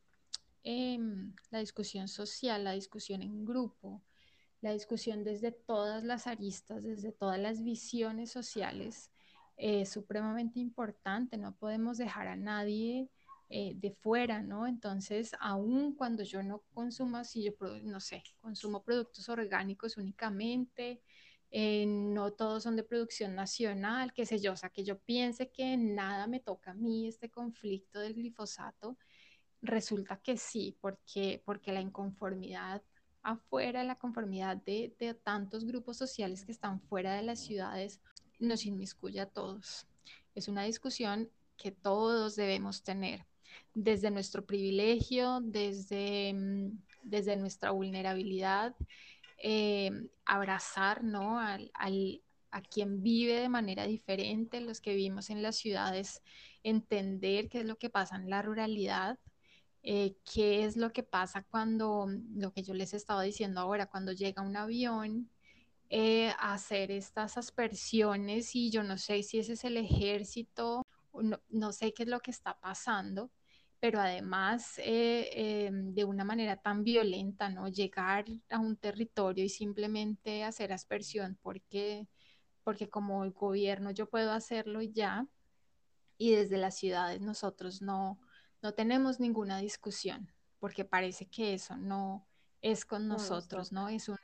em, 0.64 1.34
la 1.50 1.60
discusión 1.60 2.08
social, 2.08 2.64
la 2.64 2.74
discusión 2.74 3.22
en 3.22 3.46
grupo, 3.46 4.02
la 4.62 4.72
discusión 4.74 5.24
desde 5.24 5.52
todas 5.52 6.04
las 6.04 6.28
aristas, 6.28 6.84
desde 6.84 7.12
todas 7.12 7.40
las 7.40 7.64
visiones 7.64 8.32
sociales, 8.32 9.12
es 9.58 9.90
supremamente 9.90 10.60
importante. 10.60 11.38
No 11.38 11.56
podemos 11.56 11.98
dejar 11.98 12.28
a 12.28 12.36
nadie 12.36 13.10
eh, 13.50 13.74
de 13.76 13.92
fuera, 13.92 14.42
¿no? 14.42 14.66
Entonces, 14.66 15.32
aun 15.40 15.94
cuando 15.96 16.24
yo 16.24 16.42
no 16.42 16.64
consumo, 16.74 17.24
si 17.24 17.44
yo, 17.44 17.52
no 17.84 18.00
sé, 18.00 18.24
consumo 18.40 18.84
productos 18.84 19.28
orgánicos 19.30 19.98
únicamente, 19.98 21.02
eh, 21.52 21.86
no 21.86 22.32
todos 22.32 22.64
son 22.64 22.78
de 22.78 22.84
producción 22.84 23.36
nacional, 23.36 24.14
qué 24.14 24.26
sé 24.26 24.40
yo, 24.40 24.54
o 24.54 24.56
sea, 24.56 24.70
que 24.70 24.86
yo 24.86 25.00
piense 25.00 25.52
que 25.52 25.76
nada 25.76 26.28
me 26.28 26.40
toca 26.40 26.72
a 26.72 26.74
mí 26.76 27.08
este 27.10 27.30
conflicto 27.30 28.00
del 28.00 28.14
glifosato, 28.14 28.98
resulta 29.62 30.18
que 30.22 30.38
sí, 30.38 30.78
porque, 30.80 31.42
porque 31.46 31.74
la 31.74 31.82
inconformidad 31.82 32.82
afuera, 33.24 33.84
la 33.84 33.96
conformidad 33.96 34.58
de, 34.58 34.94
tantos 35.24 35.66
grupos 35.66 35.98
sociales 35.98 36.46
que 36.46 36.52
están 36.52 36.80
fuera 36.82 37.16
de 37.16 37.24
las 37.24 37.40
ciudades, 37.40 38.02
nos 38.40 38.66
inmiscuye 38.66 39.20
a 39.20 39.30
todos. 39.30 39.88
Es 40.36 40.48
una 40.48 40.64
discusión 40.64 41.30
que 41.58 41.72
todos 41.72 42.36
debemos 42.36 42.84
tener, 42.84 43.26
desde 43.74 44.12
nuestro 44.12 44.46
privilegio, 44.46 45.40
desde, 45.42 46.34
mm, 46.34 46.80
desde 47.04 47.36
nuestra 47.38 47.72
vulnerabilidad, 47.72 48.76
eh, 49.44 49.92
abrazar 50.26 51.04
¿no? 51.04 51.40
al, 51.40 51.72
a 52.52 52.62
quien 52.62 53.02
vive 53.02 53.40
de 53.40 53.50
manera 53.50 53.86
diferente, 53.86 54.62
los 54.62 54.82
que 54.82 54.96
vivimos 54.96 55.30
en 55.30 55.42
las 55.42 55.56
ciudades, 55.56 56.22
entender 56.64 57.50
qué 57.50 57.62
es 57.62 57.66
lo 57.66 57.78
que 57.78 57.90
pasa 57.90 58.16
en 58.18 58.30
la 58.30 58.42
ruralidad, 58.42 59.18
eh, 59.84 60.16
qué 60.32 60.66
es 60.66 60.78
lo 60.78 60.94
que 60.94 61.04
pasa 61.04 61.44
cuando, 61.44 62.08
lo 62.36 62.54
que 62.54 62.64
yo 62.64 62.74
les 62.74 62.94
estaba 62.94 63.24
diciendo 63.24 63.62
ahora, 63.62 63.88
cuando 63.88 64.12
llega 64.12 64.44
un 64.44 64.56
avión 64.58 65.30
eh, 65.90 66.30
a 66.40 66.54
hacer 66.54 66.92
estas 66.92 67.38
aspersiones 67.38 68.56
y 68.56 68.72
yo 68.72 68.84
no 68.84 68.98
sé 68.98 69.24
si 69.24 69.40
ese 69.40 69.54
es 69.54 69.64
el 69.66 69.78
ejército, 69.78 70.86
no, 71.14 71.42
no 71.50 71.72
sé 71.74 71.94
qué 71.94 72.04
es 72.04 72.10
lo 72.10 72.20
que 72.22 72.32
está 72.32 72.60
pasando, 72.60 73.32
pero 73.82 74.00
además 74.00 74.78
eh, 74.78 75.66
em, 75.66 75.94
de 75.94 76.06
una 76.06 76.24
manera 76.24 76.58
tan 76.62 76.84
violenta, 76.84 77.50
¿no? 77.50 77.68
Llegar 77.68 78.26
a 78.50 78.60
un 78.60 78.78
territorio 78.78 79.44
y 79.44 79.50
simplemente 79.50 80.44
hacer 80.44 80.72
aspersión 80.72 81.38
porque, 81.42 82.08
porque 82.64 82.90
como 82.90 83.24
el 83.24 83.32
gobierno 83.32 83.92
yo 83.92 84.08
puedo 84.10 84.32
hacerlo 84.32 84.82
ya 84.84 85.28
y 86.18 86.32
desde 86.32 86.58
las 86.58 86.78
ciudades 86.78 87.22
nosotros 87.22 87.82
no, 87.82 88.20
no 88.62 88.74
tenemos 88.74 89.20
ninguna 89.20 89.60
discusión, 89.60 90.32
porque 90.60 90.86
parece 90.86 91.28
que 91.28 91.54
eso 91.54 91.76
no 91.78 92.28
es 92.62 92.86
con 92.86 93.08
nosotros, 93.08 93.72
¿no? 93.72 93.90
Es 93.90 94.08
un, 94.08 94.18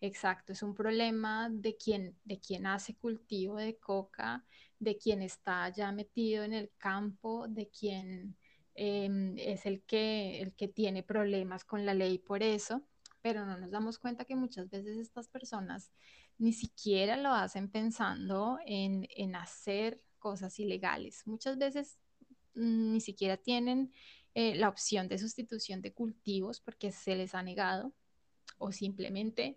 exacto, 0.00 0.52
es 0.52 0.62
un 0.62 0.74
problema 0.74 1.48
de 1.50 1.76
quien, 1.76 2.18
de 2.24 2.40
quien 2.40 2.66
hace 2.66 2.94
cultivo 2.96 3.56
de 3.56 3.76
coca, 3.76 4.44
de 4.78 4.96
quien 4.96 5.22
está 5.22 5.68
ya 5.70 5.92
metido 5.92 6.44
en 6.44 6.52
el 6.52 6.72
campo, 6.76 7.46
de 7.48 7.68
quien, 7.68 8.36
em, 8.74 9.36
es 9.38 9.64
el 9.66 9.82
que, 9.84 10.40
el 10.40 10.54
que 10.54 10.68
tiene 10.68 11.02
problemas 11.02 11.64
con 11.64 11.86
la 11.86 11.94
ley 11.94 12.18
por 12.18 12.42
eso, 12.42 12.82
pero 13.22 13.46
no 13.46 13.56
nos 13.56 13.70
damos 13.70 13.98
cuenta 13.98 14.24
que 14.24 14.36
muchas 14.36 14.68
veces 14.68 14.98
estas 14.98 15.28
personas 15.28 15.92
ni 16.36 16.52
siquiera 16.52 17.16
lo 17.16 17.30
hacen 17.30 17.70
pensando 17.70 18.58
en, 18.66 19.06
en 19.16 19.36
hacer 19.36 20.02
cosas 20.18 20.58
ilegales. 20.58 21.26
Muchas 21.26 21.56
veces 21.56 21.98
ni 22.54 23.00
siquiera 23.00 23.36
tienen 23.36 23.92
eh, 24.34 24.54
la 24.56 24.68
opción 24.68 25.08
de 25.08 25.18
sustitución 25.18 25.80
de 25.80 25.92
cultivos 25.92 26.60
porque 26.60 26.92
se 26.92 27.14
les 27.14 27.34
ha 27.34 27.42
negado 27.42 27.92
o 28.58 28.72
simplemente 28.72 29.56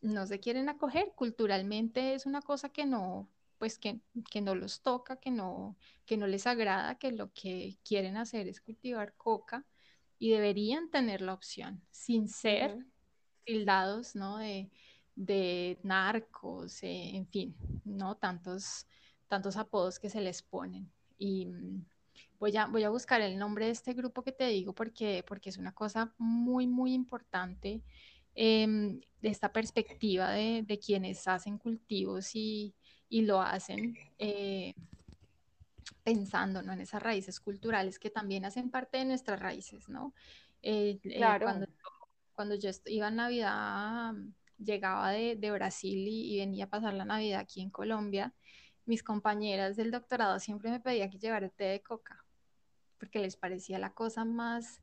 no 0.00 0.26
se 0.26 0.40
quieren 0.40 0.68
acoger. 0.68 1.12
Culturalmente 1.14 2.14
es 2.14 2.26
una 2.26 2.40
cosa 2.42 2.68
que 2.68 2.86
no, 2.86 3.28
pues 3.58 3.78
que, 3.78 4.00
que, 4.30 4.40
no 4.40 4.54
los 4.54 4.82
toca, 4.82 5.16
que 5.16 5.30
no, 5.30 5.76
que 6.04 6.16
no 6.16 6.26
les 6.26 6.46
agrada, 6.46 6.98
que 6.98 7.12
lo 7.12 7.32
que 7.32 7.76
quieren 7.84 8.16
hacer 8.16 8.48
es 8.48 8.60
cultivar 8.60 9.14
coca 9.14 9.66
y 10.18 10.30
deberían 10.30 10.90
tener 10.90 11.20
la 11.20 11.34
opción 11.34 11.82
sin 11.90 12.28
ser 12.28 12.86
tildados, 13.44 14.14
¿no? 14.14 14.38
De, 14.38 14.70
de 15.14 15.78
narcos, 15.82 16.82
eh, 16.82 17.16
en 17.16 17.26
fin, 17.26 17.56
¿no? 17.84 18.16
Tantos, 18.16 18.86
tantos 19.28 19.56
apodos 19.56 19.98
que 19.98 20.10
se 20.10 20.20
les 20.20 20.42
ponen. 20.42 20.90
Y 21.18 21.46
mm, 21.46 21.84
voy 22.38 22.56
a, 22.56 22.66
voy 22.66 22.84
a 22.84 22.90
buscar 22.90 23.20
el 23.20 23.38
nombre 23.38 23.66
de 23.66 23.72
este 23.72 23.92
grupo 23.92 24.22
que 24.22 24.32
te 24.32 24.46
digo 24.46 24.74
porque, 24.74 25.24
porque 25.26 25.50
es 25.50 25.58
una 25.58 25.72
cosa 25.72 26.14
muy, 26.18 26.66
muy 26.66 26.92
importante 26.92 27.82
em, 28.34 29.00
de 29.20 29.28
esta 29.28 29.52
perspectiva 29.52 30.30
de, 30.30 30.62
de, 30.66 30.78
quienes 30.78 31.26
hacen 31.26 31.58
cultivos 31.58 32.34
y, 32.34 32.74
y 33.08 33.22
lo 33.22 33.40
hacen 33.40 33.96
eh, 34.18 34.74
pensando 36.02 36.62
¿no? 36.62 36.72
en 36.72 36.80
esas 36.80 37.02
raíces 37.02 37.40
culturales 37.40 37.98
que 37.98 38.10
también 38.10 38.44
hacen 38.44 38.70
parte 38.70 38.98
de 38.98 39.04
nuestras 39.06 39.40
raíces, 39.40 39.88
¿no? 39.88 40.14
Eh, 40.62 40.98
eh, 41.02 41.16
claro. 41.16 41.44
cuando, 41.44 41.66
cuando, 42.34 42.54
yo 42.54 42.70
iba 42.86 43.08
a 43.08 43.10
Navidad, 43.10 44.14
llegaba 44.58 45.10
de, 45.10 45.36
de 45.36 45.50
Brasil 45.50 46.06
y, 46.08 46.34
y, 46.34 46.38
venía 46.38 46.64
a 46.64 46.70
pasar 46.70 46.94
la 46.94 47.04
Navidad 47.04 47.40
aquí 47.40 47.60
en 47.60 47.70
Colombia, 47.70 48.34
mis 48.86 49.02
compañeras 49.02 49.76
del 49.76 49.90
doctorado 49.90 50.38
siempre 50.38 50.70
me 50.70 50.80
pedían 50.80 51.10
que 51.10 51.18
llevara 51.18 51.48
té 51.48 51.64
de 51.64 51.82
coca, 51.82 52.24
porque 52.98 53.18
les 53.18 53.36
parecía 53.36 53.78
la 53.78 53.92
cosa 53.92 54.24
más 54.24 54.80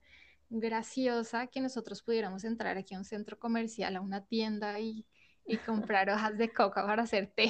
graciosa 0.50 1.48
que 1.48 1.62
nosotros 1.62 2.04
pudiéramos 2.04 2.44
entrar 2.44 2.78
aquí 2.78 2.94
a 2.94 3.00
un 3.00 3.06
centro 3.06 3.40
comercial, 3.40 3.96
a 3.96 4.02
una 4.02 4.26
tienda 4.26 4.80
y, 4.80 5.06
y 5.46 5.58
comprar 5.58 6.10
hojas 6.10 6.38
de 6.38 6.52
coca 6.52 6.86
para 6.86 7.04
hacer 7.04 7.28
té. 7.28 7.50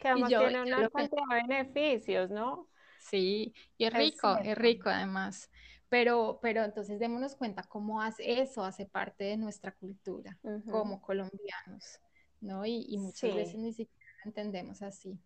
Que 0.00 0.08
además 0.08 0.30
yo, 0.30 0.40
tiene 0.40 0.62
una 0.62 0.88
cantidad 0.90 1.22
de 1.30 1.46
beneficios, 1.48 2.30
¿no? 2.30 2.68
Sí, 3.00 3.54
y 3.78 3.84
es 3.84 3.92
rico, 3.92 4.36
es, 4.38 4.48
es 4.48 4.58
rico 4.58 4.90
además. 4.90 5.50
Pero, 5.88 6.38
pero 6.42 6.64
entonces 6.64 6.98
démonos 6.98 7.34
cuenta 7.34 7.62
cómo 7.62 8.02
hace, 8.02 8.42
eso 8.42 8.62
hace 8.62 8.84
parte 8.84 9.24
de 9.24 9.38
nuestra 9.38 9.72
cultura 9.72 10.38
uh 10.42 10.50
-huh. 10.50 10.70
como 10.70 11.00
colombianos, 11.00 12.00
¿no? 12.42 12.66
Y, 12.66 12.84
y 12.88 12.98
muchas 12.98 13.30
sí. 13.30 13.36
veces 13.36 13.56
ni 13.56 13.72
siquiera 13.72 14.04
entendemos 14.24 14.82
así. 14.82 15.18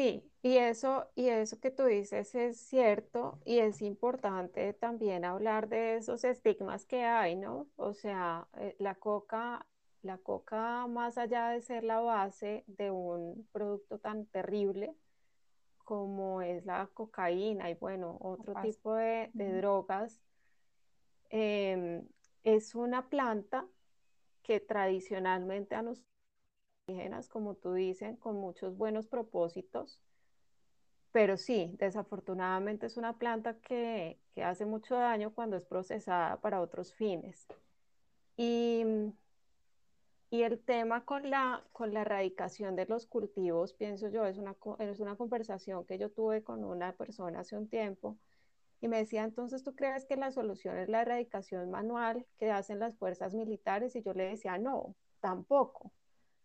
Sí, 0.00 0.24
y 0.42 0.56
eso, 0.56 1.10
y 1.14 1.28
eso 1.28 1.60
que 1.60 1.70
tú 1.70 1.84
dices 1.84 2.34
es 2.34 2.58
cierto 2.58 3.38
y 3.44 3.58
es 3.58 3.82
importante 3.82 4.72
también 4.72 5.26
hablar 5.26 5.68
de 5.68 5.96
esos 5.96 6.24
estigmas 6.24 6.86
que 6.86 7.04
hay, 7.04 7.36
¿no? 7.36 7.66
O 7.76 7.92
sea, 7.92 8.48
eh, 8.56 8.74
la 8.78 8.94
coca, 8.94 9.66
la 10.00 10.16
coca 10.16 10.86
más 10.86 11.18
allá 11.18 11.50
de 11.50 11.60
ser 11.60 11.84
la 11.84 12.00
base 12.00 12.64
de 12.66 12.90
un 12.90 13.46
producto 13.52 13.98
tan 13.98 14.24
terrible 14.24 14.94
como 15.84 16.40
es 16.40 16.64
la 16.64 16.88
cocaína 16.94 17.68
y 17.68 17.74
bueno, 17.74 18.16
otro 18.22 18.54
tipo 18.62 18.94
de, 18.94 19.28
de 19.34 19.52
drogas, 19.58 20.18
eh, 21.28 22.02
es 22.42 22.74
una 22.74 23.10
planta 23.10 23.66
que 24.42 24.60
tradicionalmente 24.60 25.74
a 25.74 25.82
nosotros 25.82 26.19
como 27.28 27.54
tú 27.54 27.74
dices, 27.74 28.18
con 28.18 28.36
muchos 28.36 28.76
buenos 28.76 29.06
propósitos, 29.06 30.00
pero 31.12 31.36
sí, 31.36 31.74
desafortunadamente 31.78 32.86
es 32.86 32.96
una 32.96 33.18
planta 33.18 33.58
que, 33.60 34.18
que, 34.34 34.44
hace 34.44 34.64
mucho 34.64 34.94
daño 34.94 35.32
cuando 35.34 35.56
es 35.56 35.64
procesada 35.64 36.40
para 36.40 36.60
otros 36.60 36.94
fines. 36.94 37.48
Y, 38.36 38.84
y 40.30 40.42
el 40.42 40.60
tema 40.60 41.04
con 41.04 41.28
la, 41.28 41.64
con 41.72 41.92
la 41.92 42.02
erradicación 42.02 42.76
de 42.76 42.86
los 42.86 43.06
cultivos, 43.06 43.74
pienso 43.74 44.08
yo, 44.08 44.24
es 44.26 44.38
una, 44.38 44.56
es 44.78 45.00
una 45.00 45.16
conversación 45.16 45.84
que 45.84 45.98
yo 45.98 46.10
tuve 46.10 46.44
con 46.44 46.64
una 46.64 46.92
persona 46.92 47.40
hace 47.40 47.56
un 47.56 47.68
tiempo 47.68 48.16
y 48.80 48.88
me 48.88 48.98
decía, 48.98 49.24
entonces, 49.24 49.62
¿tú 49.62 49.74
crees 49.74 50.06
que 50.06 50.16
la 50.16 50.30
solución 50.30 50.78
es 50.78 50.88
la 50.88 51.02
erradicación 51.02 51.70
manual 51.70 52.26
que 52.38 52.50
hacen 52.50 52.78
las 52.78 52.96
fuerzas 52.96 53.34
militares? 53.34 53.94
Y 53.96 54.02
yo 54.02 54.14
le 54.14 54.24
decía, 54.24 54.58
no, 54.58 54.94
tampoco 55.20 55.92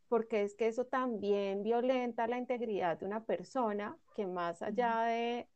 porque 0.08 0.44
es 0.44 0.56
que 0.56 0.68
eso 0.68 0.86
también 0.86 1.64
violenta 1.64 2.28
la 2.28 2.38
integridad 2.38 3.00
de 3.00 3.06
una 3.06 3.26
persona 3.26 3.98
que 4.16 4.28
más 4.28 4.62
allá 4.62 5.02
de, 5.04 5.50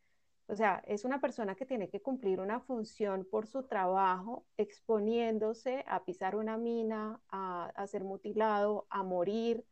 o 0.47 0.55
sea, 0.55 0.83
es 0.87 1.05
una 1.05 1.21
persona 1.21 1.55
que 1.55 1.65
tiene 1.65 1.89
que 1.89 2.01
cumplir 2.01 2.39
una 2.39 2.59
función 2.59 3.25
por 3.25 3.47
su 3.47 3.63
trabajo, 3.67 4.45
exponiéndose 4.57 5.83
a 5.87 6.03
pisar 6.05 6.35
una 6.35 6.57
mina, 6.57 7.21
a, 7.29 7.67
a 7.75 7.87
ser 7.87 8.03
mutilado, 8.03 8.87
a 8.89 9.03
morir, 9.03 9.65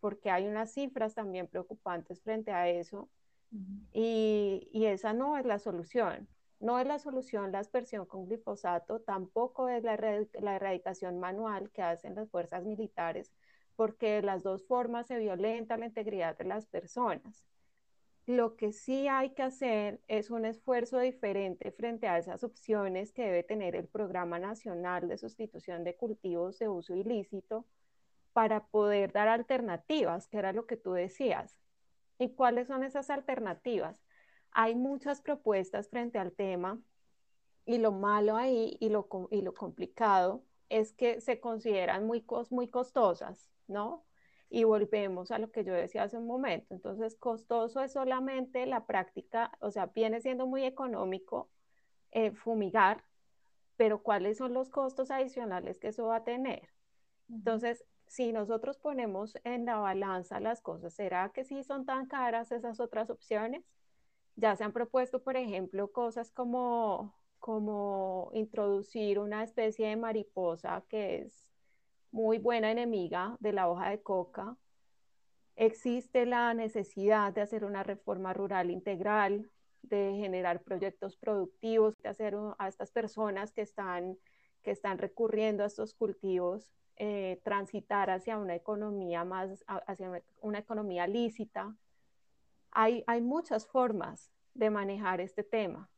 porque 0.00 0.30
hay 0.30 0.46
unas 0.48 0.72
cifras 0.72 1.14
también 1.14 1.46
preocupantes 1.48 2.22
frente 2.22 2.52
a 2.52 2.68
eso. 2.68 3.10
Uh 3.52 3.56
-huh. 3.58 3.86
y, 3.92 4.68
y, 4.72 4.86
esa 4.86 5.12
no 5.12 5.36
es 5.38 5.44
la 5.46 5.58
solución. 5.58 6.28
No 6.60 6.78
es 6.78 6.86
la 6.86 6.98
solución 6.98 7.52
la 7.52 7.58
aspersión 7.60 8.06
con 8.06 8.26
glifosato, 8.26 9.00
tampoco 9.00 9.68
es 9.68 9.82
la, 9.84 9.96
la 10.40 10.56
erradicación 10.56 11.18
manual 11.20 11.70
que 11.72 11.82
hacen 11.82 12.14
las 12.14 12.30
fuerzas 12.30 12.64
militares, 12.64 13.32
porque 13.76 14.10
de 14.12 14.22
las 14.22 14.42
dos 14.42 14.64
formas 14.66 15.06
se 15.06 15.18
violenta 15.18 15.76
la 15.76 15.86
integridad 15.86 16.36
de 16.36 16.44
las 16.44 16.66
personas. 16.66 17.44
Lo 18.26 18.56
que 18.56 18.72
sí 18.72 19.08
hay 19.08 19.30
que 19.30 19.42
hacer 19.42 20.00
es 20.06 20.30
un 20.30 20.44
esfuerzo 20.44 21.00
diferente 21.00 21.72
frente 21.72 22.06
a 22.06 22.18
esas 22.18 22.44
opciones 22.44 23.12
que 23.12 23.24
debe 23.24 23.42
tener 23.42 23.74
el 23.74 23.88
Programa 23.88 24.38
Nacional 24.38 25.08
de 25.08 25.18
Sustitución 25.18 25.82
de 25.82 25.96
Cultivos 25.96 26.58
de 26.60 26.68
Uso 26.68 26.94
Ilícito 26.94 27.66
para 28.32 28.66
poder 28.66 29.12
dar 29.12 29.28
alternativas, 29.28 30.28
que 30.28 30.38
era 30.38 30.52
lo 30.52 30.66
que 30.66 30.76
tú 30.76 30.92
decías. 30.92 31.58
¿Y 32.18 32.30
cuáles 32.30 32.68
son 32.68 32.84
esas 32.84 33.10
alternativas? 33.10 34.00
Hay 34.52 34.76
muchas 34.76 35.20
propuestas 35.20 35.88
frente 35.88 36.18
al 36.18 36.32
tema 36.32 36.80
y 37.66 37.78
lo 37.78 37.90
malo 37.90 38.36
ahí 38.36 38.76
y 38.80 38.88
lo, 38.88 39.08
y 39.32 39.42
lo 39.42 39.54
complicado 39.54 40.44
es 40.68 40.92
que 40.92 41.20
se 41.20 41.40
consideran 41.40 42.06
muy, 42.06 42.24
muy 42.50 42.68
costosas 42.68 43.50
¿no? 43.72 44.04
Y 44.50 44.64
volvemos 44.64 45.30
a 45.30 45.38
lo 45.38 45.50
que 45.50 45.64
yo 45.64 45.72
decía 45.72 46.04
hace 46.04 46.18
un 46.18 46.26
momento. 46.26 46.74
Entonces, 46.74 47.16
costoso 47.16 47.80
es 47.80 47.92
solamente 47.92 48.66
la 48.66 48.86
práctica, 48.86 49.52
o 49.60 49.70
sea, 49.70 49.86
viene 49.86 50.20
siendo 50.20 50.46
muy 50.46 50.64
económico 50.64 51.50
eh, 52.12 52.32
fumigar, 52.32 53.04
pero 53.76 54.02
¿cuáles 54.02 54.38
son 54.38 54.54
los 54.54 54.68
costos 54.70 55.10
adicionales 55.10 55.78
que 55.78 55.88
eso 55.88 56.06
va 56.06 56.16
a 56.16 56.24
tener? 56.24 56.68
Entonces, 57.30 57.84
si 58.06 58.32
nosotros 58.32 58.78
ponemos 58.78 59.38
en 59.44 59.64
la 59.64 59.76
balanza 59.76 60.38
las 60.40 60.60
cosas, 60.60 60.94
¿será 60.94 61.30
que 61.30 61.44
sí 61.44 61.62
son 61.64 61.86
tan 61.86 62.06
caras 62.06 62.52
esas 62.52 62.78
otras 62.80 63.08
opciones? 63.08 63.64
Ya 64.36 64.54
se 64.56 64.64
han 64.64 64.72
propuesto, 64.72 65.22
por 65.22 65.36
ejemplo, 65.36 65.92
cosas 65.92 66.30
como, 66.30 67.14
como 67.38 68.30
introducir 68.34 69.18
una 69.18 69.42
especie 69.44 69.88
de 69.88 69.96
mariposa 69.96 70.84
que 70.88 71.22
es 71.22 71.51
muy 72.12 72.38
buena 72.38 72.70
enemiga 72.70 73.36
de 73.40 73.52
la 73.52 73.68
hoja 73.68 73.90
de 73.90 74.02
coca. 74.02 74.56
Existe 75.56 76.26
la 76.26 76.54
necesidad 76.54 77.32
de 77.32 77.40
hacer 77.40 77.64
una 77.64 77.82
reforma 77.82 78.32
rural 78.32 78.70
integral, 78.70 79.50
de 79.82 80.14
generar 80.16 80.62
proyectos 80.62 81.16
productivos, 81.16 81.98
de 81.98 82.08
hacer 82.08 82.36
a 82.58 82.68
estas 82.68 82.92
personas 82.92 83.52
que 83.52 83.62
están, 83.62 84.18
que 84.62 84.70
están 84.70 84.98
recurriendo 84.98 85.64
a 85.64 85.66
estos 85.66 85.94
cultivos, 85.94 86.70
eh, 86.96 87.40
transitar 87.42 88.10
hacia 88.10 88.38
una 88.38 88.54
economía 88.54 89.24
más, 89.24 89.64
hacia 89.66 90.22
una 90.40 90.58
economía 90.58 91.06
lícita. 91.06 91.74
Hay, 92.70 93.02
hay 93.06 93.20
muchas 93.20 93.66
formas 93.66 94.30
de 94.54 94.70
manejar 94.70 95.20
este 95.20 95.42
tema. 95.42 95.90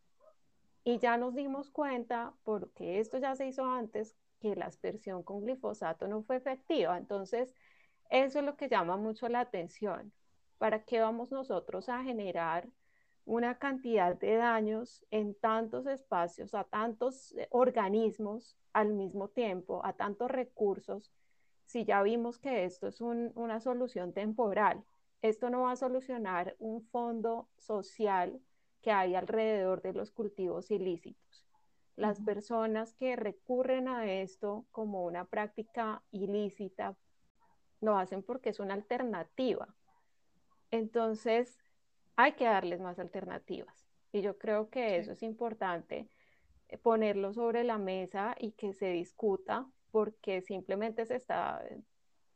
Y 0.85 0.99
ya 0.99 1.17
nos 1.17 1.35
dimos 1.35 1.71
cuenta, 1.71 2.35
porque 2.45 3.01
esto 3.01 3.19
ya 3.19 3.35
se 3.35 3.47
hizo 3.47 3.65
antes, 3.65 4.17
que 4.45 4.55
la 4.57 4.67
aspersión 4.67 5.23
con 5.23 5.41
glifosato 5.41 6.07
no 6.07 6.23
fue 6.23 6.37
efectiva. 6.37 6.99
Entonces, 6.99 7.55
eso 8.11 8.41
es 8.41 8.45
lo 8.45 8.57
que 8.57 8.69
llama 8.69 8.99
mucho 8.99 9.27
la 9.31 9.41
atención. 9.41 10.13
¿Para 10.59 10.85
qué 10.85 11.01
vamos 11.01 11.33
nosotros 11.33 11.89
a 11.89 12.03
generar 12.03 12.69
una 13.25 13.59
cantidad 13.59 14.15
de 14.15 14.37
daños 14.37 15.03
en 15.11 15.35
tantos 15.35 15.87
espacios, 15.87 16.55
a 16.55 16.65
tantos 16.65 17.33
eh, 17.39 17.49
organismos 17.51 18.59
al 18.75 18.93
mismo 18.93 19.29
tiempo, 19.29 19.81
a 19.83 19.95
tantos 19.95 20.31
recursos, 20.31 21.11
si 21.65 21.87
ya 21.87 22.03
vimos 22.03 22.39
que 22.39 22.65
esto 22.65 22.87
es 22.89 23.01
un, 23.01 23.33
una 23.37 23.61
solución 23.61 24.13
temporal? 24.13 24.85
Esto 25.23 25.49
no 25.49 25.63
va 25.63 25.73
a 25.73 25.77
solucionar 25.77 26.55
un 26.59 26.83
fondo 26.83 27.49
social 27.57 28.43
que 28.83 28.91
hay 28.93 29.15
alrededor 29.15 29.81
de 29.81 29.95
los 29.95 30.11
cultivos 30.11 30.71
ilícitos. 30.71 31.44
Las 31.97 32.21
personas 32.21 32.93
que 32.93 33.15
recurren 33.15 33.87
a 33.87 34.11
esto 34.11 34.67
como 34.73 35.05
una 35.05 35.27
práctica 35.27 36.03
ilícita 36.11 36.97
lo 37.81 37.97
hacen 37.97 38.23
porque 38.23 38.51
es 38.51 38.59
una 38.59 38.75
alternativa. 38.75 39.75
Entonces, 40.71 41.57
hay 42.17 42.33
que 42.33 42.45
darles 42.45 42.81
más 42.81 42.99
alternativas. 42.99 43.87
Y 44.13 44.23
yo 44.23 44.39
creo 44.39 44.71
que 44.71 44.97
eso 44.97 45.13
es 45.13 45.23
importante, 45.23 46.09
eh, 46.69 46.79
ponerlo 46.79 47.33
sobre 47.33 47.63
la 47.65 47.79
mesa 47.79 48.35
y 48.39 48.53
que 48.53 48.73
se 48.73 48.89
discuta, 48.89 49.67
porque 49.91 50.43
simplemente 50.43 51.07
se 51.07 51.17
está, 51.17 51.63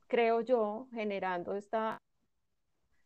creo 0.07 0.41
yo, 0.41 0.89
generando 0.93 1.55
esta 1.55 1.99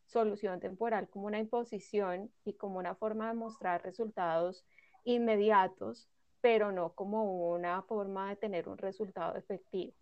solución 0.06 0.60
temporal 0.60 1.08
como 1.08 1.26
una 1.26 1.38
imposición 1.38 2.30
y 2.44 2.54
como 2.54 2.78
una 2.78 2.94
forma 2.94 3.28
de 3.28 3.34
mostrar 3.34 3.82
resultados 3.82 4.66
inmediatos, 5.04 6.08
pero 6.42 6.72
no 6.72 6.92
como 6.92 7.50
una 7.52 7.80
forma 7.82 8.28
de 8.28 8.36
tener 8.36 8.68
un 8.68 8.76
resultado 8.76 9.36
efectivo. 9.36 9.94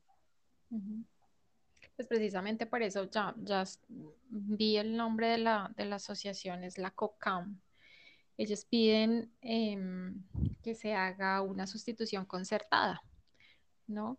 Pues 1.94 2.08
precisamente 2.08 2.66
por 2.66 2.82
eso 2.82 3.04
ya, 3.04 3.34
ya 3.36 3.62
vi 4.28 4.78
el 4.78 4.96
nombre 4.96 5.28
de 5.28 5.38
la, 5.38 5.70
de 5.76 5.84
la 5.84 5.96
asociación, 5.96 6.64
es 6.64 6.78
la 6.78 6.90
COCAM. 6.90 7.60
Ellos 8.38 8.64
piden 8.64 9.30
em, 9.42 10.24
que 10.62 10.74
se 10.74 10.94
haga 10.94 11.42
una 11.42 11.66
sustitución 11.66 12.24
concertada, 12.24 13.02
¿no? 13.86 14.18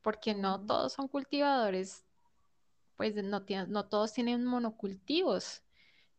Porque 0.00 0.34
no 0.34 0.64
todos 0.64 0.94
son 0.94 1.08
cultivadores, 1.08 2.06
pues 2.96 3.14
no, 3.22 3.44
no 3.68 3.84
todos 3.84 4.14
tienen 4.14 4.46
monocultivos, 4.46 5.62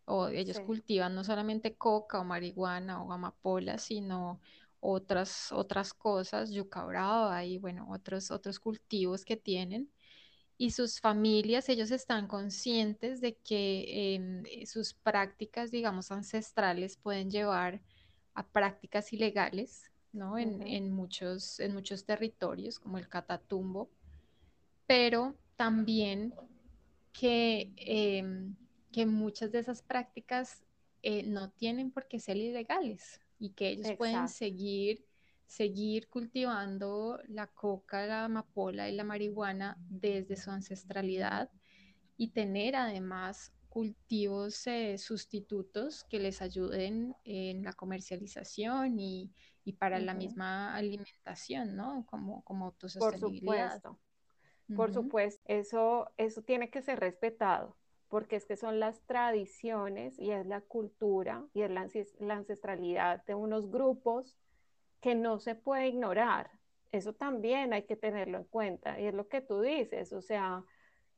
o 0.06 0.28
ellos 0.28 0.60
cultivan 0.60 1.16
no 1.16 1.24
solamente 1.24 1.76
coca 1.76 2.20
o 2.20 2.24
marihuana 2.24 3.02
o 3.02 3.12
amapola, 3.12 3.78
sino 3.78 4.40
otras, 4.80 5.52
otras 5.52 5.94
cosas, 5.94 6.52
yuca 6.52 6.84
brava 6.86 7.44
y 7.46 7.58
bueno, 7.58 7.88
otros, 7.92 8.32
otros 8.32 8.60
cultivos 8.60 9.26
que 9.26 9.38
tienen. 9.38 9.92
Y 10.58 10.72
sus 10.72 11.00
familias, 11.00 11.70
ellos 11.70 11.92
están 11.92 12.28
conscientes 12.28 13.22
de 13.22 13.38
que 13.38 14.16
em, 14.16 14.44
eh, 14.46 14.66
sus 14.66 14.94
prácticas, 14.94 15.72
digamos, 15.72 16.12
ancestrales 16.12 16.98
pueden 16.98 17.32
llevar 17.32 17.82
a 18.34 18.46
prácticas 18.48 19.14
ilegales, 19.14 19.92
¿no? 20.12 20.38
En, 20.38 20.92
muchos, 20.92 21.60
en 21.60 21.74
muchos 21.74 22.06
territorios, 22.06 22.80
como 22.80 22.98
el 22.98 23.08
Catatumbo, 23.08 23.90
pero 24.88 25.36
también 25.56 26.34
que, 27.14 27.74
em, 27.78 28.56
que 28.92 29.06
muchas 29.06 29.52
de 29.52 29.60
esas 29.60 29.82
prácticas 29.82 30.64
eh, 31.04 31.24
no 31.24 31.52
tienen 31.52 31.92
por 31.92 32.08
qué 32.08 32.20
ser 32.20 32.38
ilegales 32.38 33.22
y 33.40 33.52
que 33.52 33.70
ellos 33.70 33.92
pueden 33.98 34.28
seguir 34.28 35.06
seguir 35.50 36.08
cultivando 36.10 37.20
la 37.28 37.48
coca, 37.48 38.06
la 38.06 38.26
amapola 38.26 38.88
y 38.88 38.96
la 38.96 39.04
marihuana 39.04 39.78
desde 39.90 40.36
su 40.36 40.52
ancestralidad 40.52 41.50
y 42.18 42.28
tener 42.30 42.76
además 42.76 43.52
cultivos 43.68 44.68
eh, 44.68 44.98
sustitutos 45.00 46.04
que 46.04 46.20
les 46.20 46.44
ayuden 46.44 47.16
en 47.24 47.64
la 47.64 47.74
comercialización 47.74 49.00
y, 49.00 49.32
para 49.78 50.00
la 50.00 50.16
misma 50.16 50.76
alimentación, 50.76 51.76
¿no? 51.76 52.04
Como, 52.08 52.44
como 52.44 52.66
autosostenibilidad. 52.66 53.82
Por 53.82 53.94
supuesto. 53.94 54.76
Por 54.76 54.94
supuesto, 54.94 55.42
eso, 55.46 56.12
eso 56.18 56.42
tiene 56.44 56.70
que 56.70 56.82
ser 56.82 57.00
respetado, 57.00 57.76
porque 58.10 58.36
es 58.36 58.46
que 58.46 58.58
son 58.58 58.80
las 58.80 59.02
tradiciones 59.06 60.20
y 60.20 60.32
es 60.32 60.46
la 60.46 60.62
cultura 60.62 61.46
y 61.54 61.62
es 61.62 61.72
la 62.20 62.36
ancestralidad 62.36 63.24
de 63.26 63.36
unos 63.36 63.70
grupos 63.70 64.38
que 65.00 65.16
no 65.16 65.40
se 65.40 65.56
puede 65.56 65.88
ignorar. 65.88 66.52
Eso 66.92 67.14
también 67.14 67.72
hay 67.72 67.84
que 67.84 67.96
tenerlo 67.96 68.40
en 68.40 68.44
cuenta 68.46 69.00
y 69.00 69.06
es 69.06 69.14
lo 69.14 69.28
que 69.28 69.42
tú 69.42 69.62
dices, 69.62 70.12
o 70.12 70.22
sea, 70.22 70.66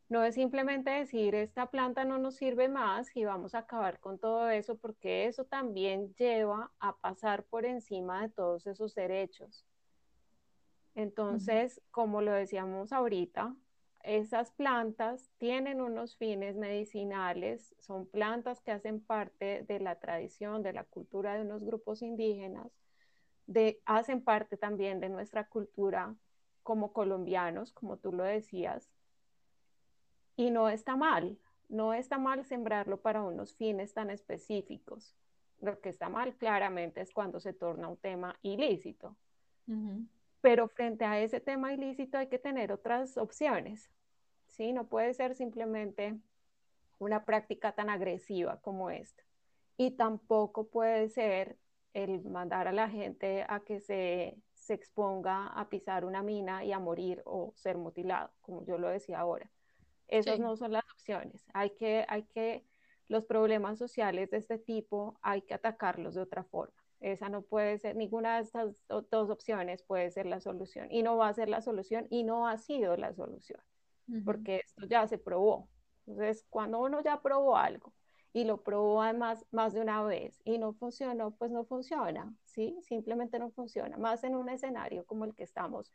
no 0.10 0.26
es 0.26 0.36
simplemente 0.36 0.92
decir 0.92 1.34
esta 1.36 1.68
planta 1.68 2.04
no 2.04 2.18
nos 2.18 2.36
sirve 2.36 2.68
más 2.68 3.16
y 3.16 3.24
vamos 3.24 3.56
a 3.56 3.60
acabar 3.60 4.02
con 4.02 4.20
todo 4.20 4.50
eso, 4.50 4.78
porque 4.78 5.26
eso 5.26 5.46
también 5.46 6.14
lleva 6.16 6.70
a 6.80 6.98
pasar 6.98 7.46
por 7.46 7.66
encima 7.66 8.22
de 8.22 8.30
todos 8.30 8.68
esos 8.68 8.94
derechos. 8.94 9.66
Entonces, 10.94 11.82
como 11.92 12.22
lo 12.22 12.34
decíamos 12.34 12.92
ahorita, 12.92 13.56
esas 14.04 14.52
plantas 14.52 15.32
tienen 15.38 15.82
unos 15.82 16.18
fines 16.18 16.56
medicinales, 16.56 17.76
son 17.80 18.06
plantas 18.06 18.62
que 18.62 18.72
hacen 18.72 19.00
parte 19.02 19.64
de 19.68 19.80
la 19.80 19.96
tradición, 20.00 20.64
de 20.64 20.74
la 20.74 20.84
cultura 20.84 21.36
de 21.36 21.42
unos 21.42 21.64
grupos 21.64 22.02
indígenas 22.02 22.72
hacen 23.86 24.24
parte 24.24 24.58
también 24.58 25.00
de 25.00 25.10
nuestra 25.10 25.48
cultura 25.48 26.16
como 26.64 26.94
colombianos, 26.94 27.72
como 27.72 27.98
tú 27.98 28.12
lo 28.12 28.24
decías, 28.24 28.90
y 30.36 30.52
no 30.52 30.70
está 30.70 30.96
mal, 30.96 31.38
no 31.70 31.94
está 31.94 32.18
mal 32.18 32.46
sembrarlo 32.46 33.02
para 33.02 33.24
unos 33.24 33.56
fines 33.56 33.94
tan 33.94 34.10
específicos. 34.10 35.16
Lo 35.60 35.80
que 35.80 35.90
está 35.90 36.10
mal 36.10 36.36
claramente 36.36 37.02
es 37.02 37.12
cuando 37.12 37.40
se 37.40 37.54
torna 37.54 37.88
un 37.88 37.98
tema 37.98 38.38
ilícito. 38.42 39.16
Pero 40.42 40.68
frente 40.68 41.06
a 41.06 41.20
ese 41.20 41.40
tema 41.40 41.74
ilícito 41.74 42.18
hay 42.18 42.28
que 42.28 42.40
tener 42.40 42.72
otras 42.72 43.18
opciones. 43.18 43.92
¿sí? 44.52 44.74
No 44.74 44.88
puede 44.88 45.14
ser 45.14 45.36
simplemente 45.36 46.20
una 47.00 47.26
práctica 47.26 47.72
tan 47.72 47.90
agresiva 47.90 48.60
como 48.62 48.90
esta. 48.90 49.24
Y 49.78 49.92
tampoco 49.92 50.68
puede 50.68 51.10
ser 51.10 51.58
el 51.94 52.24
mandar 52.24 52.68
a 52.68 52.72
la 52.72 52.90
gente 52.90 53.46
a 53.48 53.62
que 53.62 53.80
se, 53.80 54.38
exponga 54.70 55.48
a 55.48 55.68
pisar 55.68 56.06
una 56.06 56.24
mina 56.24 56.64
y 56.64 56.72
a 56.72 56.80
morir 56.80 57.22
o 57.26 57.52
ser 57.58 57.78
mutilado, 57.78 58.32
como 58.40 58.64
yo 58.64 58.78
lo 58.78 58.88
decía 58.88 59.20
ahora. 59.20 59.50
Esas 60.08 60.40
no 60.40 60.56
son 60.56 60.72
las 60.72 60.84
opciones. 60.94 61.46
Hay 61.54 61.72
que, 61.72 62.06
hay 62.08 62.24
que, 62.24 62.64
los 63.10 63.26
problemas 63.26 63.78
sociales 63.78 64.30
de 64.32 64.38
este 64.38 64.58
tipo 64.58 65.20
hay 65.22 65.42
que 65.42 65.56
atacarlos 65.56 66.16
de 66.16 66.22
otra 66.22 66.46
forma. 66.46 66.81
Esa 67.02 67.30
no 67.30 67.42
puede 67.42 67.80
ser, 67.80 67.96
ninguna 67.96 68.36
de 68.36 68.44
estas 68.44 68.86
dos 68.88 69.30
opciones 69.32 69.82
puede 69.82 70.12
ser 70.12 70.28
la 70.28 70.40
solución. 70.40 70.88
Y 70.92 71.02
no 71.02 71.18
va 71.18 71.30
a 71.30 71.34
ser 71.34 71.50
la 71.50 71.62
solución 71.62 72.06
y 72.12 72.24
no 72.24 72.48
ha 72.48 72.58
sido 72.58 72.96
la 72.96 73.12
solución, 73.14 73.60
porque 74.24 74.62
esto 74.64 74.86
ya 74.86 75.08
se 75.08 75.18
probó. 75.18 75.68
Entonces, 76.06 76.46
cuando 76.50 76.80
uno 76.80 77.02
ya 77.02 77.20
probó 77.22 77.58
algo 77.58 77.92
y 78.34 78.44
lo 78.44 78.64
probó 78.64 79.02
además 79.02 79.46
más 79.52 79.74
de 79.74 79.82
una 79.82 80.04
vez 80.04 80.40
y 80.46 80.60
no 80.60 80.74
funcionó, 80.74 81.32
pues 81.32 81.50
no 81.50 81.66
funciona, 81.66 82.34
¿sí? 82.46 82.78
Simplemente 82.84 83.40
no 83.40 83.50
funciona, 83.50 83.98
más 83.98 84.24
en 84.24 84.36
un 84.36 84.50
escenario 84.50 85.04
como 85.06 85.26
el 85.26 85.34
que 85.34 85.44
estamos 85.44 85.92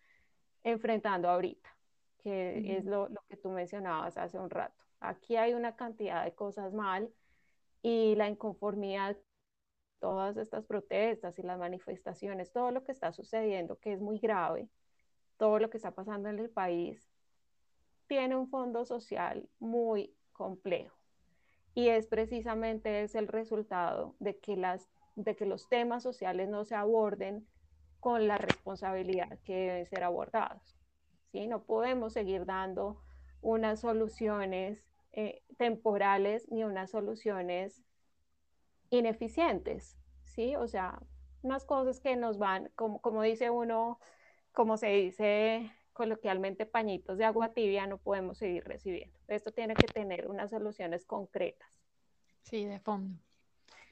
enfrentando 0.64 1.28
ahorita, 1.28 1.70
que 2.18 2.76
es 2.76 2.84
lo, 2.84 3.08
lo, 3.08 3.22
que 3.28 3.36
tú 3.36 3.50
mencionabas 3.50 4.18
hace 4.18 4.38
un 4.38 4.50
rato. 4.50 4.84
Aquí 4.98 5.36
hay 5.36 5.54
una 5.54 5.76
cantidad 5.76 6.24
de 6.24 6.34
cosas 6.34 6.72
mal 6.72 7.12
y 7.82 8.16
la 8.16 8.28
inconformidad, 8.28 9.16
todas 10.00 10.36
estas 10.36 10.64
protestas 10.64 11.38
y 11.38 11.42
las 11.42 11.58
manifestaciones, 11.58 12.52
todo 12.52 12.70
lo 12.70 12.84
que 12.84 12.92
está 12.92 13.12
sucediendo, 13.12 13.78
que 13.78 13.92
es 13.92 14.00
muy 14.00 14.18
grave, 14.18 14.68
todo 15.36 15.58
lo 15.58 15.70
que 15.70 15.76
está 15.76 15.92
pasando 15.92 16.28
en 16.28 16.38
el 16.38 16.50
país, 16.50 17.10
tiene 18.06 18.36
un 18.36 18.48
fondo 18.48 18.84
social 18.84 19.48
muy 19.58 20.14
complejo 20.32 20.96
y 21.76 21.90
es 21.90 22.06
precisamente 22.06 23.02
es 23.02 23.14
el 23.14 23.28
resultado 23.28 24.16
de 24.18 24.38
que, 24.38 24.56
las, 24.56 24.88
de 25.14 25.36
que 25.36 25.44
los 25.44 25.68
temas 25.68 26.02
sociales 26.02 26.48
no 26.48 26.64
se 26.64 26.74
aborden 26.74 27.46
con 28.00 28.26
la 28.26 28.38
responsabilidad 28.38 29.38
que 29.44 29.54
deben 29.54 29.86
ser 29.86 30.02
abordados. 30.02 30.78
¿sí? 31.32 31.46
No 31.46 31.64
podemos 31.64 32.14
seguir 32.14 32.46
dando 32.46 33.02
unas 33.42 33.80
soluciones 33.80 34.86
eh, 35.12 35.42
temporales 35.58 36.50
ni 36.50 36.64
unas 36.64 36.90
soluciones 36.90 37.84
ineficientes, 38.90 39.96
¿sí? 40.24 40.56
O 40.56 40.66
sea, 40.68 41.00
unas 41.42 41.64
cosas 41.64 42.00
que 42.00 42.16
nos 42.16 42.38
van, 42.38 42.70
como, 42.74 43.00
como 43.00 43.22
dice 43.22 43.50
uno, 43.50 44.00
como 44.52 44.76
se 44.76 44.88
dice 44.88 45.70
coloquialmente 45.92 46.66
pañitos 46.66 47.16
de 47.16 47.24
agua 47.24 47.54
tibia 47.54 47.86
no 47.86 47.96
podemos 47.96 48.36
seguir 48.36 48.64
recibiendo. 48.64 49.18
Esto 49.28 49.50
tiene 49.52 49.74
que 49.74 49.86
tener 49.86 50.28
unas 50.28 50.50
soluciones 50.50 51.06
concretas. 51.06 51.80
Sí, 52.42 52.66
de 52.66 52.78
fondo. 52.80 53.18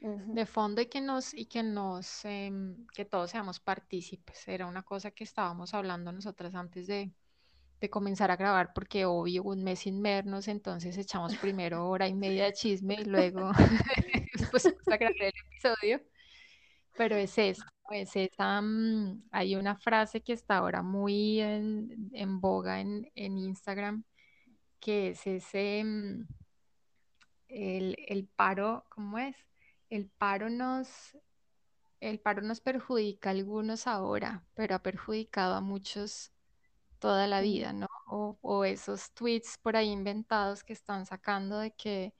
De 0.00 0.44
fondo 0.44 0.82
y 0.82 0.86
que 0.86 1.00
nos, 1.00 1.32
y 1.32 1.46
que 1.46 1.62
nos, 1.62 2.26
em, 2.26 2.86
que 2.94 3.06
todos 3.06 3.30
seamos 3.30 3.58
partícipes. 3.58 4.46
Era 4.48 4.66
una 4.66 4.82
cosa 4.82 5.12
que 5.12 5.24
estábamos 5.24 5.72
hablando 5.72 6.12
nosotras 6.12 6.54
antes 6.54 6.86
de, 6.86 7.10
de 7.80 7.90
comenzar 7.90 8.30
a 8.30 8.36
grabar, 8.36 8.72
porque 8.74 9.04
obvio, 9.04 9.42
un 9.42 9.62
mes 9.64 9.80
sin 9.80 10.02
vernos, 10.02 10.48
entonces 10.48 10.96
echamos 10.96 11.36
primero 11.36 11.88
hora 11.88 12.08
y 12.08 12.14
media 12.42 12.44
de 12.46 12.52
chisme 12.52 12.94
y 12.94 13.04
luego 13.04 13.52
después 14.38 14.66
a 14.66 14.96
grabar 14.96 15.14
el 15.20 15.32
episodio. 15.46 16.00
Pero 16.96 17.16
es 17.16 17.36
eso, 17.38 17.64
es 17.90 18.14
esa, 18.14 18.60
mm, 18.60 19.24
hay 19.32 19.56
una 19.56 19.76
frase 19.76 20.22
que 20.22 20.32
está 20.32 20.58
ahora 20.58 20.82
muy 20.82 21.40
en, 21.40 22.40
boga 22.40 22.80
en, 22.80 23.10
Instagram, 23.14 24.04
que 24.80 25.08
es 25.08 25.26
ese, 25.26 25.82
mm, 25.84 26.26
el, 27.48 28.28
paro, 28.36 28.84
¿cómo 28.90 29.18
es? 29.18 29.36
el 29.90 30.08
paro 30.08 30.50
nos, 30.50 31.16
el 32.00 32.18
paro 32.20 32.42
nos 32.42 32.60
perjudica 32.60 33.30
a 33.30 33.32
algunos 33.32 33.86
ahora, 33.86 34.44
pero 34.54 34.74
ha 34.74 34.82
perjudicado 34.82 35.54
a 35.54 35.60
muchos 35.60 36.33
toda 37.04 37.26
la 37.26 37.42
vida, 37.42 37.74
¿no? 37.74 37.86
O, 38.06 38.64
esos 38.64 39.12
tweets 39.12 39.58
por 39.58 39.76
ahí 39.76 39.90
inventados 39.90 40.64
que 40.64 40.72
están 40.72 41.04
sacando 41.04 41.58
de 41.58 41.70
que 41.72 42.14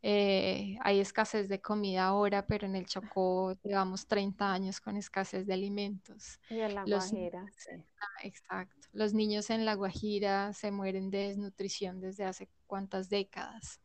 eh, 0.00 0.78
hay 0.80 0.98
escasez 0.98 1.46
de 1.50 1.60
comida 1.60 2.04
ahora, 2.06 2.46
pero 2.46 2.64
en 2.66 2.74
el 2.74 2.86
Chocó 2.86 3.52
llevamos 3.62 4.06
30 4.06 4.50
años 4.50 4.80
con 4.80 4.96
escasez 4.96 5.46
de 5.46 5.52
alimentos. 5.52 6.40
Y 6.48 6.60
en 6.60 6.74
la 6.74 6.84
Guajira, 6.84 7.44
sí. 7.54 7.84
Ah, 8.00 8.22
exacto. 8.22 8.88
Los 8.94 9.12
niños 9.12 9.50
en 9.50 9.66
la 9.66 9.74
Guajira 9.74 10.54
se 10.54 10.70
mueren 10.70 11.10
de 11.10 11.28
desnutrición 11.28 12.00
desde 12.00 12.24
hace 12.24 12.48
cuántas 12.66 13.10
décadas. 13.10 13.78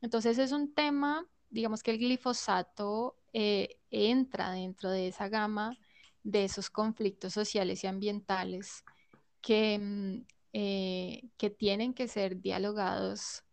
Entonces 0.00 0.38
es 0.38 0.52
un 0.52 0.72
tema, 0.72 1.26
digamos 1.48 1.82
que 1.82 1.90
el 1.90 1.98
glifosato 1.98 3.16
eh, 3.32 3.80
entra 3.90 4.52
dentro 4.52 4.88
de 4.88 5.08
esa 5.08 5.28
gama 5.28 5.76
de 6.22 6.44
esos 6.44 6.70
conflictos 6.70 7.32
sociales 7.32 7.82
y 7.82 7.88
ambientales 7.88 8.84
que, 9.40 9.78
mm, 9.78 10.26
eh, 10.52 11.30
que 11.36 11.50
tienen 11.50 11.94
que 11.94 12.08
ser 12.08 12.40
dialogados, 12.40 13.44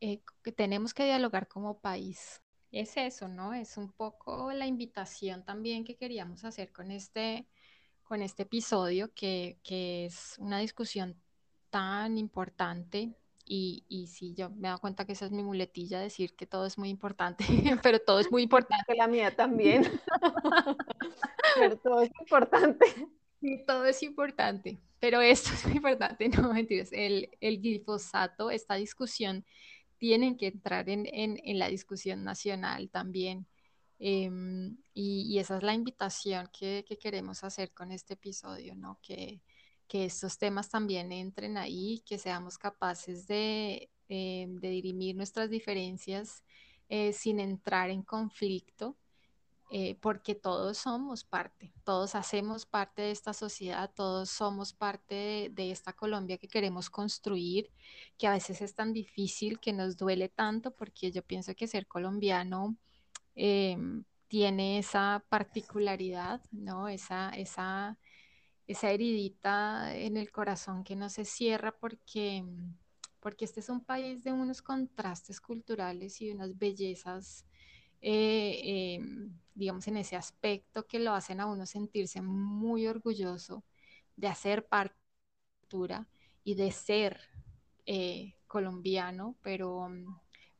eh, 0.00 0.22
que 0.42 0.52
tenemos 0.52 0.94
que 0.94 1.04
dialogar 1.04 1.48
como 1.48 1.78
país. 1.78 2.42
Es 2.70 2.96
eso, 2.96 3.28
¿no? 3.28 3.52
Es 3.52 3.76
un 3.76 3.92
poco 3.92 4.52
la 4.52 4.66
invitación 4.66 5.44
también 5.44 5.84
que 5.84 5.96
queríamos 5.96 6.44
hacer 6.44 6.72
con 6.72 6.90
este, 6.90 7.46
con 8.02 8.22
este 8.22 8.44
episodio, 8.44 9.12
que, 9.14 9.58
que 9.62 10.06
es 10.06 10.36
una 10.38 10.58
discusión 10.58 11.20
tan 11.70 12.18
importante 12.18 13.14
y, 13.44 13.84
y, 13.88 14.06
sí, 14.06 14.34
yo 14.34 14.50
me 14.50 14.68
he 14.68 14.70
dado 14.70 14.78
cuenta 14.78 15.04
que 15.04 15.12
esa 15.12 15.26
es 15.26 15.32
mi 15.32 15.42
muletilla, 15.42 16.00
decir 16.00 16.34
que 16.36 16.46
todo 16.46 16.64
es 16.64 16.78
muy 16.78 16.88
importante, 16.88 17.44
pero 17.82 17.98
todo 17.98 18.20
es 18.20 18.30
muy 18.30 18.42
importante. 18.42 18.94
La 18.96 19.08
mía 19.08 19.34
también. 19.34 19.84
pero 21.58 21.76
todo 21.78 22.02
es 22.02 22.10
importante. 22.20 22.86
Sí, 23.40 23.64
todo 23.66 23.84
es 23.84 24.02
importante, 24.02 24.80
pero 25.02 25.20
esto 25.20 25.50
es 25.52 25.66
muy 25.66 25.78
importante, 25.78 26.28
no 26.48 26.52
mentiras. 26.52 26.90
El, 26.92 27.28
el 27.40 27.60
glifosato, 27.60 28.52
esta 28.52 28.76
discusión, 28.76 29.44
tienen 29.98 30.36
que 30.36 30.46
entrar 30.46 30.88
en, 30.88 31.06
en, 31.06 31.40
en 31.42 31.58
la 31.58 31.66
discusión 31.66 32.22
nacional 32.22 32.88
también. 32.88 33.48
Em, 33.98 34.76
y, 34.94 35.36
esa 35.40 35.56
es 35.56 35.64
la 35.64 35.74
invitación 35.74 36.48
que, 36.52 36.84
que, 36.86 36.98
queremos 36.98 37.42
hacer 37.42 37.72
con 37.72 37.90
este 37.90 38.14
episodio, 38.14 38.76
¿no? 38.76 39.00
Que, 39.02 39.42
que 39.88 40.04
estos 40.04 40.38
temas 40.38 40.70
también 40.70 41.10
entren 41.10 41.58
ahí, 41.58 42.04
que 42.06 42.16
seamos 42.16 42.56
capaces 42.56 43.26
de, 43.26 43.90
eh, 44.08 44.46
de 44.48 44.70
dirimir 44.70 45.16
nuestras 45.16 45.50
diferencias 45.50 46.44
eh, 46.88 47.12
sin 47.12 47.40
entrar 47.40 47.90
en 47.90 48.02
conflicto, 48.02 48.96
eh, 49.72 49.96
porque 50.00 50.34
todos 50.34 50.78
somos 50.78 51.24
parte, 51.24 51.72
todos 51.84 52.14
hacemos 52.14 52.66
parte 52.66 53.02
de 53.02 53.10
esta 53.10 53.32
sociedad, 53.32 53.90
todos 53.94 54.30
somos 54.30 54.72
parte 54.72 55.14
de, 55.14 55.50
de, 55.50 55.70
esta 55.70 55.92
Colombia 55.92 56.38
que 56.38 56.48
queremos 56.48 56.90
construir, 56.90 57.70
que 58.18 58.26
a 58.26 58.32
veces 58.32 58.60
es 58.60 58.74
tan 58.74 58.92
difícil, 58.92 59.58
que 59.60 59.72
nos 59.72 59.96
duele 59.96 60.28
tanto, 60.28 60.72
porque 60.72 61.10
yo 61.10 61.22
pienso 61.22 61.54
que 61.54 61.66
ser 61.66 61.86
colombiano 61.86 62.76
tiene 64.28 64.78
esa 64.78 65.24
particularidad, 65.28 66.42
¿no? 66.50 66.88
Esa, 66.88 67.30
esa 67.30 67.98
esa 68.66 68.90
heridita 68.90 69.94
en 69.96 70.16
el 70.16 70.30
corazón 70.30 70.84
que 70.84 70.96
no 70.96 71.08
se 71.08 71.24
cierra 71.24 71.76
porque, 71.78 72.44
porque 73.20 73.44
este 73.44 73.60
es 73.60 73.68
un 73.68 73.84
país 73.84 74.22
de 74.22 74.32
unos 74.32 74.62
contrastes 74.62 75.40
culturales 75.40 76.20
y 76.20 76.30
unas 76.30 76.56
bellezas, 76.56 77.44
eh, 78.02 78.96
em, 78.96 79.32
digamos, 79.54 79.86
en 79.88 79.96
ese 79.98 80.16
aspecto 80.16 80.86
que 80.86 80.98
lo 80.98 81.12
hacen 81.14 81.40
a 81.40 81.46
uno 81.46 81.66
sentirse 81.66 82.22
muy 82.22 82.86
orgulloso 82.86 83.64
de 84.16 84.28
hacer 84.28 84.66
parte 84.66 84.96
y 86.44 86.54
de 86.54 86.70
ser 86.70 87.20
eh, 87.86 88.34
colombiano, 88.46 89.36
pero, 89.42 89.88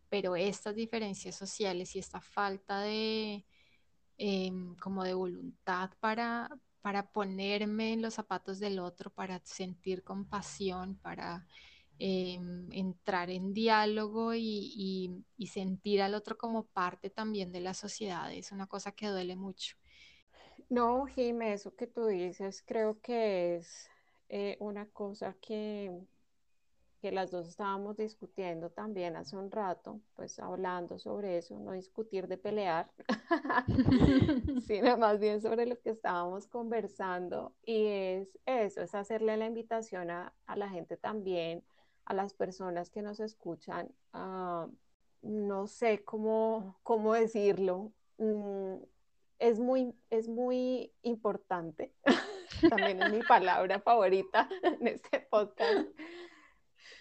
pero 0.08 0.36
estas 0.36 0.74
diferencias 0.74 1.36
sociales 1.36 1.94
y 1.94 1.98
esta 1.98 2.20
falta 2.20 2.80
de, 2.80 3.44
em, 4.18 4.74
como 4.76 5.04
de 5.04 5.14
voluntad 5.14 5.90
para, 6.00 6.48
para 6.80 7.12
ponerme 7.12 7.92
en 7.92 8.02
los 8.02 8.14
zapatos 8.14 8.58
del 8.58 8.78
otro, 8.78 9.10
para 9.10 9.40
sentir 9.44 10.02
compasión, 10.02 10.96
para 10.96 11.46
em, 12.04 12.66
entrar 12.72 13.30
en 13.30 13.52
diálogo 13.52 14.34
y, 14.34 15.24
sentir 15.46 16.02
al 16.02 16.14
otro 16.14 16.36
como 16.36 16.64
parte 16.64 17.10
también 17.10 17.52
de 17.52 17.60
la 17.60 17.74
sociedad. 17.74 18.32
Es 18.32 18.50
una 18.50 18.66
cosa 18.66 18.90
que 18.90 19.06
duele 19.06 19.36
mucho. 19.36 19.76
No, 20.68 21.06
Jimé, 21.06 21.52
eso 21.52 21.76
que 21.76 21.86
tú 21.86 22.06
dices 22.06 22.64
creo 22.66 23.00
que 23.00 23.56
es 23.56 23.88
eh, 24.28 24.56
una 24.58 24.86
cosa 24.86 25.36
que 25.40 25.92
que 27.02 27.10
las 27.10 27.32
dos 27.32 27.48
estábamos 27.48 27.96
discutiendo 27.96 28.70
también 28.70 29.16
hace 29.16 29.36
un 29.36 29.50
rato, 29.50 30.00
pues 30.14 30.38
hablando 30.38 31.00
sobre 31.00 31.36
eso, 31.36 31.58
no 31.58 31.72
discutir 31.72 32.28
de 32.28 32.38
pelear, 32.38 32.92
sino 34.68 34.96
más 34.96 35.18
bien 35.18 35.42
sobre 35.42 35.66
lo 35.66 35.80
que 35.80 35.90
estábamos 35.90 36.46
conversando. 36.46 37.56
Y 37.64 37.86
es 37.86 38.38
eso, 38.46 38.82
es 38.82 38.94
hacerle 38.94 39.36
la 39.36 39.46
invitación 39.46 40.12
a, 40.12 40.32
a 40.46 40.54
la 40.54 40.68
gente 40.68 40.96
también, 40.96 41.64
a 42.04 42.14
las 42.14 42.34
personas 42.34 42.90
que 42.90 43.02
nos 43.02 43.20
escuchan, 43.20 43.90
no 45.22 45.66
sé 45.66 46.04
cómo, 46.04 46.78
cómo 46.82 47.14
decirlo, 47.14 47.92
mm, 48.18 48.76
es 49.38 49.58
muy, 49.58 49.94
es 50.10 50.28
muy 50.28 50.92
importante, 51.02 51.92
también 52.70 53.02
es 53.02 53.12
mi 53.12 53.22
palabra 53.22 53.80
favorita 53.80 54.48
en 54.62 54.86
este 54.86 55.20
podcast. 55.20 55.88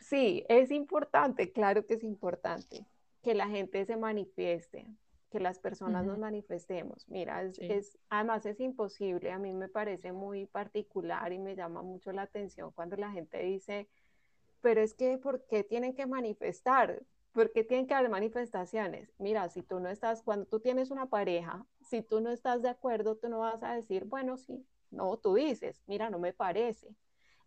Sí, 0.01 0.43
es 0.49 0.71
importante, 0.71 1.51
claro 1.51 1.85
que 1.85 1.95
es 1.95 2.03
importante 2.03 2.85
que 3.21 3.33
la 3.33 3.47
gente 3.47 3.85
se 3.85 3.95
manifieste, 3.95 4.87
que 5.29 5.39
las 5.39 5.59
personas 5.59 6.05
nos 6.05 6.17
manifestemos. 6.17 7.07
Mira, 7.07 7.43
es, 7.43 7.97
además 8.09 8.45
es 8.45 8.59
imposible, 8.59 9.31
a 9.31 9.39
mí 9.39 9.53
me 9.53 9.69
parece 9.69 10.11
muy 10.11 10.47
particular 10.47 11.31
y 11.31 11.39
me 11.39 11.55
llama 11.55 11.81
mucho 11.81 12.11
la 12.11 12.23
atención 12.23 12.71
cuando 12.71 12.97
la 12.97 13.11
gente 13.11 13.41
dice, 13.41 13.87
pero 14.61 14.81
es 14.81 14.93
que, 14.93 15.17
¿por 15.17 15.45
qué 15.47 15.63
tienen 15.63 15.95
que 15.95 16.05
manifestar? 16.05 17.03
¿Por 17.31 17.51
qué 17.51 17.63
tienen 17.63 17.87
que 17.87 17.93
haber 17.93 18.09
manifestaciones? 18.09 19.13
Mira, 19.17 19.49
si 19.49 19.63
tú 19.63 19.79
no 19.79 19.89
estás, 19.89 20.21
cuando 20.23 20.45
tú 20.45 20.59
tienes 20.59 20.91
una 20.91 21.09
pareja, 21.09 21.65
si 21.81 22.01
tú 22.01 22.21
no 22.21 22.31
estás 22.31 22.61
de 22.61 22.69
acuerdo, 22.69 23.17
tú 23.17 23.29
no 23.29 23.39
vas 23.39 23.63
a 23.63 23.75
decir, 23.75 24.05
bueno, 24.05 24.37
sí, 24.37 24.65
no, 24.89 25.17
tú 25.17 25.35
dices, 25.35 25.81
mira, 25.87 26.09
no 26.09 26.19
me 26.19 26.33
parece 26.33 26.95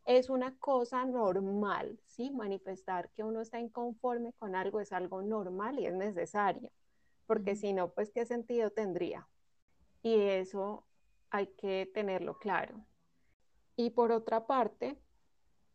es 0.04 0.28
una 0.28 0.56
cosa 0.58 1.04
normal, 1.04 1.98
¿sí? 2.04 2.30
Manifestar 2.30 3.10
que 3.10 3.24
uno 3.24 3.40
está 3.40 3.58
inconforme 3.58 4.32
con 4.34 4.54
algo 4.54 4.80
es 4.80 4.92
algo 4.92 5.22
normal 5.22 5.78
y 5.78 5.86
es 5.86 5.94
necesario, 5.94 6.70
porque 7.26 7.56
si 7.56 7.72
no, 7.72 7.92
pues 7.92 8.10
qué 8.10 8.26
sentido 8.26 8.70
tendría. 8.70 9.28
Y 10.02 10.14
eso 10.20 10.86
hay 11.30 11.46
que 11.46 11.90
tenerlo 11.92 12.38
claro. 12.38 12.84
Y 13.76 13.90
por 13.90 14.12
otra 14.12 14.46
parte, 14.46 15.00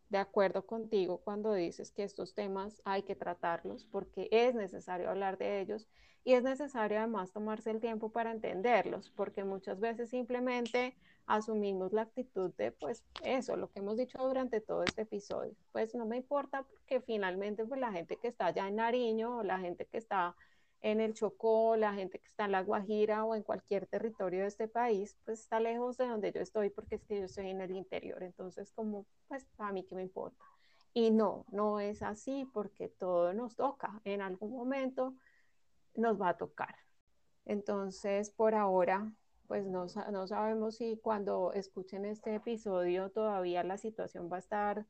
de 0.10 0.18
acuerdo 0.18 0.66
contigo 0.66 1.20
cuando 1.20 1.53
dices 1.53 1.91
que 1.91 2.03
estos 2.03 2.34
temas 2.34 2.82
hay 2.84 3.03
que 3.03 3.16
tratarlos 3.16 3.86
porque 3.86 4.28
es 4.32 4.55
necesario 4.55 5.10
hablar 5.10 5.38
de 5.38 5.62
ellos 5.62 5.88
y 6.24 6.34
es 6.34 6.43
necesario 6.43 6.97
además 6.99 7.32
tomarse 7.32 7.72
el 7.72 7.80
tiempo 7.80 8.10
para 8.12 8.32
entenderlos, 8.32 9.10
porque 9.12 9.43
muchas 9.43 9.80
veces 9.80 10.10
simplemente 10.10 10.95
asumimos 11.26 11.93
la 11.93 12.01
actitud 12.03 12.51
de, 12.55 12.72
pues, 12.72 13.03
eso, 13.24 13.55
lo 13.55 13.72
que 13.72 13.80
hemos 13.80 13.97
dicho 13.97 14.18
durante 14.18 14.62
todo 14.62 14.84
este 14.84 15.03
episodio. 15.03 15.55
Pues 15.72 15.95
no 15.95 16.05
me 16.05 16.18
importa 16.18 16.64
porque 16.64 17.01
finalmente, 17.01 17.66
pues, 17.66 17.80
la 17.80 17.91
gente 17.91 18.18
que 18.18 18.28
está 18.28 18.47
allá 18.47 18.68
en 18.68 18.76
Nariño 18.78 19.38
o 19.38 19.43
la 19.43 19.60
gente 19.60 19.86
que 19.86 19.97
está 19.97 20.36
en 20.82 21.01
el 21.01 21.13
Chocó, 21.13 21.75
la 21.75 21.93
gente 21.93 22.19
que 22.19 22.27
está 22.27 22.45
en 22.45 22.53
La 22.53 22.63
Guajira 22.63 23.25
o 23.25 23.36
en 23.36 23.43
cualquier 23.43 23.86
territorio 23.88 24.41
de 24.41 24.47
este 24.47 24.67
país, 24.67 25.17
pues 25.25 25.41
está 25.41 25.59
lejos 25.59 25.97
de 25.97 26.07
donde 26.07 26.32
yo 26.32 26.41
estoy 26.41 26.69
porque 26.69 26.95
es 26.95 27.03
que 27.03 27.19
yo 27.19 27.25
estoy 27.25 27.49
en 27.49 27.61
el 27.61 27.71
interior. 27.71 28.23
Entonces, 28.23 28.71
como, 28.71 29.05
pues, 29.27 29.47
a 29.57 29.71
mí 29.71 29.84
qué 29.84 29.95
me 29.95 30.03
importa. 30.03 30.43
Y 30.93 31.11
no, 31.11 31.45
no 31.51 31.80
es 31.80 32.01
así 32.01 32.49
porque 32.53 32.89
todo 32.89 33.34
nos 33.34 33.55
toca. 33.55 34.01
En 34.05 34.21
algún 34.21 34.51
momento 34.51 35.15
nos 35.95 36.19
va 36.19 36.30
a 36.30 36.38
tocar. 36.38 36.75
Entonces, 37.45 38.30
por 38.32 38.55
ahora, 38.55 39.11
pues 39.47 39.65
no, 39.65 39.88
no, 40.11 40.27
sabemos 40.27 40.75
si 40.75 40.97
cuando 40.97 41.53
escuchen 41.53 42.05
este 42.05 42.36
episodio 42.36 43.09
todavía 43.09 43.63
la 43.63 43.77
situación 43.77 44.30
va 44.32 44.36
a 44.38 44.39
estar 44.39 44.86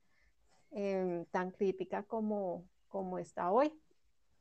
em, 0.71 1.25
tan 1.27 1.51
crítica 1.51 2.03
como, 2.03 2.67
como 2.89 3.17
está 3.17 3.51
hoy. 3.51 3.73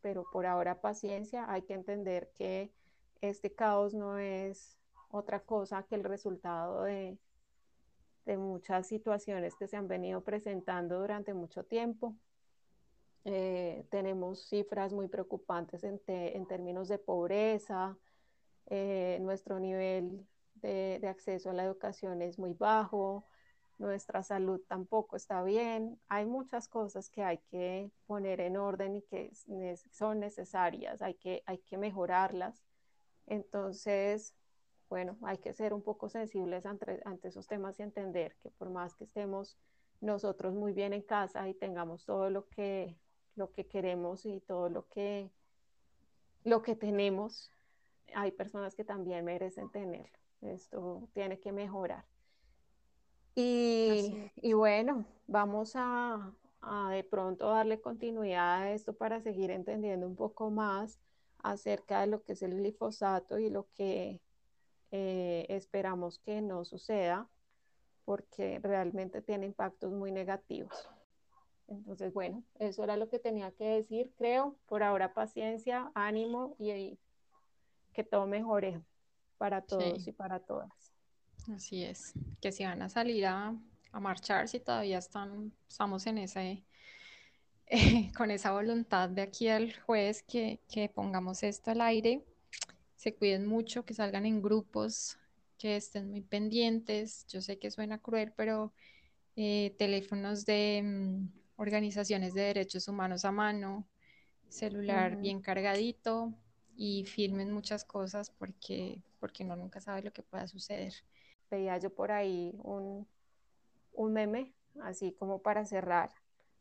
Pero 0.00 0.24
por 0.32 0.46
ahora 0.46 0.80
paciencia, 0.80 1.50
hay 1.50 1.62
que 1.62 1.74
entender 1.74 2.30
que 2.34 2.72
este 3.20 3.54
caos 3.54 3.94
no 3.94 4.18
es 4.18 4.78
otra 5.10 5.40
cosa 5.40 5.82
que 5.82 5.94
el 5.94 6.04
resultado 6.04 6.84
de, 6.84 7.18
de 8.26 8.36
muchas 8.36 8.86
situaciones 8.86 9.54
que 9.56 9.66
se 9.66 9.76
han 9.76 9.88
venido 9.88 10.22
presentando 10.22 11.00
durante 11.00 11.34
mucho 11.34 11.64
tiempo. 11.64 12.14
Eh, 13.24 13.84
tenemos 13.90 14.48
cifras 14.48 14.92
muy 14.92 15.08
preocupantes 15.08 15.82
en, 15.84 16.00
en 16.06 16.46
términos 16.46 16.88
de 16.88 16.98
pobreza, 16.98 17.96
eh, 18.66 19.18
nuestro 19.20 19.58
nivel 19.58 20.26
de, 20.54 20.98
de, 21.00 21.08
acceso 21.08 21.50
a 21.50 21.54
la 21.54 21.64
educación 21.64 22.22
es 22.22 22.38
muy 22.38 22.52
bajo, 22.52 23.26
nuestra 23.78 24.22
salud 24.22 24.60
tampoco 24.68 25.16
está 25.16 25.42
bien. 25.42 26.00
Hay 26.08 26.26
muchas 26.26 26.68
cosas 26.68 27.08
que 27.10 27.22
hay 27.22 27.38
que 27.50 27.90
poner 28.06 28.40
en 28.40 28.56
orden 28.56 28.96
y 28.96 29.02
que 29.02 29.30
son 29.90 30.20
necesarias, 30.20 31.00
hay 31.02 31.14
que, 31.14 31.42
hay 31.46 31.58
que 31.58 31.78
mejorarlas. 31.78 32.62
Entonces, 33.26 34.34
bueno, 34.88 35.16
hay 35.22 35.38
que 35.38 35.52
ser 35.52 35.72
un 35.74 35.82
poco 35.82 36.08
sensibles 36.08 36.66
ante, 36.66 37.00
ante 37.04 37.28
esos 37.28 37.46
temas 37.46 37.78
y 37.78 37.82
entender 37.82 38.36
que 38.42 38.50
por 38.50 38.70
más 38.70 38.94
que 38.94 39.04
estemos 39.04 39.58
nosotros 40.00 40.54
muy 40.54 40.72
bien 40.72 40.92
en 40.92 41.02
casa 41.02 41.48
y 41.48 41.54
tengamos 41.54 42.04
todo 42.04 42.30
lo 42.30 42.48
que, 42.48 42.96
lo 43.34 43.52
que 43.52 43.66
queremos 43.66 44.26
y 44.26 44.40
todo 44.40 44.68
lo 44.68 44.88
que, 44.88 45.30
lo 46.44 46.62
que 46.62 46.74
tenemos, 46.74 47.50
hay 48.14 48.32
personas 48.32 48.74
que 48.74 48.84
también 48.84 49.24
merecen 49.24 49.70
tenerlo. 49.70 50.18
Esto 50.40 51.08
tiene 51.12 51.38
que 51.40 51.52
mejorar. 51.52 52.04
Y, 53.40 54.32
y 54.34 54.52
bueno, 54.52 55.04
vamos 55.28 55.76
a, 55.76 56.34
a, 56.60 56.90
de 56.90 57.04
pronto 57.04 57.48
darle 57.48 57.80
continuidad 57.80 58.62
a 58.62 58.72
esto 58.72 58.94
para 58.94 59.20
seguir 59.20 59.52
entendiendo 59.52 60.08
un 60.08 60.16
poco 60.16 60.50
más 60.50 60.98
acerca 61.44 62.00
de 62.00 62.08
lo 62.08 62.24
que 62.24 62.32
es 62.32 62.42
el 62.42 62.56
glifosato 62.56 63.38
y 63.38 63.48
lo 63.48 63.68
que 63.76 64.20
eh, 64.90 65.46
esperamos 65.50 66.18
que 66.18 66.40
no 66.40 66.64
suceda 66.64 67.28
porque 68.04 68.58
realmente 68.58 69.22
tiene 69.22 69.46
impactos 69.46 69.92
muy 69.92 70.10
negativos. 70.10 70.88
Entonces, 71.68 72.12
bueno, 72.12 72.42
eso 72.58 72.82
era 72.82 72.96
lo 72.96 73.08
que 73.08 73.20
tenía 73.20 73.52
que 73.52 73.68
decir, 73.68 74.10
creo. 74.18 74.56
Por 74.66 74.82
ahora, 74.82 75.14
paciencia, 75.14 75.92
ánimo 75.94 76.56
y, 76.58 76.98
que 77.92 78.02
todo 78.02 78.26
mejore 78.26 78.80
para 79.36 79.60
todos 79.60 80.08
y 80.08 80.10
para 80.10 80.40
todas. 80.40 80.97
Así 81.54 81.82
es, 81.82 82.12
que 82.40 82.52
si 82.52 82.64
van 82.64 82.82
a 82.82 82.88
salir 82.88 83.26
a, 83.26 83.54
marchar, 83.92 84.48
si 84.48 84.60
todavía 84.60 84.98
están, 84.98 85.52
estamos 85.68 86.06
en 86.06 86.18
ese, 86.18 86.62
con 88.16 88.30
esa 88.30 88.52
voluntad 88.52 89.08
de 89.08 89.22
aquí 89.22 89.48
al 89.48 89.74
jueves 89.80 90.22
que, 90.22 90.60
que 90.68 90.88
pongamos 90.88 91.42
esto 91.42 91.70
al 91.70 91.80
aire, 91.80 92.22
se 92.96 93.14
cuiden 93.14 93.46
mucho, 93.46 93.84
que 93.84 93.94
salgan 93.94 94.26
en 94.26 94.42
grupos, 94.42 95.18
que 95.58 95.76
estén 95.76 96.10
muy 96.10 96.20
pendientes. 96.20 97.26
Yo 97.28 97.40
sé 97.40 97.58
que 97.58 97.70
suena 97.70 97.98
cruel, 97.98 98.32
pero 98.36 98.72
eh, 99.36 99.74
teléfonos 99.78 100.44
de 100.44 100.82
mm, 100.82 101.28
organizaciones 101.56 102.34
de 102.34 102.42
derechos 102.42 102.88
humanos 102.88 103.24
a 103.24 103.32
mano, 103.32 103.86
celular 104.48 105.16
bien 105.16 105.40
cargadito 105.40 106.32
y 106.76 107.04
firmen 107.04 107.52
muchas 107.52 107.84
cosas 107.84 108.30
porque, 108.30 109.02
porque 109.20 109.44
uno 109.44 109.56
nunca 109.56 109.80
sabe 109.80 110.02
lo 110.02 110.12
que 110.12 110.22
pueda 110.22 110.46
suceder. 110.48 110.94
Veía 111.50 111.78
yo 111.78 111.94
por 111.94 112.12
ahí 112.12 112.58
un, 112.62 113.06
un 113.92 114.12
meme, 114.12 114.54
así 114.82 115.12
como 115.12 115.40
para 115.40 115.64
cerrar, 115.64 116.10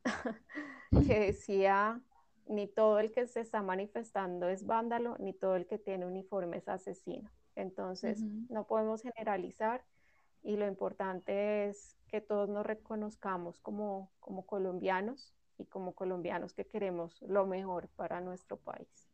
que 1.07 1.19
decía, 1.19 2.01
ni 2.47 2.67
todo 2.67 2.99
el 2.99 3.11
que 3.11 3.27
se 3.27 3.41
está 3.41 3.61
manifestando 3.61 4.47
es 4.49 4.65
vándalo, 4.65 5.17
ni 5.19 5.33
todo 5.33 5.55
el 5.55 5.67
que 5.67 5.77
tiene 5.77 6.05
uniforme 6.05 6.57
es 6.57 6.67
asesino. 6.67 7.29
Entonces, 7.55 8.21
no 8.49 8.67
podemos 8.67 9.01
generalizar 9.01 9.83
y 10.43 10.57
lo 10.57 10.67
importante 10.67 11.67
es 11.67 11.97
que 12.07 12.21
todos 12.21 12.47
nos 12.47 12.65
reconozcamos 12.65 13.59
como, 13.59 14.11
como 14.19 14.45
colombianos 14.45 15.33
y 15.57 15.65
como 15.65 15.93
colombianos 15.93 16.53
que 16.53 16.65
queremos 16.65 17.21
lo 17.23 17.45
mejor 17.45 17.89
para 17.89 18.21
nuestro 18.21 18.57
país. 18.57 19.09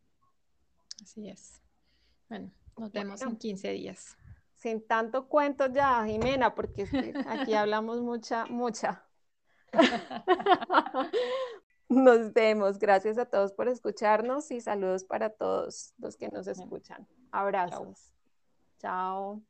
Así 1.01 1.30
es. 1.30 1.61
Bueno, 2.30 2.51
nos 2.78 2.91
vemos 2.91 3.21
en 3.21 3.38
15 3.38 3.71
días. 3.71 4.17
Sin 4.64 4.88
tanto 4.88 5.28
cuento 5.28 5.66
ya, 5.68 6.05
Jimena, 6.05 6.55
porque 6.55 6.88
aquí 7.28 7.53
hablamos 7.53 7.99
mucha, 7.99 8.45
mucha. 8.45 9.03
Nos 11.89 12.32
vemos. 12.32 12.80
Gracias 12.80 13.18
a 13.18 13.26
todos 13.26 13.51
por 13.51 13.68
escucharnos 13.68 14.51
y 14.51 14.61
saludos 14.61 15.03
para 15.03 15.32
todos 15.32 15.93
los 15.97 16.16
que 16.16 16.30
nos 16.30 16.47
escuchan. 16.47 17.05
Abrazos. 17.34 18.14
Chao. 18.80 19.41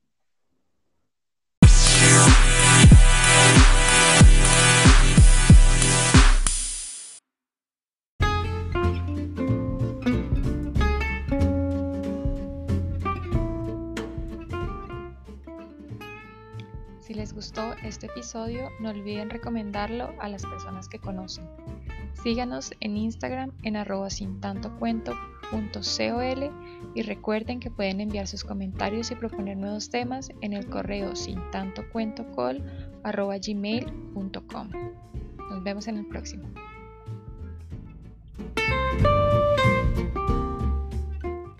Si 17.14 17.20
les 17.20 17.36
gustó 17.36 17.76
este 17.84 18.07
episodio, 18.07 18.72
no 18.80 18.89
olviden 18.89 19.30
recomendarlo 19.30 20.16
a 20.20 20.28
las 20.30 20.43
personas 20.43 20.89
que 20.89 20.97
conocen. 20.97 21.47
Síganos 22.24 22.74
en 22.80 22.97
Instagram 22.97 23.51
en 23.61 23.76
arroba 23.76 24.09
sin 24.09 24.41
tanto 24.41 24.76
cuento 24.80 25.14
col 25.51 26.51
y 26.95 27.03
recuerden 27.03 27.59
que 27.59 27.70
pueden 27.70 28.01
enviar 28.01 28.26
sus 28.26 28.43
comentarios 28.43 29.11
y 29.11 29.16
proponer 29.16 29.57
nuevos 29.57 29.91
temas 29.91 30.32
en 30.41 30.53
el 30.53 30.68
correo 30.68 31.16
sin 31.16 31.39
tanto 31.51 31.84
cuento 31.91 32.26
col 32.32 32.64
arroba 33.03 33.38
gmail.com. 33.38 34.70
Nos 35.51 35.64
vemos 35.64 35.88
en 35.88 35.97
el 35.97 36.07
próximo. 36.07 36.45